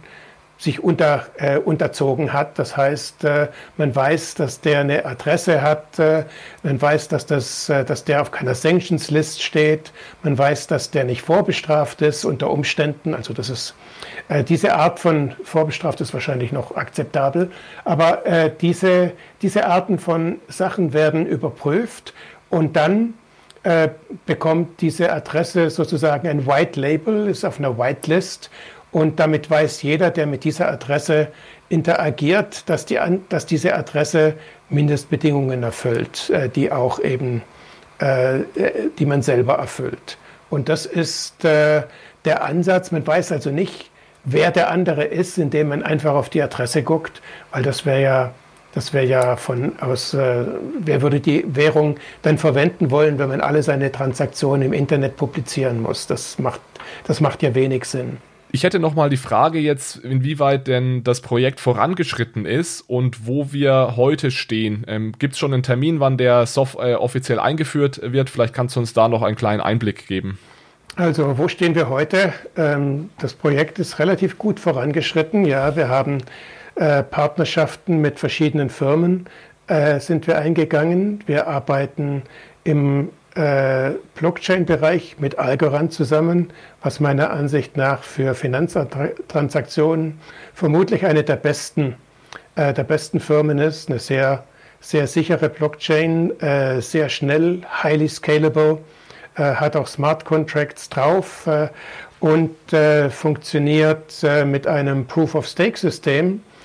sich 0.57 0.83
unter, 0.83 1.27
äh, 1.37 1.57
unterzogen 1.57 2.33
hat. 2.33 2.57
Das 2.57 2.75
heißt, 2.75 3.23
äh, 3.23 3.47
man 3.77 3.95
weiß, 3.95 4.35
dass 4.35 4.59
der 4.59 4.79
eine 4.79 5.05
Adresse 5.05 5.61
hat, 5.61 5.99
äh, 5.99 6.23
man 6.63 6.81
weiß, 6.81 7.09
dass, 7.09 7.27
das, 7.27 7.69
äh, 7.69 7.85
dass 7.85 8.05
der 8.05 8.21
auf 8.21 8.31
keiner 8.31 8.55
Sanctions 8.55 9.11
List 9.11 9.43
steht, 9.43 9.91
man 10.23 10.37
weiß, 10.37 10.67
dass 10.67 10.89
der 10.89 11.03
nicht 11.03 11.21
vorbestraft 11.21 12.01
ist 12.01 12.25
unter 12.25 12.49
Umständen. 12.49 13.13
Also 13.13 13.33
das 13.33 13.49
ist 13.49 13.75
äh, 14.29 14.43
diese 14.43 14.73
Art 14.73 14.99
von 14.99 15.33
vorbestraft 15.43 16.01
ist 16.01 16.13
wahrscheinlich 16.13 16.51
noch 16.51 16.75
akzeptabel, 16.75 17.51
aber 17.85 18.25
äh, 18.25 18.51
diese, 18.59 19.11
diese 19.43 19.67
Arten 19.67 19.99
von 19.99 20.39
Sachen 20.47 20.93
werden 20.93 21.25
überprüft 21.27 22.13
und 22.49 22.75
dann 22.75 23.13
bekommt 24.25 24.79
diese 24.79 25.11
Adresse 25.11 25.69
sozusagen 25.69 26.25
ein 26.29 26.47
White 26.47 26.79
Label, 26.79 27.27
ist 27.27 27.43
auf 27.43 27.59
einer 27.59 27.77
Whitelist 27.77 28.49
und 28.91 29.19
damit 29.19 29.49
weiß 29.49 29.81
jeder, 29.81 30.11
der 30.11 30.25
mit 30.27 30.43
dieser 30.43 30.71
Adresse 30.71 31.27
interagiert, 31.69 32.69
dass, 32.69 32.85
die, 32.85 32.99
dass 33.29 33.45
diese 33.45 33.75
Adresse 33.75 34.35
Mindestbedingungen 34.69 35.63
erfüllt, 35.63 36.29
äh, 36.29 36.49
die 36.49 36.71
auch 36.71 36.99
eben, 36.99 37.41
äh, 37.99 38.39
die 38.97 39.05
man 39.05 39.21
selber 39.21 39.55
erfüllt. 39.55 40.17
Und 40.49 40.69
das 40.69 40.85
ist 40.85 41.43
äh, 41.43 41.83
der 42.23 42.43
Ansatz. 42.43 42.91
Man 42.91 43.05
weiß 43.05 43.33
also 43.33 43.49
nicht, 43.49 43.89
wer 44.23 44.51
der 44.51 44.71
andere 44.71 45.03
ist, 45.03 45.37
indem 45.37 45.69
man 45.69 45.83
einfach 45.83 46.13
auf 46.13 46.29
die 46.29 46.41
Adresse 46.41 46.83
guckt, 46.83 47.21
weil 47.51 47.63
das 47.63 47.85
wäre 47.85 48.01
ja, 48.01 48.33
das 48.73 48.93
wäre 48.93 49.05
ja 49.05 49.35
von 49.35 49.79
aus, 49.79 50.13
wer 50.13 51.01
würde 51.01 51.19
die 51.19 51.43
Währung 51.47 51.97
dann 52.21 52.37
verwenden 52.37 52.91
wollen, 52.91 53.17
wenn 53.17 53.29
man 53.29 53.41
alle 53.41 53.63
seine 53.63 53.91
Transaktionen 53.91 54.61
im 54.67 54.73
Internet 54.73 55.17
publizieren 55.17 55.81
muss? 55.81 56.05
Das 56.05 56.37
macht, 56.37 56.61
das 57.05 57.19
macht 57.19 57.41
ja 57.41 57.55
wenig 57.55 57.85
Sinn. 57.85 58.17
Ich 58.51 58.63
hätte 58.63 58.79
noch 58.79 58.95
mal 58.95 59.09
die 59.09 59.17
Frage 59.17 59.59
jetzt, 59.59 59.97
inwieweit 59.97 60.67
denn 60.67 61.03
das 61.03 61.21
Projekt 61.21 61.59
vorangeschritten 61.59 62.45
ist 62.45 62.81
und 62.81 63.27
wo 63.27 63.51
wir 63.51 63.93
heute 63.97 64.31
stehen. 64.31 64.85
Ähm, 64.87 65.13
Gibt 65.19 65.33
es 65.33 65.39
schon 65.39 65.53
einen 65.53 65.63
Termin, 65.63 65.99
wann 65.99 66.17
der 66.17 66.45
Software 66.45 66.93
äh, 66.93 66.95
offiziell 66.95 67.39
eingeführt 67.39 67.99
wird? 68.03 68.29
Vielleicht 68.29 68.53
kannst 68.53 68.75
du 68.75 68.79
uns 68.79 68.93
da 68.93 69.09
noch 69.09 69.21
einen 69.21 69.35
kleinen 69.35 69.61
Einblick 69.61 70.07
geben. 70.07 70.39
Also, 70.95 71.37
wo 71.37 71.47
stehen 71.47 71.75
wir 71.75 71.89
heute? 71.89 72.33
Ähm, 72.55 73.09
das 73.19 73.33
Projekt 73.33 73.79
ist 73.79 73.99
relativ 73.99 74.37
gut 74.37 74.59
vorangeschritten. 74.59 75.45
Ja, 75.45 75.75
wir 75.75 75.89
haben 75.89 76.19
äh, 76.75 77.03
Partnerschaften 77.03 78.01
mit 78.01 78.17
verschiedenen 78.17 78.69
Firmen 78.69 79.27
äh, 79.67 79.99
sind 79.99 80.25
wir 80.27 80.37
eingegangen. 80.37 81.23
Wir 81.27 81.47
arbeiten 81.47 82.23
im 82.63 83.09
Blockchain-Bereich 84.15 85.17
mit 85.19 85.37
Algorand 85.37 85.93
zusammen, 85.93 86.51
was 86.81 86.99
meiner 86.99 87.29
Ansicht 87.29 87.77
nach 87.77 88.01
für 88.01 88.33
Finanztransaktionen 88.33 90.19
vermutlich 90.53 91.05
eine 91.05 91.23
der 91.23 91.35
besten, 91.35 91.95
äh, 92.55 92.73
der 92.73 92.83
besten 92.83 93.19
Firmen 93.19 93.59
ist. 93.59 93.89
Eine 93.89 93.99
sehr, 93.99 94.43
sehr 94.79 95.05
sichere 95.05 95.49
Blockchain, 95.49 96.39
äh, 96.39 96.81
sehr 96.81 97.09
schnell, 97.09 97.61
highly 97.83 98.09
scalable, 98.09 98.79
äh, 99.35 99.43
hat 99.43 99.75
auch 99.75 99.87
Smart 99.87 100.25
Contracts 100.25 100.89
drauf 100.89 101.45
äh, 101.45 101.69
und 102.19 102.73
äh, 102.73 103.11
funktioniert 103.11 104.23
mit 104.45 104.65
einem 104.65 105.05
Proof-of-Stake-System 105.05 106.35
äh, 106.35 106.56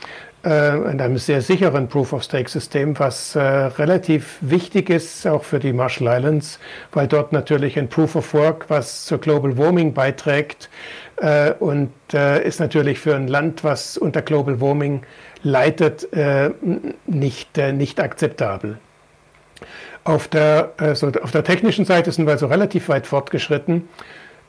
in 0.44 1.00
einem 1.00 1.18
sehr 1.18 1.40
sicheren 1.40 1.86
Proof-of-Stake-System, 1.86 2.98
was 2.98 3.36
äh, 3.36 3.40
relativ 3.40 4.38
wichtig 4.40 4.90
ist, 4.90 5.24
auch 5.24 5.44
für 5.44 5.60
die 5.60 5.72
Marshall 5.72 6.18
Islands, 6.18 6.58
weil 6.90 7.06
dort 7.06 7.32
natürlich 7.32 7.78
ein 7.78 7.88
Proof-of-Work, 7.88 8.64
was 8.68 9.04
zur 9.04 9.18
Global 9.18 9.56
Warming 9.56 9.94
beiträgt 9.94 10.68
äh, 11.18 11.52
und 11.52 11.92
äh, 12.12 12.44
ist 12.44 12.58
natürlich 12.58 12.98
für 12.98 13.14
ein 13.14 13.28
Land, 13.28 13.62
was 13.62 13.96
unter 13.96 14.20
Global 14.22 14.60
Warming 14.60 15.02
leidet, 15.44 16.12
äh, 16.12 16.50
nicht, 17.06 17.56
äh, 17.56 17.72
nicht 17.72 18.00
akzeptabel. 18.00 18.78
Auf 20.04 20.26
der, 20.26 20.72
also 20.78 21.12
auf 21.22 21.30
der 21.30 21.44
technischen 21.44 21.84
Seite 21.84 22.10
sind 22.10 22.26
wir 22.26 22.32
also 22.32 22.46
relativ 22.46 22.88
weit 22.88 23.06
fortgeschritten. 23.06 23.88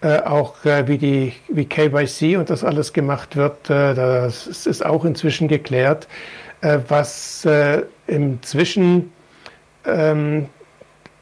Äh, 0.04 0.20
auch 0.20 0.66
äh, 0.66 0.86
wie, 0.90 0.98
die, 0.98 1.34
wie 1.48 1.64
KYC 1.64 2.36
und 2.36 2.50
das 2.50 2.66
alles 2.66 2.92
gemacht 2.92 3.38
wird, 3.38 3.70
äh, 3.70 3.94
das 3.94 4.48
ist 4.68 4.86
auch 4.86 5.06
inzwischen 5.06 5.48
geklärt. 5.48 6.10
Äh, 6.60 6.80
was 6.90 7.46
äh, 7.46 7.84
inzwischen 8.08 9.14
ähm, 9.86 10.50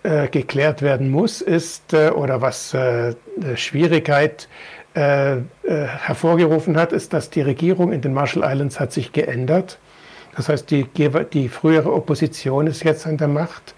äh, 0.02 0.28
geklärt 0.30 0.82
werden 0.82 1.12
muss, 1.12 1.42
ist, 1.42 1.94
oder 1.94 2.42
was 2.42 2.76
Schwierigkeit 3.56 4.48
hervorgerufen 4.94 6.76
hat, 6.76 6.92
ist, 6.92 7.14
dass 7.14 7.30
die 7.30 7.42
Regierung 7.42 7.94
in 7.94 8.02
den 8.02 8.14
Marshall 8.14 8.44
Islands 8.44 8.80
hat 8.80 8.92
sich 8.92 9.14
geändert. 9.14 9.80
Das 10.36 10.50
heißt, 10.50 10.70
die, 10.70 10.86
die 11.32 11.48
frühere 11.48 11.94
Opposition 11.94 12.68
ist 12.68 12.84
jetzt 12.84 13.08
an 13.08 13.18
der 13.18 13.30
Macht 13.30 13.74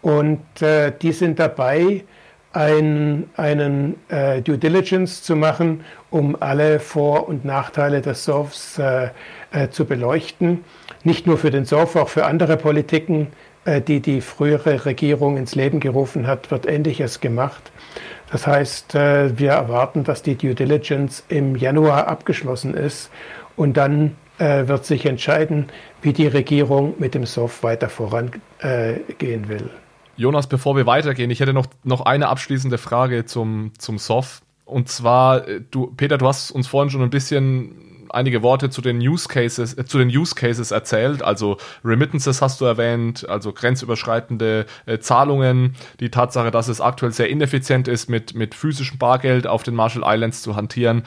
und 0.00 0.40
die 0.60 1.12
sind 1.12 1.38
dabei, 1.38 2.04
ein, 2.56 3.28
einen 3.36 3.96
äh, 4.08 4.40
Due 4.40 4.56
Diligence 4.56 5.22
zu 5.22 5.36
machen, 5.36 5.84
um 6.10 6.36
alle 6.40 6.80
Vor- 6.80 7.28
und 7.28 7.44
Nachteile 7.44 8.00
des 8.00 8.24
SORFs 8.24 8.78
äh, 8.78 9.10
äh, 9.52 9.68
zu 9.68 9.84
beleuchten. 9.84 10.64
Nicht 11.04 11.26
nur 11.26 11.36
für 11.36 11.50
den 11.50 11.66
SORF, 11.66 11.96
auch 11.96 12.08
für 12.08 12.24
andere 12.24 12.56
Politiken, 12.56 13.26
äh, 13.66 13.82
die 13.82 14.00
die 14.00 14.22
frühere 14.22 14.86
Regierung 14.86 15.36
ins 15.36 15.54
Leben 15.54 15.80
gerufen 15.80 16.26
hat, 16.26 16.50
wird 16.50 16.66
Ähnliches 16.66 17.20
gemacht. 17.20 17.70
Das 18.32 18.46
heißt, 18.46 18.94
äh, 18.94 19.38
wir 19.38 19.50
erwarten, 19.50 20.02
dass 20.02 20.22
die 20.22 20.36
Due 20.36 20.54
Diligence 20.54 21.24
im 21.28 21.56
Januar 21.56 22.08
abgeschlossen 22.08 22.72
ist 22.72 23.10
und 23.56 23.76
dann 23.76 24.16
äh, 24.38 24.66
wird 24.66 24.86
sich 24.86 25.04
entscheiden, 25.04 25.66
wie 26.00 26.14
die 26.14 26.26
Regierung 26.26 26.94
mit 26.98 27.14
dem 27.14 27.26
SORF 27.26 27.62
weiter 27.62 27.90
vorangehen 27.90 28.40
will. 29.48 29.70
Jonas, 30.16 30.46
bevor 30.46 30.76
wir 30.76 30.86
weitergehen, 30.86 31.30
ich 31.30 31.40
hätte 31.40 31.52
noch, 31.52 31.66
noch 31.84 32.02
eine 32.02 32.28
abschließende 32.28 32.78
Frage 32.78 33.26
zum, 33.26 33.72
zum 33.78 33.98
Soft. 33.98 34.42
Und 34.64 34.88
zwar, 34.88 35.46
äh, 35.46 35.60
du, 35.70 35.92
Peter, 35.96 36.18
du 36.18 36.26
hast 36.26 36.50
uns 36.50 36.66
vorhin 36.66 36.90
schon 36.90 37.02
ein 37.02 37.10
bisschen 37.10 37.86
einige 38.10 38.42
Worte 38.42 38.70
zu 38.70 38.80
den 38.80 38.98
Use 38.98 39.28
Cases, 39.28 39.76
äh, 39.76 39.84
zu 39.84 39.98
den 39.98 40.08
Use 40.08 40.34
Cases 40.34 40.70
erzählt. 40.70 41.22
Also 41.22 41.58
Remittances 41.84 42.42
hast 42.42 42.60
du 42.60 42.64
erwähnt, 42.64 43.28
also 43.28 43.52
grenzüberschreitende 43.52 44.66
äh, 44.86 44.98
Zahlungen, 44.98 45.74
die 46.00 46.10
Tatsache, 46.10 46.50
dass 46.50 46.68
es 46.68 46.80
aktuell 46.80 47.12
sehr 47.12 47.28
ineffizient 47.28 47.88
ist, 47.88 48.08
mit, 48.08 48.34
mit 48.34 48.54
physischem 48.54 48.98
Bargeld 48.98 49.46
auf 49.46 49.62
den 49.62 49.74
Marshall 49.74 50.04
Islands 50.06 50.42
zu 50.42 50.56
hantieren. 50.56 51.02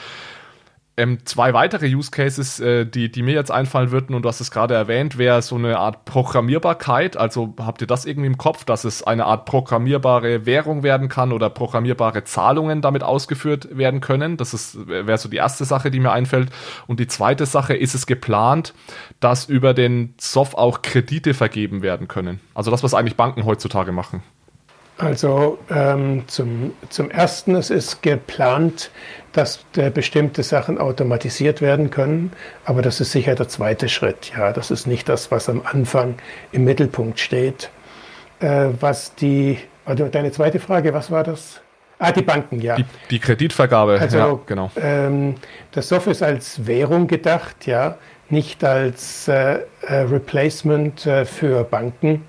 Ähm, 1.00 1.20
zwei 1.24 1.54
weitere 1.54 1.88
Use 1.88 2.12
Cases, 2.12 2.60
äh, 2.60 2.86
die, 2.86 3.10
die 3.10 3.24
mir 3.24 3.34
jetzt 3.34 3.52
einfallen 3.52 3.91
würden, 3.91 4.14
und 4.14 4.24
du 4.24 4.28
hast 4.28 4.41
es 4.41 4.52
gerade 4.52 4.74
erwähnt, 4.74 5.18
wäre 5.18 5.41
so 5.41 5.56
eine 5.56 5.80
Art 5.80 6.04
Programmierbarkeit. 6.04 7.16
Also 7.16 7.54
habt 7.58 7.80
ihr 7.80 7.88
das 7.88 8.04
irgendwie 8.04 8.28
im 8.28 8.38
Kopf, 8.38 8.66
dass 8.66 8.84
es 8.84 9.02
eine 9.02 9.26
Art 9.26 9.45
programmierbare 9.45 10.45
Währung 10.45 10.84
werden 10.84 11.08
kann 11.08 11.32
oder 11.32 11.50
programmierbare 11.50 12.26
Zahlungen 12.26 12.82
damit 12.82 13.04
ausgeführt 13.04 13.78
werden 13.78 14.02
können? 14.02 14.36
Das 14.36 14.78
wäre 14.88 15.18
so 15.18 15.30
die 15.30 15.38
erste 15.38 15.64
Sache, 15.64 15.89
die 15.89 16.02
mir 16.02 16.12
einfällt. 16.12 16.50
Und 16.86 17.00
die 17.00 17.08
zweite 17.08 17.45
Sache, 17.45 17.78
ist 17.78 17.95
es 17.95 18.06
geplant, 18.06 18.74
dass 19.22 19.45
über 19.45 19.74
den 19.74 20.16
Soft 20.20 20.58
auch 20.58 20.82
Kredite 20.82 21.34
vergeben 21.34 21.82
werden 21.82 22.10
können? 22.10 22.41
Also 22.54 22.72
das, 22.72 22.84
was 22.84 22.93
eigentlich 22.93 23.16
Banken 23.16 23.45
heutzutage 23.45 23.93
machen. 23.93 24.22
Also 25.00 25.58
ähm, 25.74 26.26
zum, 26.28 26.74
zum 26.89 27.10
Ersten, 27.10 27.56
es 27.56 27.70
ist 27.70 28.02
geplant, 28.02 28.91
dass 29.32 29.66
äh, 29.78 29.89
bestimmte 29.89 30.43
Sachen 30.43 30.78
automatisiert 30.78 31.62
werden 31.62 31.89
können, 31.89 32.34
aber 32.66 32.82
das 32.82 33.00
ist 33.00 33.14
sicher 33.14 33.34
der 33.34 33.47
zweite 33.47 33.88
Schritt. 33.88 34.34
Ja, 34.38 34.52
das 34.52 34.72
ist 34.72 34.88
nicht 34.88 35.08
das, 35.08 35.32
was 35.32 35.47
am 35.47 35.62
Anfang 35.64 36.16
im 36.52 36.66
Mittelpunkt 36.66 37.18
steht. 37.18 37.70
Äh, 38.41 38.72
was 38.78 39.16
die, 39.16 39.58
also 39.86 40.06
deine 40.10 40.34
zweite 40.34 40.60
Frage, 40.60 40.93
was 40.93 41.10
war 41.10 41.24
das? 41.24 41.62
Ah, 41.97 42.12
die 42.12 42.22
Banken, 42.22 42.62
ja. 42.62 42.76
Die, 42.76 42.86
die 43.10 43.20
Kreditvergabe, 43.20 44.00
also, 44.02 44.18
ja, 44.18 44.39
genau. 44.45 44.70
Ähm, 44.82 45.36
das 45.72 45.88
SOF 45.88 46.08
ist 46.08 46.24
als 46.24 46.68
Währung 46.68 47.08
gedacht, 47.08 47.68
ja, 47.68 47.97
nicht 48.30 48.66
als 48.66 49.30
äh, 49.30 49.60
äh 49.82 49.95
Replacement 50.02 51.06
äh, 51.06 51.24
für 51.24 51.64
Banken. 51.64 52.26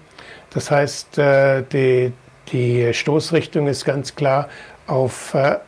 Das 0.51 0.71
heißt, 0.71 1.19
äh, 1.19 1.63
die, 1.73 2.13
die 2.53 2.93
Stoßrichtung 2.93 3.67
ist 3.67 3.85
ganz 3.85 4.15
klar 4.15 4.49
auf 4.87 5.35
äh, 5.35 5.59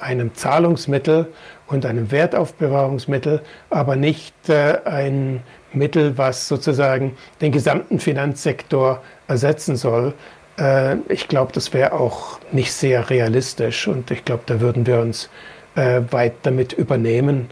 einem 0.00 0.34
Zahlungsmittel 0.34 1.32
und 1.68 1.86
einem 1.86 2.10
Wertaufbewahrungsmittel, 2.10 3.40
aber 3.70 3.96
nicht 3.96 4.34
äh, 4.48 4.78
ein 4.84 5.42
Mittel, 5.72 6.18
was 6.18 6.48
sozusagen 6.48 7.16
den 7.40 7.52
gesamten 7.52 7.98
Finanzsektor 7.98 9.02
ersetzen 9.28 9.76
soll. 9.76 10.14
Äh, 10.58 10.96
ich 11.08 11.28
glaube, 11.28 11.52
das 11.52 11.72
wäre 11.72 11.92
auch 11.92 12.38
nicht 12.50 12.72
sehr 12.72 13.08
realistisch 13.08 13.88
und 13.88 14.10
ich 14.10 14.24
glaube, 14.24 14.42
da 14.46 14.60
würden 14.60 14.86
wir 14.86 15.00
uns 15.00 15.30
äh, 15.74 16.02
weit 16.10 16.34
damit 16.42 16.72
übernehmen. 16.72 17.48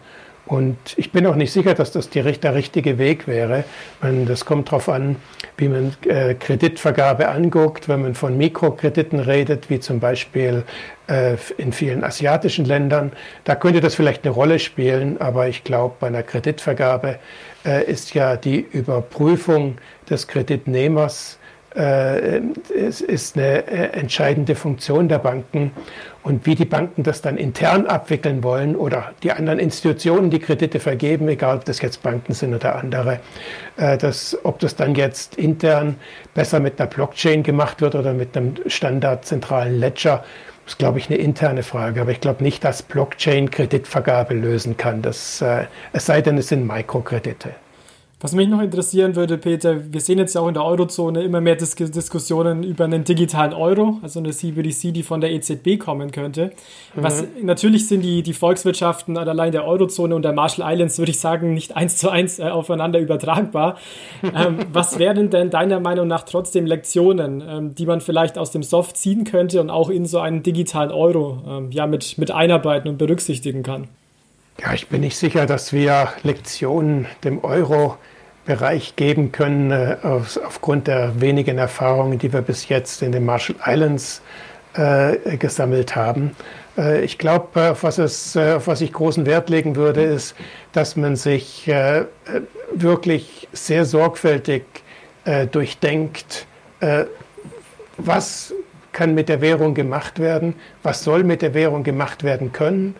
Und 0.51 0.79
ich 0.97 1.13
bin 1.13 1.25
auch 1.29 1.37
nicht 1.37 1.53
sicher, 1.53 1.75
dass 1.75 1.93
das 1.93 2.11
der 2.11 2.25
richtige 2.25 2.99
Weg 2.99 3.29
wäre. 3.29 3.63
Man, 4.03 4.27
das 4.27 4.45
kommt 4.45 4.67
darauf 4.67 4.89
an, 4.89 5.15
wie 5.57 5.69
man 5.69 5.95
äh, 6.09 6.35
Kreditvergabe 6.35 7.29
anguckt. 7.29 7.89
Wenn 7.89 8.03
man 8.03 8.17
von 8.17 8.37
Mikrokrediten 8.37 9.21
redet, 9.21 9.71
wie 9.71 9.79
zum 9.79 10.01
Beispiel 10.01 10.65
äh, 11.07 11.37
in 11.57 11.73
vielen 11.73 12.03
asiatischen 12.03 12.65
Ländern, 12.65 13.13
da 13.45 13.55
könnte 13.55 13.81
das 13.81 13.95
vielleicht 13.95 14.25
eine 14.25 14.35
Rolle 14.35 14.59
spielen. 14.59 15.21
Aber 15.21 15.47
ich 15.47 15.63
glaube, 15.63 15.95
bei 16.01 16.09
einer 16.09 16.25
Kreditvergabe 16.25 17.21
äh, 17.65 17.85
ist 17.85 18.15
ja 18.15 18.37
die 18.37 18.59
Überprüfung 18.59 19.79
des 20.11 20.27
Kreditnehmers 20.27 21.39
es 21.73 23.01
ist 23.01 23.37
eine 23.37 23.67
äh, 23.69 23.99
entscheidende 23.99 24.57
Funktion 24.57 25.09
der 25.09 25.19
Banken. 25.19 25.71
Und 26.23 26.45
wie 26.45 26.55
die 26.55 26.65
Banken 26.65 27.03
das 27.03 27.23
dann 27.23 27.37
intern 27.37 27.87
abwickeln 27.87 28.43
wollen 28.43 28.77
oder 28.77 29.13
die 29.23 29.31
anderen 29.31 29.59
Institutionen, 29.59 30.31
die 30.31 30.41
Kredite 30.41 30.81
vergeben, 30.81 31.29
egal 31.29 31.59
ob 31.59 31.65
das 31.65 31.81
jetzt 31.81 32.03
Banken 32.03 32.35
sind 32.35 32.55
oder 32.55 32.77
andere, 32.77 33.21
äh, 33.77 33.97
das, 33.97 34.37
ob 34.43 34.59
das 34.59 34.75
dann 34.75 34.95
jetzt 34.97 35.37
intern 35.37 35.97
besser 36.35 36.59
mit 36.59 36.81
einer 36.81 36.91
Blockchain 36.91 37.43
gemacht 37.43 37.81
wird 37.81 37.95
oder 37.95 38.13
mit 38.13 38.37
einem 38.37 38.55
standardzentralen 38.67 39.79
Ledger, 39.79 40.25
ist, 40.67 40.79
glaube 40.79 40.99
ich, 40.99 41.09
eine 41.09 41.19
interne 41.19 41.63
Frage. 41.63 42.01
Aber 42.01 42.11
ich 42.11 42.21
glaube 42.21 42.43
nicht, 42.43 42.65
dass 42.65 42.83
Blockchain 42.83 43.51
Kreditvergabe 43.51 44.35
lösen 44.35 44.77
kann. 44.77 45.03
Das, 45.03 45.43
es 45.93 46.07
sei 46.07 46.21
denn, 46.21 46.39
es 46.39 46.49
sind 46.49 46.67
Mikrokredite. 46.67 47.55
Was 48.23 48.33
mich 48.33 48.49
noch 48.49 48.61
interessieren 48.61 49.17
würde, 49.17 49.39
Peter, 49.39 49.93
wir 49.95 50.01
sehen 50.03 50.19
jetzt 50.19 50.35
ja 50.35 50.43
auch 50.43 50.49
in 50.49 50.53
der 50.53 50.63
Eurozone 50.63 51.23
immer 51.23 51.41
mehr 51.41 51.57
Dis 51.57 51.75
Diskussionen 51.75 52.63
über 52.63 52.85
einen 52.85 53.03
digitalen 53.03 53.55
Euro, 53.55 53.99
also 54.03 54.21
eine 54.21 54.31
CBDC, 54.31 54.93
die 54.93 55.03
von 55.03 55.23
der 55.23 55.31
EZB 55.31 55.79
kommen 55.79 56.11
könnte. 56.11 56.53
Mhm. 56.95 57.03
Was 57.03 57.25
natürlich 57.41 57.89
sind 57.89 58.03
die, 58.03 58.23
die 58.23 58.35
Volkswirtschaften 58.35 59.17
allein 59.17 59.53
der 59.53 59.65
Eurozone 59.65 60.15
und 60.15 60.21
der 60.21 60.35
Marshall 60.35 60.71
Islands, 60.71 60.99
würde 60.99 61.13
ich 61.13 61.19
sagen, 61.19 61.55
nicht 61.55 61.75
eins 61.77 61.97
zu 61.97 62.11
eins 62.11 62.39
äh, 62.39 62.51
aufeinander 62.51 62.99
übertragbar. 62.99 63.79
ähm, 64.23 64.59
was 64.71 64.99
wären 64.99 65.31
denn 65.31 65.49
deiner 65.49 65.81
Meinung 65.81 66.07
nach 66.07 66.25
trotzdem 66.25 66.67
Lektionen, 66.67 67.43
ähm, 67.49 67.75
die 67.75 67.87
man 67.87 68.03
vielleicht 68.03 68.37
aus 68.37 68.51
dem 68.51 68.63
Soft 68.63 68.99
ziehen 68.99 69.25
könnte 69.25 69.63
und 69.63 69.71
auch 69.71 69.89
in 69.89 70.05
so 70.05 70.19
einen 70.19 70.43
digitalen 70.43 70.91
Euro 70.91 71.43
ähm, 71.49 71.71
ja, 71.71 71.87
mit, 71.87 72.19
mit 72.19 72.31
einarbeiten 72.31 72.91
und 72.91 72.99
berücksichtigen 72.99 73.63
kann? 73.63 73.89
Ja, 74.61 74.75
ich 74.75 74.89
bin 74.89 75.01
nicht 75.01 75.17
sicher, 75.17 75.47
dass 75.47 75.73
wir 75.73 76.11
Lektionen 76.23 77.07
dem 77.25 77.43
Euro 77.43 77.97
Bereich 78.51 78.97
geben 78.97 79.31
können, 79.31 79.71
äh, 79.71 79.97
auf, 80.03 80.37
aufgrund 80.45 80.89
der 80.89 81.21
wenigen 81.21 81.57
Erfahrungen, 81.57 82.19
die 82.19 82.33
wir 82.33 82.43
bis 82.43 82.69
jetzt 82.69 83.01
in 83.01 83.13
den 83.13 83.25
Marshall 83.25 83.55
Islands 83.65 84.23
äh, 84.75 85.37
gesammelt 85.37 85.95
haben. 85.95 86.35
Äh, 86.77 87.05
ich 87.05 87.17
glaube, 87.17 87.71
auf, 87.71 87.85
was 87.85 88.35
äh, 88.35 88.55
auf 88.55 88.67
was 88.67 88.81
ich 88.81 88.93
großen 88.93 89.25
Wert 89.25 89.51
legen 89.51 89.77
würde, 89.77 90.03
ist, 90.03 90.35
dass 90.73 90.97
man 90.97 91.15
sich 91.15 91.69
äh, 91.69 92.07
wirklich 92.73 93.47
sehr 93.53 93.85
sorgfältig 93.85 94.65
äh, 95.25 95.47
durchdenkt, 95.47 96.47
was 97.99 98.55
kann 98.93 99.15
mit 99.15 99.29
der 99.29 99.43
Währung 99.43 99.75
gemacht 99.75 100.19
werden, 100.19 100.55
was 100.83 101.05
soll 101.05 101.25
mit 101.25 101.43
der 101.43 101.53
Währung 101.53 101.83
gemacht 101.83 102.25
werden 102.25 102.53
können 102.53 102.97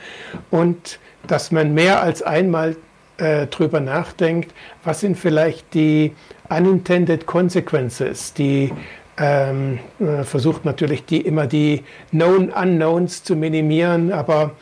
und 0.51 0.99
dass 1.27 1.51
man 1.51 1.73
mehr 1.73 2.03
als 2.03 2.23
einmal 2.23 2.77
äh, 3.21 3.47
drüber 3.47 3.81
nachdenkt, 3.81 4.53
was 4.85 5.01
sind 5.01 5.17
vielleicht 5.17 5.75
die 5.75 6.13
unintended 6.49 7.27
consequences, 7.27 8.35
die 8.35 8.73
ähm, 9.19 9.79
äh, 9.99 10.25
versucht 10.25 10.65
natürlich 10.65 11.05
die, 11.05 11.21
immer 11.21 11.47
die 11.47 11.85
Known 12.11 12.51
Unknowns 12.51 13.23
zu 13.23 13.37
minimieren, 13.37 14.13
aber 14.13 14.53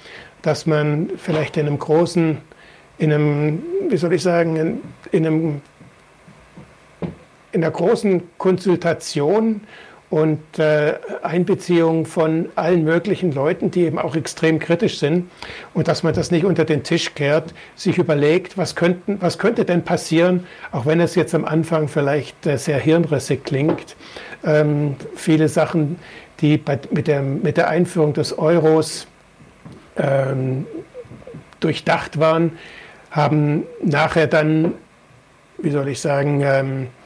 dass 0.42 0.66
man 0.66 1.11
vielleicht 1.16 1.56
in 1.56 1.66
einem 1.66 1.78
großen, 1.78 2.38
in 2.98 3.12
einem, 3.12 3.62
wie 3.88 3.96
soll 3.96 4.12
ich 4.12 4.22
sagen, 4.22 4.56
in, 4.56 4.80
in 5.12 5.26
einem 5.26 5.61
in 7.52 7.64
einer 7.64 7.72
großen 7.72 8.22
Konsultation 8.36 9.62
und 10.11 10.59
äh, 10.59 10.94
Einbeziehung 11.22 12.06
von 12.06 12.48
allen 12.54 12.84
möglichen 12.84 13.32
Leuten, 13.32 13.70
die 13.70 13.82
eben 13.82 13.98
auch 13.98 14.16
extrem 14.16 14.59
kritisch 14.59 14.98
sind 14.98 15.30
und 15.74 15.86
dass 15.86 16.02
man 16.02 16.14
das 16.14 16.30
nicht 16.30 16.44
unter 16.44 16.64
den 16.64 16.82
Tisch 16.82 17.14
kehrt, 17.14 17.52
sich 17.76 17.98
überlegt, 17.98 18.56
was, 18.56 18.74
könnten, 18.74 19.20
was 19.20 19.38
könnte 19.38 19.66
denn 19.66 19.84
passieren, 19.84 20.46
auch 20.72 20.86
wenn 20.86 21.00
es 21.00 21.14
jetzt 21.14 21.34
am 21.34 21.44
Anfang 21.44 21.88
vielleicht 21.88 22.46
äh, 22.46 22.56
sehr 22.56 22.78
hirnrissig 22.78 23.44
klingt. 23.44 23.96
Ähm, 24.44 24.96
viele 25.14 25.48
Sachen, 25.48 25.98
die 26.40 26.56
bei, 26.56 26.78
mit, 26.90 27.06
der, 27.06 27.20
mit 27.20 27.59
der 27.59 27.68
Einführung 27.68 28.14
des 28.14 28.38
Euros 28.38 29.06
ähm, 29.96 30.66
durchdacht 31.61 32.18
waren, 32.18 32.52
haben 33.11 33.64
nachher 33.82 34.26
dann, 34.26 34.72
wie 35.59 35.70
soll 35.70 35.88
ich 35.88 36.00
sagen, 36.00 36.40
ähm, 36.42 36.82
äh, 36.84 36.97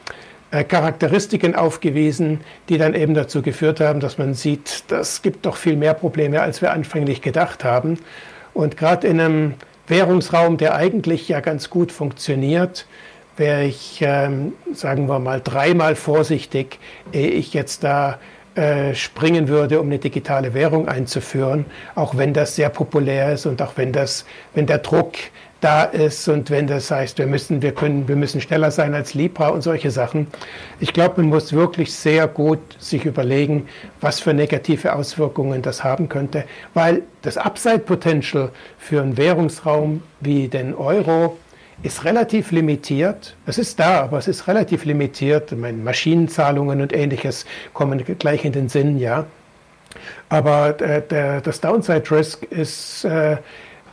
Charakteristiken 0.61 1.55
aufgewiesen, 1.55 2.41
die 2.69 2.77
dann 2.77 2.93
eben 2.93 3.15
dazu 3.15 3.41
geführt 3.41 3.79
haben, 3.79 3.99
dass 3.99 4.19
man 4.19 4.35
sieht, 4.35 4.83
das 4.89 5.23
gibt 5.23 5.45
doch 5.45 5.55
viel 5.55 5.75
mehr 5.75 5.95
Probleme, 5.95 6.41
als 6.41 6.61
wir 6.61 6.71
anfänglich 6.71 7.21
gedacht 7.21 7.63
haben. 7.63 7.97
Und 8.53 8.77
gerade 8.77 9.07
in 9.07 9.19
einem 9.19 9.53
Währungsraum, 9.87 10.57
der 10.57 10.75
eigentlich 10.75 11.27
ja 11.27 11.39
ganz 11.39 11.69
gut 11.69 11.91
funktioniert, 11.91 12.85
wäre 13.35 13.63
ich, 13.63 13.99
ähm, 14.01 14.53
sagen 14.73 15.07
wir 15.07 15.19
mal, 15.19 15.41
dreimal 15.43 15.95
vorsichtig, 15.95 16.79
ehe 17.11 17.31
ich 17.31 17.53
jetzt 17.53 17.83
da 17.83 18.19
äh, 18.55 18.93
springen 18.93 19.47
würde, 19.47 19.79
um 19.81 19.87
eine 19.87 19.97
digitale 19.97 20.53
Währung 20.53 20.87
einzuführen, 20.87 21.65
auch 21.95 22.15
wenn 22.15 22.33
das 22.33 22.55
sehr 22.55 22.69
populär 22.69 23.33
ist 23.33 23.47
und 23.47 23.59
auch 23.63 23.73
wenn 23.77 23.91
das, 23.91 24.25
wenn 24.53 24.67
der 24.67 24.77
Druck 24.77 25.13
da 25.63 25.83
ist 25.83 26.27
und 26.27 26.49
wenn 26.49 26.67
das 26.67 26.91
heißt, 26.91 27.17
wir 27.17 27.27
müssen, 27.27 27.61
wir 27.61 27.73
können, 27.73 28.07
wir 28.07 28.15
müssen 28.15 28.41
schneller 28.41 28.71
sein 28.71 28.93
als 28.93 29.13
Libra 29.13 29.49
und 29.49 29.61
solche 29.61 29.91
Sachen. 29.91 30.27
Ich 30.79 30.91
glaube, 30.91 31.21
man 31.21 31.29
muss 31.29 31.53
wirklich 31.53 31.93
sehr 31.93 32.27
gut 32.27 32.59
sich 32.79 33.05
überlegen, 33.05 33.67
was 34.01 34.19
für 34.19 34.33
negative 34.33 34.93
Auswirkungen 34.93 35.61
das 35.61 35.83
haben 35.83 36.09
könnte, 36.09 36.43
weil 36.73 37.03
das 37.21 37.37
Upside 37.37 37.79
Potential 37.79 38.49
für 38.77 39.01
einen 39.01 39.15
Währungsraum 39.15 40.03
wie 40.19 40.49
den 40.49 40.75
Euro 40.75 41.37
ist 41.81 42.03
relativ 42.03 42.51
limitiert. 42.51 43.35
Es 43.45 43.57
ist 43.57 43.79
da, 43.79 44.01
aber 44.01 44.17
es 44.17 44.27
ist 44.27 44.47
relativ 44.47 44.85
limitiert. 44.85 45.51
Ich 45.51 45.57
meine, 45.57 45.77
Maschinenzahlungen 45.77 46.81
und 46.81 46.93
ähnliches 46.93 47.45
kommen 47.73 48.03
gleich 48.19 48.45
in 48.45 48.51
den 48.51 48.69
Sinn, 48.69 48.99
ja. 48.99 49.25
Aber 50.29 50.79
äh, 50.81 51.01
der, 51.01 51.41
das 51.41 51.61
Downside 51.61 52.09
Risk 52.11 52.43
ist 52.43 53.05
äh, 53.05 53.37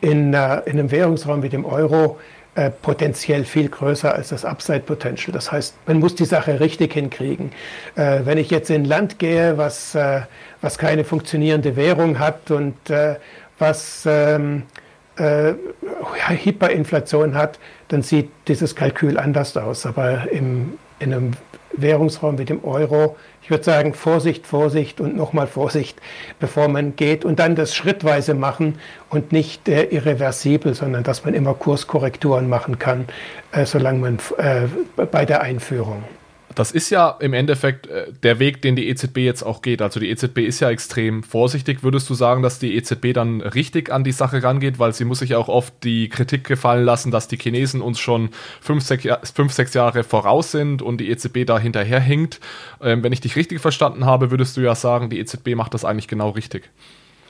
in, 0.01 0.35
äh, 0.35 0.61
in 0.67 0.79
einem 0.79 0.91
Währungsraum 0.91 1.43
wie 1.43 1.49
dem 1.49 1.65
Euro 1.65 2.19
äh, 2.57 2.71
potenziell 2.71 3.45
viel 3.45 3.69
größer 3.69 4.13
als 4.15 4.31
das 4.31 4.45
Upside 4.45 4.81
Potential. 4.81 5.33
Das 5.33 5.53
heißt, 5.53 5.75
man 5.87 6.01
muss 6.01 6.17
die 6.17 6.25
Sache 6.25 6.59
richtig 6.59 6.95
hinkriegen. 6.95 7.53
Äh, 7.95 8.21
wenn 8.25 8.39
ich 8.39 8.51
jetzt 8.51 8.71
in 8.71 8.83
ein 8.83 8.85
Land 8.87 9.19
gehe, 9.19 9.57
was, 9.57 9.95
äh, 9.95 10.23
was 10.61 10.77
keine 10.77 11.05
funktionierende 11.05 11.77
Währung 11.77 12.19
hat 12.19 12.51
und 12.51 12.91
äh, 12.91 13.17
was 13.59 14.03
ähm, 14.07 14.65
äh, 15.17 15.53
Hyperinflation 16.27 17.35
hat, 17.35 17.59
dann 17.89 18.03
sieht 18.03 18.31
dieses 18.49 18.75
Kalkül 18.75 19.19
anders 19.19 19.57
aus. 19.57 19.87
Aber 19.87 20.31
im, 20.33 20.79
in 21.01 21.13
einem 21.13 21.33
Währungsraum 21.73 22.39
wie 22.39 22.45
dem 22.45 22.65
Euro 22.65 23.17
ich 23.51 23.53
würde 23.53 23.65
sagen, 23.65 23.95
Vorsicht, 23.95 24.47
Vorsicht 24.47 25.01
und 25.01 25.17
nochmal 25.17 25.49
Vorsicht, 25.49 26.01
bevor 26.39 26.69
man 26.69 26.95
geht 26.95 27.25
und 27.25 27.41
dann 27.41 27.57
das 27.57 27.75
schrittweise 27.75 28.35
machen 28.35 28.79
und 29.09 29.33
nicht 29.33 29.69
äh, 29.69 29.87
irreversibel, 29.87 30.73
sondern 30.75 31.03
dass 31.03 31.25
man 31.25 31.35
immer 31.35 31.55
Kurskorrekturen 31.55 32.49
machen 32.49 32.79
kann, 32.79 33.07
äh, 33.51 33.67
solange 33.67 33.99
man 33.99 34.19
äh, 34.39 34.69
bei 35.07 35.25
der 35.25 35.41
Einführung. 35.41 36.05
Das 36.55 36.73
ist 36.73 36.91
ja 36.91 37.17
im 37.21 37.33
Endeffekt 37.33 37.87
äh, 37.87 38.13
der 38.23 38.41
Weg, 38.41 38.61
den 38.63 38.75
die 38.75 38.89
EZB 38.89 39.19
jetzt 39.19 39.43
auch 39.43 39.63
geht. 39.63 39.83
Also 39.83 40.01
die 40.01 40.11
EZB 40.11 40.39
ist 40.39 40.61
ja 40.61 40.71
extrem 40.71 41.23
vorsichtig. 41.23 41.85
Würdest 41.85 42.11
du 42.11 42.15
sagen, 42.15 42.43
dass 42.43 42.59
die 42.59 42.77
EZB 42.77 43.13
dann 43.15 43.41
richtig 43.41 43.93
an 43.93 44.03
die 44.03 44.13
Sache 44.13 44.43
rangeht? 44.43 44.79
Weil 44.79 44.93
sie 44.93 45.05
muss 45.05 45.21
sich 45.21 45.31
ja 45.31 45.39
auch 45.39 45.49
oft 45.49 45.73
die 45.85 46.09
Kritik 46.09 46.45
gefallen 46.45 46.85
lassen, 46.85 47.13
dass 47.13 47.29
die 47.29 47.37
Chinesen 47.37 47.81
uns 47.81 48.01
schon 48.01 48.31
fünf, 48.61 48.85
sechs, 48.85 49.07
fünf, 49.33 49.53
sechs 49.53 49.75
Jahre 49.75 50.03
voraus 50.03 50.51
sind 50.51 50.83
und 50.83 50.99
die 50.99 51.11
EZB 51.11 51.47
da 51.47 51.59
hinterher 51.59 52.01
hinkt. 52.01 52.41
Ähm, 52.83 53.05
wenn 53.05 53.13
ich 53.13 53.21
dich 53.21 53.37
richtig 53.37 53.61
verstanden 53.61 54.05
habe, 54.05 54.33
würdest 54.33 54.57
du 54.57 54.61
ja 54.61 54.75
sagen, 54.75 55.09
die 55.09 55.21
EZB 55.21 55.55
macht 55.55 55.75
das 55.75 55.85
eigentlich 55.85 56.09
genau 56.09 56.31
richtig. 56.31 56.69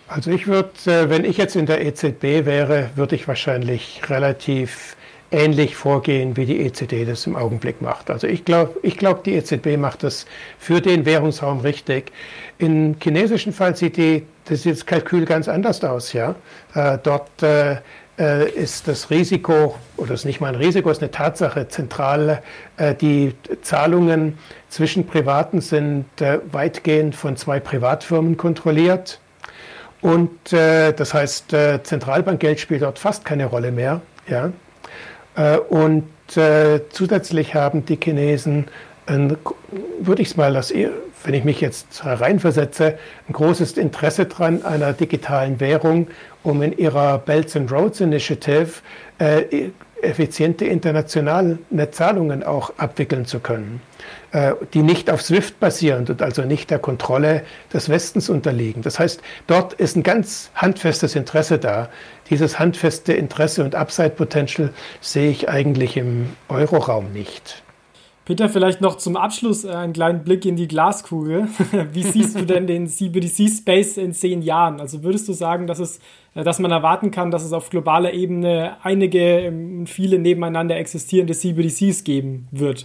Also 0.08 0.30
ich 0.30 0.46
würde, 0.46 0.70
äh, 0.86 1.10
wenn 1.10 1.24
ich 1.24 1.36
jetzt 1.36 1.56
in 1.56 1.66
der 1.66 1.84
EZB 1.84 2.44
wäre, 2.44 2.90
würde 2.96 3.14
ich 3.14 3.28
wahrscheinlich 3.28 4.00
relativ 4.08 4.96
ähnlich 5.30 5.76
vorgehen, 5.76 6.36
wie 6.36 6.46
die 6.46 6.60
EZB 6.60 7.06
das 7.06 7.26
im 7.26 7.36
Augenblick 7.36 7.80
macht. 7.80 8.10
Also 8.10 8.26
ich 8.26 8.44
glaube, 8.44 8.78
ich 8.82 8.96
glaub, 8.96 9.24
die 9.24 9.34
EZB 9.34 9.76
macht 9.76 10.02
das 10.02 10.26
für 10.58 10.80
den 10.80 11.04
Währungsraum 11.04 11.60
richtig. 11.60 12.12
Im 12.58 12.96
chinesischen 13.00 13.52
Fall 13.52 13.76
sieht 13.76 13.96
die, 13.96 14.26
das, 14.46 14.64
das 14.64 14.84
Kalkül 14.86 15.24
ganz 15.24 15.48
anders 15.48 15.82
aus. 15.84 16.12
Ja? 16.12 16.34
Äh, 16.74 16.98
dort 17.02 17.42
äh, 17.42 17.76
äh, 18.20 18.50
ist 18.50 18.86
das 18.86 19.08
Risiko, 19.08 19.76
oder 19.96 20.12
ist 20.12 20.26
nicht 20.26 20.40
mal 20.40 20.48
ein 20.48 20.54
Risiko, 20.54 20.90
ist 20.90 21.00
eine 21.00 21.10
Tatsache, 21.10 21.68
zentral, 21.68 22.42
äh, 22.76 22.94
die 22.94 23.34
Zahlungen 23.62 24.36
zwischen 24.68 25.06
Privaten 25.06 25.62
sind 25.62 26.04
äh, 26.20 26.38
weitgehend 26.52 27.16
von 27.16 27.38
zwei 27.38 27.60
Privatfirmen 27.60 28.36
kontrolliert. 28.36 29.20
Und 30.02 30.52
äh, 30.52 30.92
das 30.92 31.14
heißt, 31.14 31.54
Zentralbankgeld 31.82 32.60
spielt 32.60 32.82
dort 32.82 32.98
fast 32.98 33.24
keine 33.24 33.46
Rolle 33.46 33.70
mehr. 33.70 34.02
Ja? 34.28 34.52
Äh, 35.36 35.58
und 35.58 36.04
zusätzlich 36.90 37.56
haben 37.56 37.84
die 37.84 37.98
Chinesen, 38.00 38.68
würde 39.08 40.22
ich 40.22 40.28
es 40.28 40.36
mal 40.36 40.54
als 40.54 40.72
wenn 41.24 41.34
ich 41.34 41.44
mich 41.44 41.60
jetzt 41.60 42.04
reinversetze, 42.04 42.98
ein 43.28 43.32
großes 43.32 43.72
Interesse 43.72 44.26
dran 44.26 44.64
einer 44.64 44.92
digitalen 44.92 45.60
Währung, 45.60 46.08
um 46.42 46.62
in 46.62 46.76
ihrer 46.76 47.18
Belts 47.18 47.56
and 47.56 47.70
Roads 47.70 48.00
Initiative 48.00 48.70
äh, 49.18 49.70
effiziente 50.02 50.64
internationale 50.64 51.58
Zahlungen 51.90 52.42
auch 52.42 52.72
abwickeln 52.78 53.26
zu 53.26 53.40
können, 53.40 53.82
äh, 53.82 54.19
die 54.74 54.82
nicht 54.82 55.10
auf 55.10 55.22
SWIFT 55.22 55.58
basieren 55.58 56.06
und 56.08 56.22
also 56.22 56.42
nicht 56.42 56.70
der 56.70 56.78
Kontrolle 56.78 57.42
des 57.72 57.88
Westens 57.88 58.30
unterliegen. 58.30 58.82
Das 58.82 59.00
heißt, 59.00 59.20
dort 59.48 59.72
ist 59.72 59.96
ein 59.96 60.04
ganz 60.04 60.50
handfestes 60.54 61.16
Interesse 61.16 61.58
da. 61.58 61.88
Dieses 62.30 62.60
handfeste 62.60 63.12
Interesse 63.12 63.64
und 63.64 63.74
Upside 63.74 64.10
Potential 64.10 64.72
sehe 65.00 65.30
ich 65.30 65.48
eigentlich 65.48 65.96
im 65.96 66.28
Euroraum 66.48 67.12
nicht. 67.12 67.62
Peter, 68.30 68.48
vielleicht 68.48 68.80
noch 68.80 68.96
zum 68.96 69.16
Abschluss 69.16 69.64
äh, 69.64 69.70
einen 69.70 69.92
kleinen 69.92 70.22
Blick 70.22 70.44
in 70.46 70.54
die 70.54 70.68
Glaskugel. 70.68 71.48
Wie 71.92 72.04
siehst 72.04 72.38
du 72.38 72.46
denn 72.46 72.68
den 72.68 72.86
CBDC-Space 72.86 73.96
in 73.96 74.12
zehn 74.12 74.40
Jahren? 74.42 74.80
Also 74.80 75.02
würdest 75.02 75.26
du 75.26 75.32
sagen, 75.32 75.66
dass, 75.66 75.80
es, 75.80 75.98
äh, 76.36 76.44
dass 76.44 76.60
man 76.60 76.70
erwarten 76.70 77.10
kann, 77.10 77.32
dass 77.32 77.42
es 77.42 77.52
auf 77.52 77.70
globaler 77.70 78.12
Ebene 78.12 78.76
einige, 78.84 79.40
ähm, 79.40 79.84
viele 79.86 80.20
nebeneinander 80.20 80.76
existierende 80.76 81.34
CBDCs 81.34 82.04
geben 82.04 82.46
wird? 82.52 82.84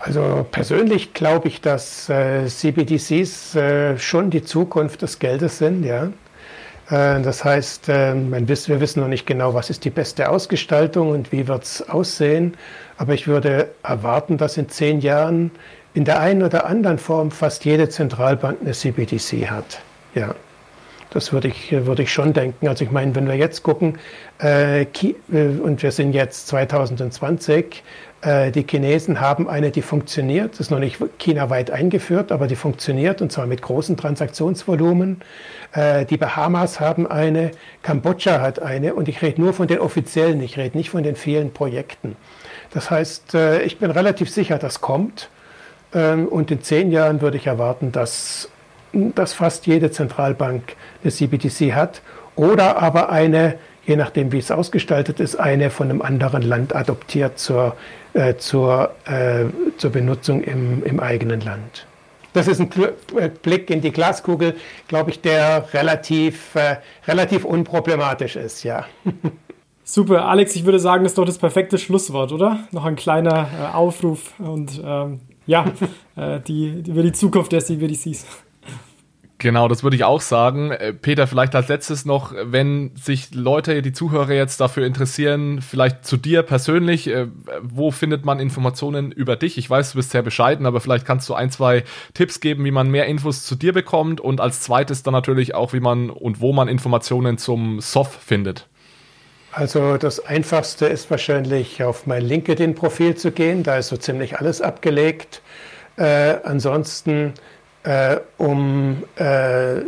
Also 0.00 0.46
persönlich 0.50 1.12
glaube 1.12 1.48
ich, 1.48 1.60
dass 1.60 2.08
äh, 2.08 2.46
CBDCs 2.46 3.54
äh, 3.54 3.98
schon 3.98 4.30
die 4.30 4.42
Zukunft 4.42 5.02
des 5.02 5.18
Geldes 5.18 5.58
sind, 5.58 5.84
ja. 5.84 6.04
Äh, 6.88 7.20
das 7.20 7.44
heißt, 7.44 7.90
äh, 7.90 8.14
wir 8.14 8.80
wissen 8.80 9.00
noch 9.00 9.08
nicht 9.08 9.26
genau, 9.26 9.52
was 9.52 9.68
ist 9.68 9.84
die 9.84 9.90
beste 9.90 10.30
Ausgestaltung 10.30 11.10
und 11.10 11.32
wie 11.32 11.46
wird 11.46 11.64
es 11.64 11.88
aussehen. 11.88 12.54
Aber 12.96 13.12
ich 13.12 13.28
würde 13.28 13.68
erwarten, 13.82 14.38
dass 14.38 14.56
in 14.56 14.70
zehn 14.70 15.00
Jahren 15.00 15.50
in 15.92 16.04
der 16.04 16.20
einen 16.20 16.42
oder 16.42 16.66
anderen 16.66 16.98
Form 16.98 17.30
fast 17.30 17.66
jede 17.66 17.90
Zentralbank 17.90 18.58
eine 18.62 18.72
CBDC 18.72 19.50
hat. 19.50 19.80
Ja, 20.14 20.34
das 21.10 21.32
würde 21.32 21.48
ich, 21.48 21.72
würde 21.72 22.02
ich 22.02 22.12
schon 22.12 22.32
denken. 22.32 22.68
Also 22.68 22.84
ich 22.84 22.90
meine, 22.90 23.14
wenn 23.14 23.26
wir 23.26 23.36
jetzt 23.36 23.62
gucken, 23.62 23.98
äh, 24.38 24.86
und 25.28 25.82
wir 25.82 25.92
sind 25.92 26.12
jetzt 26.12 26.48
2020, 26.48 27.82
äh, 28.22 28.50
die 28.50 28.66
Chinesen 28.68 29.20
haben 29.20 29.48
eine, 29.48 29.70
die 29.70 29.82
funktioniert, 29.82 30.60
ist 30.60 30.70
noch 30.70 30.78
nicht 30.78 30.98
chinaweit 31.18 31.70
eingeführt, 31.70 32.32
aber 32.32 32.46
die 32.46 32.56
funktioniert 32.56 33.22
und 33.22 33.32
zwar 33.32 33.46
mit 33.46 33.62
großen 33.62 33.96
Transaktionsvolumen. 33.96 35.22
Äh, 35.72 36.04
die 36.04 36.16
Bahamas 36.16 36.80
haben 36.80 37.06
eine, 37.06 37.52
Kambodscha 37.82 38.40
hat 38.40 38.60
eine 38.60 38.94
und 38.94 39.08
ich 39.08 39.22
rede 39.22 39.40
nur 39.40 39.54
von 39.54 39.68
den 39.68 39.78
offiziellen, 39.78 40.42
ich 40.42 40.58
rede 40.58 40.76
nicht 40.76 40.90
von 40.90 41.02
den 41.02 41.16
vielen 41.16 41.52
Projekten. 41.52 42.16
Das 42.72 42.90
heißt, 42.90 43.34
äh, 43.34 43.62
ich 43.62 43.78
bin 43.78 43.90
relativ 43.90 44.30
sicher, 44.30 44.58
das 44.58 44.80
kommt. 44.80 45.30
Ähm, 45.94 46.28
und 46.28 46.50
in 46.50 46.62
zehn 46.62 46.92
Jahren 46.92 47.20
würde 47.20 47.36
ich 47.36 47.46
erwarten, 47.46 47.90
dass, 47.90 48.48
dass 48.92 49.32
fast 49.32 49.66
jede 49.66 49.90
Zentralbank 49.90 50.76
eine 51.02 51.12
CBDC 51.12 51.72
hat 51.74 52.02
oder 52.36 52.80
aber 52.80 53.10
eine, 53.10 53.58
je 53.86 53.96
nachdem 53.96 54.32
wie 54.32 54.38
es 54.38 54.50
ausgestaltet 54.50 55.20
ist, 55.20 55.36
eine 55.36 55.70
von 55.70 55.90
einem 55.90 56.02
anderen 56.02 56.42
Land 56.42 56.74
adoptiert 56.74 57.38
zur, 57.38 57.76
äh, 58.14 58.36
zur, 58.36 58.92
äh, 59.06 59.46
zur 59.76 59.90
Benutzung 59.90 60.42
im, 60.42 60.84
im 60.84 61.00
eigenen 61.00 61.40
Land. 61.40 61.86
Das 62.32 62.46
ist 62.46 62.60
ein 62.60 62.70
äh, 63.16 63.28
Blick 63.28 63.70
in 63.70 63.80
die 63.80 63.90
Glaskugel, 63.90 64.54
glaube 64.86 65.10
ich, 65.10 65.20
der 65.20 65.72
relativ, 65.74 66.54
äh, 66.54 66.76
relativ 67.06 67.44
unproblematisch 67.44 68.36
ist, 68.36 68.62
ja. 68.62 68.86
Super, 69.84 70.26
Alex, 70.26 70.54
ich 70.54 70.64
würde 70.64 70.78
sagen, 70.78 71.02
das 71.02 71.12
ist 71.12 71.18
doch 71.18 71.24
das 71.24 71.38
perfekte 71.38 71.76
Schlusswort, 71.76 72.30
oder? 72.30 72.60
Noch 72.70 72.84
ein 72.84 72.94
kleiner 72.94 73.48
äh, 73.58 73.74
Aufruf 73.74 74.38
und 74.38 74.80
ähm, 74.84 75.20
ja, 75.46 75.64
äh, 76.16 76.38
die, 76.40 76.84
über 76.86 77.02
die 77.02 77.12
Zukunft 77.12 77.50
der 77.50 77.60
CBDCs. 77.60 78.24
Genau, 79.40 79.68
das 79.68 79.82
würde 79.82 79.96
ich 79.96 80.04
auch 80.04 80.20
sagen. 80.20 80.70
Äh, 80.70 80.92
Peter, 80.92 81.26
vielleicht 81.26 81.54
als 81.54 81.68
letztes 81.68 82.04
noch, 82.04 82.34
wenn 82.36 82.94
sich 82.94 83.34
Leute, 83.34 83.80
die 83.80 83.92
Zuhörer 83.92 84.34
jetzt 84.34 84.60
dafür 84.60 84.86
interessieren, 84.86 85.62
vielleicht 85.62 86.04
zu 86.04 86.18
dir 86.18 86.42
persönlich, 86.42 87.08
äh, 87.08 87.26
wo 87.62 87.90
findet 87.90 88.26
man 88.26 88.38
Informationen 88.38 89.10
über 89.10 89.36
dich? 89.36 89.56
Ich 89.56 89.68
weiß, 89.68 89.92
du 89.92 89.96
bist 89.96 90.10
sehr 90.10 90.20
bescheiden, 90.20 90.66
aber 90.66 90.82
vielleicht 90.82 91.06
kannst 91.06 91.26
du 91.30 91.32
ein, 91.32 91.50
zwei 91.50 91.84
Tipps 92.12 92.40
geben, 92.40 92.66
wie 92.66 92.70
man 92.70 92.90
mehr 92.90 93.06
Infos 93.06 93.44
zu 93.44 93.54
dir 93.54 93.72
bekommt 93.72 94.20
und 94.20 94.42
als 94.42 94.60
zweites 94.60 95.02
dann 95.02 95.12
natürlich 95.12 95.54
auch, 95.54 95.72
wie 95.72 95.80
man 95.80 96.10
und 96.10 96.42
wo 96.42 96.52
man 96.52 96.68
Informationen 96.68 97.38
zum 97.38 97.80
SOF 97.80 98.18
findet. 98.22 98.68
Also 99.52 99.96
das 99.96 100.20
Einfachste 100.22 100.84
ist 100.84 101.10
wahrscheinlich 101.10 101.82
auf 101.82 102.06
mein 102.06 102.22
LinkedIn-Profil 102.22 103.14
zu 103.14 103.32
gehen, 103.32 103.62
da 103.62 103.78
ist 103.78 103.88
so 103.88 103.96
ziemlich 103.96 104.38
alles 104.38 104.60
abgelegt. 104.60 105.40
Äh, 105.96 106.36
ansonsten, 106.44 107.32
äh, 107.84 108.16
um 108.38 109.04
äh, 109.16 109.82